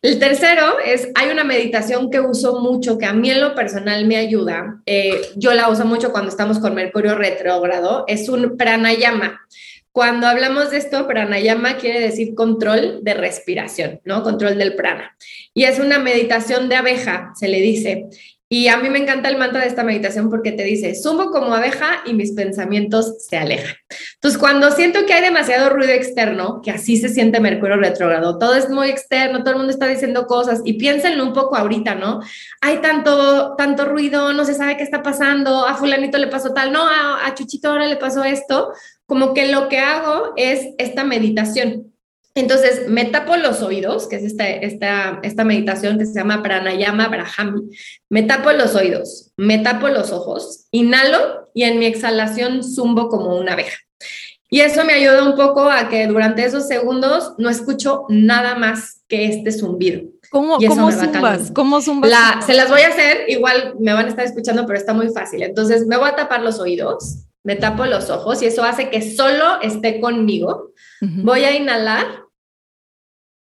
El 0.00 0.20
tercero 0.20 0.78
es, 0.84 1.08
hay 1.16 1.30
una 1.30 1.42
meditación 1.42 2.08
que 2.08 2.20
uso 2.20 2.60
mucho, 2.60 2.98
que 2.98 3.06
a 3.06 3.12
mí 3.12 3.30
en 3.30 3.40
lo 3.40 3.56
personal 3.56 4.06
me 4.06 4.16
ayuda. 4.16 4.80
Eh, 4.86 5.20
yo 5.34 5.52
la 5.54 5.68
uso 5.68 5.84
mucho 5.84 6.12
cuando 6.12 6.30
estamos 6.30 6.60
con 6.60 6.74
Mercurio 6.74 7.16
retrógrado. 7.16 8.04
Es 8.06 8.28
un 8.28 8.56
pranayama. 8.56 9.40
Cuando 9.98 10.28
hablamos 10.28 10.70
de 10.70 10.76
esto, 10.76 11.08
pranayama 11.08 11.76
quiere 11.76 11.98
decir 11.98 12.36
control 12.36 13.00
de 13.02 13.14
respiración, 13.14 14.00
¿no? 14.04 14.22
Control 14.22 14.56
del 14.56 14.76
prana. 14.76 15.16
Y 15.54 15.64
es 15.64 15.80
una 15.80 15.98
meditación 15.98 16.68
de 16.68 16.76
abeja, 16.76 17.32
se 17.34 17.48
le 17.48 17.60
dice. 17.60 18.06
Y 18.50 18.68
a 18.68 18.78
mí 18.78 18.88
me 18.88 18.98
encanta 18.98 19.28
el 19.28 19.36
mantra 19.36 19.60
de 19.60 19.66
esta 19.66 19.84
meditación 19.84 20.30
porque 20.30 20.52
te 20.52 20.64
dice, 20.64 20.94
subo 20.94 21.30
como 21.30 21.54
abeja 21.54 22.02
y 22.06 22.14
mis 22.14 22.32
pensamientos 22.32 23.16
se 23.28 23.36
alejan. 23.36 23.76
Entonces, 24.14 24.38
cuando 24.38 24.70
siento 24.70 25.04
que 25.04 25.12
hay 25.12 25.22
demasiado 25.22 25.68
ruido 25.68 25.92
externo, 25.92 26.62
que 26.62 26.70
así 26.70 26.96
se 26.96 27.10
siente 27.10 27.40
Mercurio 27.40 27.76
retrógrado, 27.76 28.38
todo 28.38 28.54
es 28.54 28.70
muy 28.70 28.88
externo, 28.88 29.40
todo 29.40 29.50
el 29.50 29.58
mundo 29.58 29.72
está 29.72 29.86
diciendo 29.86 30.26
cosas 30.26 30.62
y 30.64 30.74
piénsenlo 30.74 31.24
un 31.24 31.34
poco 31.34 31.56
ahorita, 31.56 31.94
¿no? 31.94 32.20
Hay 32.62 32.78
tanto, 32.78 33.54
tanto 33.56 33.84
ruido, 33.84 34.32
no 34.32 34.46
se 34.46 34.54
sabe 34.54 34.78
qué 34.78 34.82
está 34.82 35.02
pasando, 35.02 35.66
a 35.66 35.74
fulanito 35.74 36.16
le 36.16 36.28
pasó 36.28 36.54
tal, 36.54 36.72
no, 36.72 36.86
a, 36.86 37.26
a 37.26 37.34
Chuchito 37.34 37.68
ahora 37.68 37.86
le 37.86 37.96
pasó 37.96 38.24
esto 38.24 38.72
como 39.08 39.32
que 39.32 39.50
lo 39.50 39.68
que 39.70 39.78
hago 39.78 40.34
es 40.36 40.74
esta 40.76 41.02
meditación. 41.02 41.94
Entonces, 42.34 42.88
me 42.88 43.04
tapo 43.06 43.36
los 43.36 43.62
oídos, 43.62 44.06
que 44.06 44.16
es 44.16 44.22
esta, 44.22 44.48
esta, 44.48 45.20
esta 45.22 45.44
meditación 45.44 45.98
que 45.98 46.06
se 46.06 46.14
llama 46.14 46.42
Pranayama 46.42 47.08
Brahmi. 47.08 47.70
Me 48.08 48.22
tapo 48.22 48.52
los 48.52 48.74
oídos, 48.74 49.32
me 49.36 49.58
tapo 49.58 49.88
los 49.88 50.12
ojos, 50.12 50.66
inhalo 50.70 51.48
y 51.54 51.64
en 51.64 51.78
mi 51.78 51.86
exhalación 51.86 52.62
zumbo 52.62 53.08
como 53.08 53.36
una 53.36 53.54
abeja. 53.54 53.78
Y 54.50 54.60
eso 54.60 54.84
me 54.84 54.94
ayuda 54.94 55.24
un 55.24 55.36
poco 55.36 55.68
a 55.68 55.88
que 55.88 56.06
durante 56.06 56.44
esos 56.44 56.66
segundos 56.66 57.34
no 57.36 57.50
escucho 57.50 58.04
nada 58.08 58.54
más 58.54 59.02
que 59.06 59.26
este 59.26 59.52
zumbido. 59.52 60.02
¿Cómo, 60.30 60.58
¿cómo 60.58 60.92
zumbas? 60.92 61.50
¿Cómo 61.52 61.80
zumbas? 61.80 62.46
se 62.46 62.54
las 62.54 62.70
voy 62.70 62.82
a 62.82 62.88
hacer, 62.88 63.28
igual 63.28 63.74
me 63.78 63.92
van 63.92 64.06
a 64.06 64.08
estar 64.08 64.24
escuchando, 64.24 64.66
pero 64.66 64.78
está 64.78 64.94
muy 64.94 65.08
fácil. 65.08 65.42
Entonces 65.42 65.86
me 65.86 65.96
voy 65.96 66.08
a 66.08 66.16
tapar 66.16 66.42
los 66.42 66.60
oídos, 66.60 67.24
me 67.44 67.56
tapo 67.56 67.86
los 67.86 68.10
ojos 68.10 68.42
y 68.42 68.46
eso 68.46 68.64
hace 68.64 68.90
que 68.90 69.02
solo 69.02 69.60
esté 69.62 70.00
conmigo. 70.00 70.72
Voy 71.00 71.44
a 71.44 71.56
inhalar 71.56 72.28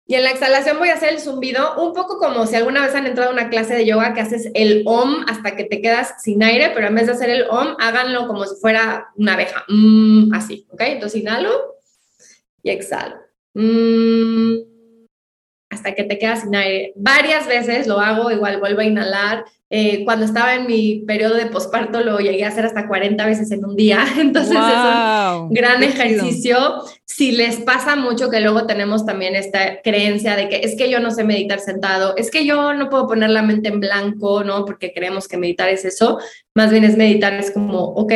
y 0.07 0.13
en 0.13 0.23
la 0.23 0.31
exhalación 0.31 0.77
voy 0.77 0.89
a 0.89 0.93
hacer 0.93 1.13
el 1.13 1.19
zumbido, 1.19 1.81
un 1.81 1.93
poco 1.93 2.19
como 2.19 2.45
si 2.45 2.55
alguna 2.55 2.85
vez 2.85 2.93
han 2.93 3.07
entrado 3.07 3.31
a 3.31 3.33
una 3.33 3.49
clase 3.49 3.73
de 3.73 3.87
yoga 3.87 4.13
que 4.13 4.21
haces 4.21 4.51
el 4.53 4.83
om 4.85 5.25
hasta 5.27 5.55
que 5.55 5.63
te 5.63 5.81
quedas 5.81 6.21
sin 6.21 6.43
aire, 6.43 6.71
pero 6.75 6.87
en 6.87 6.95
vez 6.95 7.07
de 7.07 7.13
hacer 7.13 7.31
el 7.31 7.45
om, 7.49 7.75
háganlo 7.79 8.27
como 8.27 8.45
si 8.45 8.55
fuera 8.61 9.07
una 9.15 9.33
abeja. 9.33 9.65
Mm, 9.67 10.31
así, 10.33 10.67
¿ok? 10.69 10.81
Entonces 10.81 11.21
inhalo 11.21 11.75
y 12.61 12.69
exhalo. 12.69 13.15
Mm, 13.55 14.57
hasta 15.71 15.95
que 15.95 16.03
te 16.03 16.19
quedas 16.19 16.41
sin 16.41 16.55
aire. 16.55 16.93
Varias 16.95 17.47
veces 17.47 17.87
lo 17.87 17.99
hago, 17.99 18.29
igual 18.29 18.59
vuelvo 18.59 18.81
a 18.81 18.85
inhalar 18.85 19.45
eh, 19.71 20.05
cuando 20.05 20.25
estaba 20.25 20.53
en 20.53 20.67
mi 20.67 21.03
periodo 21.07 21.33
de 21.33 21.47
posparto 21.47 22.01
lo 22.01 22.19
llegué 22.19 22.45
a 22.45 22.49
hacer 22.49 22.65
hasta 22.65 22.87
40 22.87 23.25
veces 23.25 23.51
en 23.51 23.65
un 23.65 23.75
día, 23.75 24.05
entonces 24.19 24.55
es 24.55 25.39
un 25.39 25.49
gran 25.49 25.81
ejercicio. 25.81 26.83
Si 27.03 27.31
les 27.31 27.57
pasa 27.57 27.95
mucho 27.95 28.29
que 28.29 28.41
luego 28.41 28.67
tenemos 28.67 29.05
también 29.05 29.35
esta 29.35 29.81
creencia 29.81 30.35
de 30.35 30.49
que 30.49 30.57
es 30.57 30.77
que 30.77 30.91
yo 30.91 30.99
no 30.99 31.09
sé 31.09 31.23
meditar 31.23 31.59
sentado, 31.59 32.15
es 32.15 32.29
que 32.29 32.45
yo 32.45 32.73
no 32.73 32.89
puedo 32.89 33.07
poner 33.07 33.31
la 33.31 33.41
mente 33.41 33.69
en 33.69 33.79
blanco, 33.79 34.43
¿no? 34.43 34.65
Porque 34.65 34.93
creemos 34.93 35.27
que 35.27 35.37
meditar 35.37 35.69
es 35.69 35.83
eso, 35.83 36.19
más 36.53 36.71
bien 36.71 36.83
es 36.83 36.95
meditar, 36.95 37.33
es 37.33 37.51
como, 37.51 37.79
ok, 37.79 38.13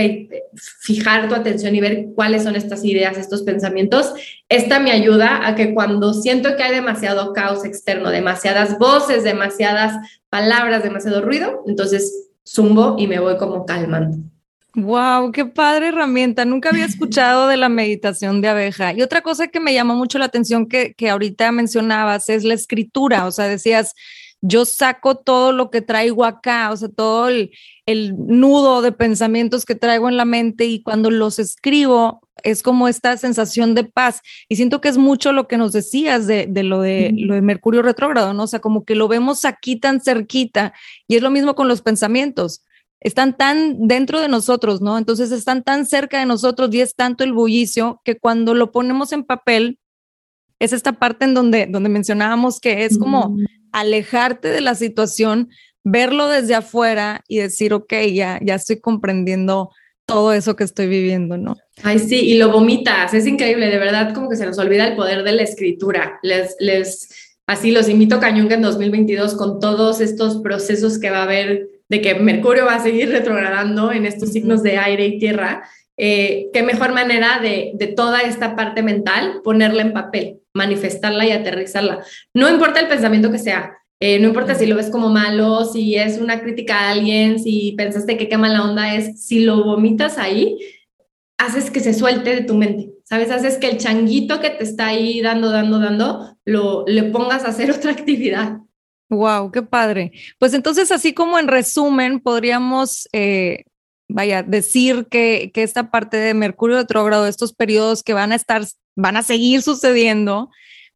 fijar 0.82 1.28
tu 1.28 1.36
atención 1.36 1.76
y 1.76 1.82
ver 1.82 2.08
cuáles 2.16 2.44
son 2.44 2.56
estas 2.56 2.86
ideas, 2.86 3.18
estos 3.18 3.42
pensamientos. 3.42 4.14
Esta 4.48 4.80
me 4.80 4.92
ayuda 4.92 5.48
a 5.48 5.56
que 5.56 5.74
cuando 5.74 6.14
siento 6.14 6.56
que 6.56 6.64
hay 6.64 6.74
demasiado 6.74 7.34
caos 7.34 7.66
externo, 7.66 8.12
demasiadas 8.12 8.78
voces, 8.78 9.24
demasiadas 9.24 9.96
palabras, 10.30 10.84
demasiado 10.84 11.22
ruido, 11.22 11.64
entonces 11.68 12.30
zumbo 12.48 12.96
y 12.98 13.08
me 13.08 13.20
voy 13.20 13.38
como 13.38 13.66
calmando. 13.66 14.18
Wow, 14.76 15.32
qué 15.32 15.46
padre 15.46 15.88
herramienta. 15.88 16.46
Nunca 16.46 16.70
había 16.70 16.86
escuchado 16.86 17.48
de 17.48 17.58
la 17.58 17.70
meditación 17.70 18.42
de 18.42 18.50
abeja. 18.50 18.94
Y 18.94 19.02
otra 19.02 19.22
cosa 19.22 19.48
que 19.48 19.60
me 19.60 19.74
llamó 19.74 19.96
mucho 19.96 20.20
la 20.20 20.26
atención 20.26 20.68
que, 20.68 20.94
que 20.94 21.10
ahorita 21.10 21.52
mencionabas 21.52 22.30
es 22.30 22.44
la 22.44 22.54
escritura. 22.54 23.26
O 23.26 23.32
sea, 23.32 23.46
decías, 23.48 23.94
yo 24.42 24.66
saco 24.66 25.16
todo 25.16 25.52
lo 25.52 25.70
que 25.70 25.82
traigo 25.82 26.24
acá, 26.24 26.72
o 26.72 26.78
sea, 26.78 26.90
todo 26.90 27.28
el, 27.28 27.52
el 27.86 28.14
nudo 28.16 28.82
de 28.82 28.92
pensamientos 28.92 29.66
que 29.66 29.76
traigo 29.76 30.08
en 30.08 30.18
la 30.18 30.26
mente 30.26 30.66
y 30.66 30.82
cuando 30.82 31.12
los 31.12 31.40
escribo 31.40 32.22
es 32.44 32.64
como 32.64 32.88
esta 32.88 33.18
sensación 33.18 33.76
de 33.76 33.84
paz. 33.84 34.22
Y 34.48 34.56
siento 34.56 34.82
que 34.82 34.90
es 34.90 34.98
mucho 34.98 35.32
lo 35.32 35.48
que 35.48 35.58
nos 35.58 35.72
decías 35.72 36.28
de, 36.28 36.48
de 36.48 36.64
lo, 36.64 36.82
de 36.82 37.12
lo 37.16 37.36
de 37.36 37.42
Mercurio 37.42 37.82
retrógrado, 37.82 38.34
¿no? 38.34 38.44
O 38.44 38.48
sea, 38.48 38.60
como 38.60 38.86
que 38.86 38.96
lo 38.96 39.08
vemos 39.08 39.46
aquí 39.46 39.76
tan 39.76 40.02
cerquita 40.02 40.74
y 41.08 41.16
es 41.16 41.22
lo 41.22 41.30
mismo 41.30 41.56
con 41.56 41.68
los 41.68 41.82
pensamientos. 41.82 42.66
Están 43.02 43.38
tan 43.38 43.88
dentro 43.88 44.20
de 44.20 44.28
nosotros, 44.28 44.82
¿no? 44.82 44.98
Entonces 44.98 45.32
están 45.32 45.64
tan 45.64 45.86
cerca 45.86 46.20
de 46.20 46.26
nosotros 46.26 46.74
y 46.74 46.82
es 46.82 46.96
tanto 46.96 47.24
el 47.24 47.34
bullicio 47.34 48.02
que 48.04 48.18
cuando 48.18 48.54
lo 48.54 48.72
ponemos 48.72 49.14
en 49.14 49.24
papel, 49.24 49.80
es 50.60 50.74
esta 50.74 50.94
parte 50.94 51.26
en 51.26 51.34
donde, 51.34 51.68
donde 51.68 51.90
mencionábamos 51.90 52.60
que 52.60 52.84
es 52.84 52.98
como 52.98 53.38
alejarte 53.72 54.50
de 54.50 54.62
la 54.62 54.76
situación, 54.76 55.50
verlo 55.84 56.28
desde 56.28 56.56
afuera 56.56 57.24
y 57.28 57.38
decir, 57.38 57.74
ok, 57.74 57.94
ya, 58.14 58.40
ya 58.44 58.56
estoy 58.56 58.80
comprendiendo 58.80 59.72
todo 60.10 60.34
eso 60.34 60.56
que 60.56 60.64
estoy 60.64 60.88
viviendo, 60.88 61.38
¿no? 61.38 61.56
Ay, 61.84 62.00
sí, 62.00 62.20
y 62.20 62.38
lo 62.38 62.52
vomitas, 62.52 63.14
es 63.14 63.26
increíble, 63.26 63.68
de 63.68 63.78
verdad, 63.78 64.14
como 64.14 64.30
que 64.30 64.36
se 64.36 64.46
nos 64.46 64.58
olvida 64.58 64.88
el 64.88 64.96
poder 64.96 65.24
de 65.24 65.32
la 65.32 65.44
escritura. 65.44 66.20
Les, 66.24 66.56
les, 66.60 67.10
así 67.48 67.72
los 67.72 67.88
invito 67.88 68.16
a 68.16 68.20
Cañunga 68.20 68.56
en 68.56 68.62
2022 68.62 69.36
con 69.36 69.60
todos 69.60 70.02
estos 70.02 70.38
procesos 70.38 71.00
que 71.00 71.10
va 71.10 71.20
a 71.20 71.24
haber 71.24 71.68
de 71.88 72.02
que 72.02 72.16
Mercurio 72.16 72.66
va 72.66 72.76
a 72.76 72.84
seguir 72.84 73.10
retrogradando 73.10 73.92
en 73.92 74.06
estos 74.06 74.32
signos 74.32 74.62
de 74.64 74.78
aire 74.78 75.06
y 75.06 75.20
tierra. 75.20 75.64
Eh, 75.98 76.50
qué 76.54 76.64
mejor 76.64 76.94
manera 76.94 77.40
de, 77.42 77.72
de 77.76 77.88
toda 77.88 78.22
esta 78.22 78.56
parte 78.56 78.84
mental 78.84 79.42
ponerla 79.44 79.82
en 79.82 79.94
papel 79.94 80.40
manifestarla 80.54 81.26
y 81.26 81.32
aterrizarla. 81.32 82.04
No 82.34 82.50
importa 82.50 82.80
el 82.80 82.88
pensamiento 82.88 83.32
que 83.32 83.38
sea, 83.38 83.78
eh, 84.00 84.20
no 84.20 84.28
importa 84.30 84.56
si 84.56 84.66
lo 84.66 84.76
ves 84.76 84.90
como 84.90 85.10
malo, 85.10 85.66
si 85.66 85.96
es 85.96 86.20
una 86.20 86.42
crítica 86.42 86.80
a 86.80 86.92
alguien, 86.92 87.40
si 87.40 87.74
pensaste 87.78 88.18
que 88.18 88.30
qué 88.30 88.38
mala 88.38 88.64
onda 88.64 88.96
es, 88.96 89.26
si 89.26 89.42
lo 89.42 89.64
vomitas 89.64 90.18
ahí, 90.18 90.58
haces 91.38 91.72
que 91.72 91.80
se 91.80 91.94
suelte 91.94 92.36
de 92.36 92.42
tu 92.44 92.56
mente, 92.56 92.92
¿sabes? 93.04 93.32
Haces 93.32 93.58
que 93.58 93.70
el 93.70 93.78
changuito 93.78 94.40
que 94.40 94.52
te 94.52 94.64
está 94.64 94.88
ahí 94.88 95.22
dando, 95.22 95.50
dando, 95.50 95.80
dando, 95.80 96.38
lo, 96.46 96.86
le 96.88 97.04
pongas 97.04 97.46
a 97.46 97.50
hacer 97.50 97.72
otra 97.76 97.92
actividad. 97.92 98.60
Wow, 99.10 99.52
qué 99.52 99.64
padre. 99.64 100.12
Pues 100.38 100.54
entonces, 100.54 100.92
así 100.92 101.14
como 101.14 101.40
en 101.40 101.48
resumen, 101.48 102.20
podríamos, 102.20 103.10
eh, 103.12 103.64
vaya, 104.08 104.44
decir 104.44 105.08
que, 105.10 105.52
esta 105.56 105.90
parte 105.90 106.18
de 106.18 106.34
Mercurio 106.36 106.78
retrógrado, 106.78 107.26
estos 107.26 107.54
periodos 107.54 108.04
que 108.04 108.14
van 108.14 108.32
a 108.32 108.36
estar 108.36 108.64
van 108.96 109.18
a 109.18 109.24
seguir 109.24 109.62
sucediendo, 109.62 110.50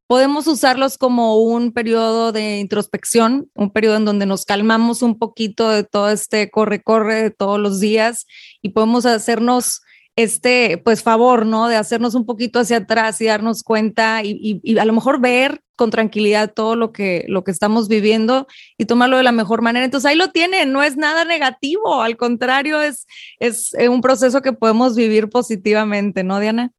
podemos 0.08 0.48
usarlos 0.48 0.98
como 0.98 1.38
un 1.38 1.72
periodo 1.72 2.32
de 2.32 2.60
introspección, 2.60 3.50
un 3.56 3.72
periodo 3.72 3.98
en 3.98 4.06
donde 4.06 4.26
nos 4.26 4.46
calmamos 4.46 5.02
un 5.02 5.18
poquito 5.18 5.70
de 5.70 5.84
todo 5.84 6.10
este 6.10 6.50
corre-corre 6.50 7.24
de 7.24 7.32
todos 7.32 7.60
los 7.60 7.80
días 7.80 8.26
y 8.62 8.70
podemos 8.70 9.06
hacernos 9.06 9.82
este, 10.16 10.78
pues 10.78 11.02
favor, 11.02 11.46
¿no? 11.46 11.68
De 11.68 11.76
hacernos 11.76 12.14
un 12.16 12.26
poquito 12.26 12.60
hacia 12.60 12.78
atrás 12.78 13.20
y 13.22 13.26
darnos 13.26 13.64
cuenta 13.64 14.22
y, 14.24 14.62
a 14.78 14.86
lo 14.86 14.94
mejor 14.94 15.20
ver 15.20 15.62
con 15.76 15.90
tranquilidad 15.90 16.54
todo 16.54 16.76
lo 16.76 16.92
que, 16.92 17.26
lo 17.28 17.44
que 17.44 17.50
estamos 17.50 17.88
viviendo 17.88 18.46
y 18.78 18.86
tomarlo 18.86 19.18
de 19.18 19.24
la 19.24 19.32
mejor 19.32 19.64
manera. 19.64 19.86
Entonces 19.86 20.10
ahí 20.10 20.16
lo 20.16 20.30
tienen, 20.30 20.72
no 20.72 20.84
es 20.84 20.98
nada 20.98 21.26
negativo, 21.26 22.04
al 22.04 22.16
contrario, 22.16 22.82
es, 22.82 23.08
es 23.40 23.74
un 23.90 24.02
proceso 24.02 24.42
que 24.42 24.54
podemos 24.54 24.96
vivir 24.96 25.30
positivamente, 25.30 26.24
¿no, 26.24 26.40
Diana? 26.40 26.72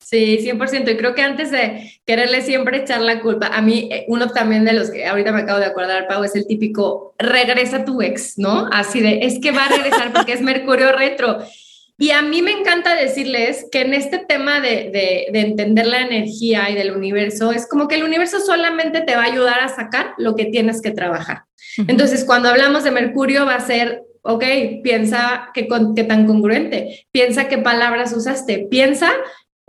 Sí, 0.00 0.38
100%. 0.40 0.90
Y 0.90 0.96
creo 0.96 1.14
que 1.14 1.22
antes 1.22 1.50
de 1.50 2.00
quererle 2.04 2.42
siempre 2.42 2.78
echar 2.78 3.00
la 3.00 3.20
culpa, 3.20 3.48
a 3.48 3.60
mí 3.62 3.88
eh, 3.92 4.06
uno 4.08 4.28
también 4.30 4.64
de 4.64 4.72
los 4.72 4.90
que 4.90 5.06
ahorita 5.06 5.30
me 5.30 5.42
acabo 5.42 5.60
de 5.60 5.66
acordar, 5.66 6.08
Pau, 6.08 6.24
es 6.24 6.34
el 6.34 6.46
típico, 6.46 7.14
regresa 7.18 7.84
tu 7.84 8.02
ex, 8.02 8.38
¿no? 8.38 8.68
Así 8.72 9.00
de, 9.00 9.20
es 9.22 9.38
que 9.40 9.52
va 9.52 9.66
a 9.66 9.68
regresar 9.68 10.12
porque 10.12 10.32
es 10.32 10.40
Mercurio 10.40 10.92
retro. 10.92 11.38
Y 11.96 12.12
a 12.12 12.22
mí 12.22 12.40
me 12.40 12.52
encanta 12.52 12.96
decirles 12.96 13.66
que 13.70 13.82
en 13.82 13.92
este 13.92 14.18
tema 14.18 14.60
de, 14.60 14.90
de, 14.90 15.26
de, 15.30 15.40
entender 15.40 15.86
la 15.86 16.00
energía 16.00 16.70
y 16.70 16.74
del 16.74 16.96
universo, 16.96 17.52
es 17.52 17.68
como 17.68 17.88
que 17.88 17.96
el 17.96 18.04
universo 18.04 18.40
solamente 18.40 19.02
te 19.02 19.14
va 19.14 19.24
a 19.24 19.30
ayudar 19.30 19.60
a 19.60 19.68
sacar 19.68 20.14
lo 20.16 20.34
que 20.34 20.46
tienes 20.46 20.80
que 20.80 20.92
trabajar. 20.92 21.42
Entonces, 21.88 22.24
cuando 22.24 22.48
hablamos 22.48 22.84
de 22.84 22.90
Mercurio, 22.90 23.44
va 23.44 23.56
a 23.56 23.60
ser, 23.60 24.02
ok, 24.22 24.44
piensa 24.82 25.50
qué, 25.52 25.68
qué 25.94 26.04
tan 26.04 26.26
congruente, 26.26 27.06
piensa 27.12 27.48
qué 27.48 27.58
palabras 27.58 28.14
usaste, 28.16 28.66
piensa 28.70 29.12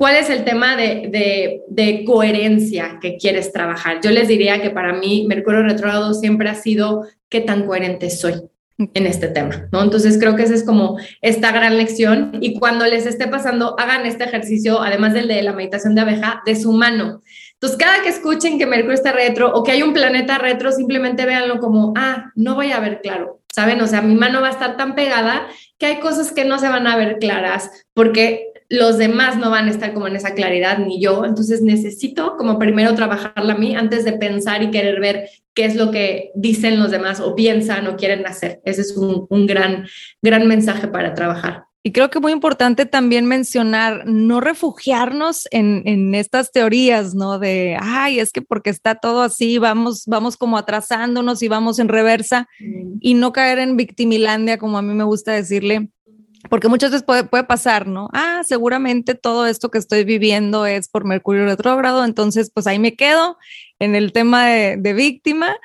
¿Cuál 0.01 0.15
es 0.15 0.31
el 0.31 0.43
tema 0.43 0.75
de, 0.75 1.61
de, 1.69 2.03
coherencia 2.05 2.97
que 2.99 3.17
quieres 3.17 3.53
trabajar? 3.53 3.99
Yo 4.01 4.09
les 4.09 4.27
diría 4.27 4.59
que 4.59 4.71
para 4.71 4.93
mí 4.93 5.27
Mercurio 5.27 5.61
retrógrado 5.61 6.15
siempre 6.15 6.49
ha 6.49 6.55
sido 6.55 7.05
qué 7.29 7.39
tan 7.39 7.67
coherente 7.67 8.09
soy 8.09 8.33
en 8.79 9.05
este 9.05 9.27
tema, 9.27 9.67
¿no? 9.71 9.83
Entonces 9.83 10.17
creo 10.17 10.35
que 10.35 10.41
esa 10.41 10.55
es 10.55 10.63
como 10.63 10.97
esta 11.21 11.51
gran 11.51 11.77
lección 11.77 12.39
y 12.41 12.57
cuando 12.57 12.87
les 12.87 13.05
esté 13.05 13.27
pasando, 13.27 13.75
hagan 13.77 14.07
este 14.07 14.23
ejercicio, 14.23 14.81
además 14.81 15.13
del 15.13 15.27
de 15.27 15.43
la 15.43 15.53
meditación 15.53 15.93
de 15.93 16.01
abeja, 16.01 16.41
de 16.47 16.55
su 16.55 16.71
mano. 16.71 17.21
Entonces, 17.53 17.77
cada 17.77 18.01
que 18.01 18.09
escuchen 18.09 18.57
que 18.57 18.65
Mercurio 18.65 18.95
está 18.95 19.11
retro 19.11 19.53
o 19.53 19.61
que 19.61 19.69
hay 19.69 19.83
un 19.83 19.93
planeta 19.93 20.39
retro, 20.39 20.71
simplemente 20.71 21.27
véanlo 21.27 21.59
como, 21.59 21.93
ah, 21.95 22.31
no 22.33 22.55
voy 22.55 22.71
a 22.71 22.79
ver 22.79 23.01
claro, 23.03 23.41
¿saben? 23.53 23.79
O 23.81 23.85
sea, 23.85 24.01
mi 24.01 24.15
mano 24.15 24.41
va 24.41 24.47
a 24.47 24.51
estar 24.51 24.77
tan 24.77 24.95
pegada 24.95 25.45
que 25.77 25.85
hay 25.85 25.99
cosas 25.99 26.31
que 26.31 26.43
no 26.43 26.57
se 26.57 26.69
van 26.69 26.87
a 26.87 26.97
ver 26.97 27.19
claras 27.19 27.69
porque 27.93 28.50
los 28.71 28.97
demás 28.97 29.37
no 29.37 29.51
van 29.51 29.67
a 29.67 29.71
estar 29.71 29.93
como 29.93 30.07
en 30.07 30.15
esa 30.15 30.33
claridad, 30.33 30.79
ni 30.79 31.01
yo. 31.01 31.25
Entonces 31.25 31.61
necesito 31.61 32.37
como 32.37 32.57
primero 32.57 32.95
trabajarla 32.95 33.53
a 33.53 33.57
mí 33.57 33.75
antes 33.75 34.05
de 34.05 34.13
pensar 34.13 34.63
y 34.63 34.71
querer 34.71 35.01
ver 35.01 35.29
qué 35.53 35.65
es 35.65 35.75
lo 35.75 35.91
que 35.91 36.31
dicen 36.35 36.79
los 36.79 36.89
demás 36.89 37.19
o 37.19 37.35
piensan 37.35 37.85
o 37.87 37.97
quieren 37.97 38.25
hacer. 38.25 38.61
Ese 38.63 38.81
es 38.81 38.95
un, 38.95 39.27
gran, 39.45 39.87
gran 40.21 40.47
mensaje 40.47 40.87
para 40.87 41.13
trabajar. 41.13 41.65
Y 41.83 41.91
creo 41.91 42.09
que 42.09 42.21
muy 42.21 42.31
importante 42.31 42.85
también 42.85 43.25
mencionar, 43.25 44.03
no 44.05 44.39
refugiarnos 44.39 45.49
en, 45.51 45.81
en, 45.85 46.15
estas 46.15 46.53
teorías, 46.53 47.13
¿no? 47.13 47.39
De, 47.39 47.75
ay, 47.77 48.19
es 48.19 48.31
que 48.31 48.41
porque 48.41 48.69
está 48.69 48.95
todo 48.95 49.21
así, 49.21 49.57
vamos, 49.57 50.03
vamos 50.05 50.37
como 50.37 50.57
atrasándonos 50.57 51.41
y 51.41 51.49
vamos 51.49 51.79
en 51.79 51.89
reversa 51.89 52.47
y 53.01 53.15
no 53.15 53.33
caer 53.33 53.59
en 53.59 53.75
victimilandia, 53.75 54.57
como 54.59 54.77
a 54.77 54.81
mí 54.81 54.93
me 54.93 55.03
gusta 55.03 55.33
decirle, 55.33 55.89
porque 56.49 56.67
muchas 56.67 56.91
veces 56.91 57.03
puede, 57.03 57.23
puede, 57.23 57.43
pasar, 57.43 57.87
¿no? 57.87 58.09
Ah, 58.13 58.41
seguramente 58.45 59.15
todo 59.15 59.45
esto 59.45 59.69
que 59.69 59.77
estoy 59.77 60.03
viviendo 60.03 60.65
es 60.65 60.89
por 60.89 61.05
Mercurio 61.05 61.45
retrógrado, 61.45 62.03
entonces 62.05 62.51
pues 62.53 62.67
ahí 62.67 62.79
me 62.79 62.95
quedo 62.95 63.37
en 63.79 63.95
el 63.95 64.11
tema 64.11 64.47
de, 64.47 64.93
víctima 64.93 65.55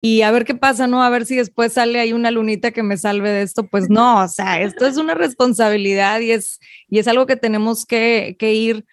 y 0.00 0.22
a 0.22 0.30
ver 0.30 0.44
qué 0.44 0.54
pasa, 0.54 0.86
¿no? 0.86 1.02
A 1.02 1.10
ver 1.10 1.26
si 1.26 1.36
después 1.36 1.74
sale 1.74 2.00
ahí 2.00 2.12
una 2.12 2.30
lunita 2.30 2.72
que 2.72 2.82
me 2.82 2.96
salve 2.96 3.30
de 3.30 3.42
esto, 3.42 3.66
pues 3.66 3.88
no, 3.88 4.22
o 4.22 4.28
sea, 4.28 4.60
esto 4.60 4.86
es 4.86 4.96
una 4.96 5.14
responsabilidad 5.14 6.20
y 6.20 6.32
es, 6.32 6.60
y 6.88 6.98
es 6.98 7.08
algo 7.08 7.26
que 7.26 7.36
tenemos 7.36 7.86
que, 7.86 8.36
que 8.38 8.54
ir 8.54 8.84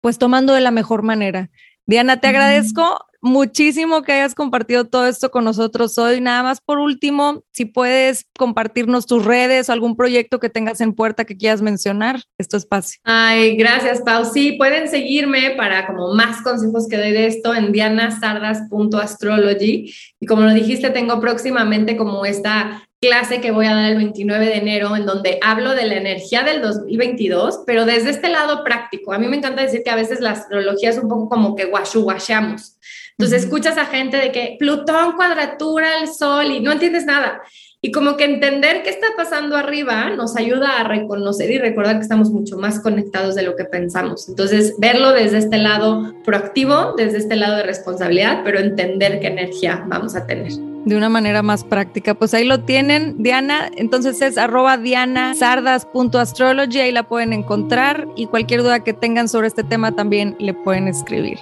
pues 0.00 0.18
tomando 0.18 0.54
de 0.54 0.60
la 0.60 0.70
mejor 0.70 1.02
manera. 1.02 1.50
Diana, 1.86 2.20
te 2.20 2.26
agradezco 2.26 3.06
muchísimo 3.22 4.02
que 4.02 4.12
hayas 4.12 4.34
compartido 4.34 4.84
todo 4.86 5.06
esto 5.06 5.30
con 5.30 5.44
nosotros 5.44 5.96
hoy. 5.98 6.20
Nada 6.20 6.42
más 6.42 6.60
por 6.60 6.78
último, 6.78 7.44
si 7.52 7.64
puedes 7.64 8.26
compartirnos 8.36 9.06
tus 9.06 9.24
redes 9.24 9.68
o 9.68 9.72
algún 9.72 9.94
proyecto 9.96 10.40
que 10.40 10.50
tengas 10.50 10.80
en 10.80 10.94
puerta 10.94 11.24
que 11.24 11.36
quieras 11.36 11.62
mencionar, 11.62 12.22
esto 12.38 12.56
espacio. 12.56 12.98
Ay, 13.04 13.56
gracias, 13.56 14.00
Pau. 14.00 14.24
Sí, 14.24 14.52
pueden 14.52 14.88
seguirme 14.88 15.52
para 15.56 15.86
como 15.86 16.12
más 16.14 16.42
consejos 16.42 16.88
que 16.88 16.96
doy 16.96 17.12
de 17.12 17.28
esto 17.28 17.54
en 17.54 17.70
dianasardas.astrology. 17.72 19.94
Y 20.18 20.26
como 20.26 20.42
lo 20.42 20.52
dijiste, 20.52 20.90
tengo 20.90 21.20
próximamente 21.20 21.96
como 21.96 22.24
esta 22.24 22.82
clase 23.06 23.40
que 23.40 23.52
voy 23.52 23.66
a 23.66 23.74
dar 23.74 23.90
el 23.92 23.96
29 23.96 24.46
de 24.46 24.56
enero, 24.56 24.96
en 24.96 25.06
donde 25.06 25.38
hablo 25.42 25.74
de 25.74 25.86
la 25.86 25.94
energía 25.94 26.42
del 26.42 26.60
2022, 26.60 27.60
pero 27.64 27.84
desde 27.84 28.10
este 28.10 28.28
lado 28.28 28.64
práctico. 28.64 29.12
A 29.12 29.18
mí 29.18 29.28
me 29.28 29.36
encanta 29.36 29.62
decir 29.62 29.82
que 29.84 29.90
a 29.90 29.96
veces 29.96 30.20
la 30.20 30.32
astrología 30.32 30.90
es 30.90 30.98
un 30.98 31.08
poco 31.08 31.28
como 31.28 31.54
que 31.54 31.66
guashu 31.66 32.02
guashamos. 32.02 32.76
Entonces 33.18 33.44
escuchas 33.44 33.78
a 33.78 33.86
gente 33.86 34.16
de 34.16 34.32
que 34.32 34.56
Plutón 34.58 35.12
cuadratura 35.12 36.00
el 36.00 36.08
Sol 36.08 36.46
y 36.50 36.60
no 36.60 36.72
entiendes 36.72 37.06
nada. 37.06 37.40
Y 37.80 37.92
como 37.92 38.16
que 38.16 38.24
entender 38.24 38.82
qué 38.82 38.90
está 38.90 39.06
pasando 39.16 39.56
arriba 39.56 40.10
nos 40.10 40.36
ayuda 40.36 40.80
a 40.80 40.84
reconocer 40.84 41.50
y 41.50 41.58
recordar 41.58 41.96
que 41.96 42.02
estamos 42.02 42.30
mucho 42.30 42.56
más 42.56 42.80
conectados 42.80 43.36
de 43.36 43.42
lo 43.42 43.54
que 43.54 43.64
pensamos. 43.64 44.28
Entonces, 44.28 44.74
verlo 44.78 45.12
desde 45.12 45.38
este 45.38 45.58
lado 45.58 46.14
proactivo, 46.24 46.94
desde 46.96 47.18
este 47.18 47.36
lado 47.36 47.56
de 47.56 47.62
responsabilidad, 47.62 48.40
pero 48.44 48.58
entender 48.58 49.20
qué 49.20 49.28
energía 49.28 49.84
vamos 49.86 50.16
a 50.16 50.26
tener 50.26 50.75
de 50.86 50.96
una 50.96 51.10
manera 51.10 51.42
más 51.42 51.64
práctica. 51.64 52.14
Pues 52.14 52.32
ahí 52.32 52.44
lo 52.44 52.60
tienen, 52.60 53.16
Diana. 53.18 53.70
Entonces 53.76 54.22
es 54.22 54.38
arroba 54.38 54.78
dianasardas.astrology, 54.78 56.78
ahí 56.78 56.92
la 56.92 57.02
pueden 57.02 57.34
encontrar 57.34 58.08
y 58.16 58.26
cualquier 58.26 58.62
duda 58.62 58.84
que 58.84 58.94
tengan 58.94 59.28
sobre 59.28 59.48
este 59.48 59.64
tema 59.64 59.92
también 59.92 60.36
le 60.38 60.54
pueden 60.54 60.88
escribir. 60.88 61.40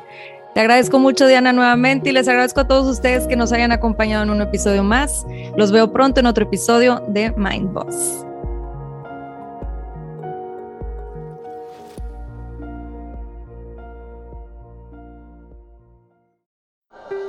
Te 0.54 0.60
agradezco 0.60 0.98
mucho, 0.98 1.26
Diana, 1.26 1.52
nuevamente 1.52 2.08
y 2.10 2.12
les 2.12 2.26
agradezco 2.26 2.60
a 2.60 2.66
todos 2.66 2.86
ustedes 2.86 3.26
que 3.26 3.36
nos 3.36 3.52
hayan 3.52 3.70
acompañado 3.70 4.22
en 4.22 4.30
un 4.30 4.40
episodio 4.40 4.82
más. 4.82 5.26
Los 5.56 5.72
veo 5.72 5.92
pronto 5.92 6.20
en 6.20 6.26
otro 6.26 6.44
episodio 6.44 7.02
de 7.08 7.30
Mind 7.32 7.70
Boss. 7.72 8.24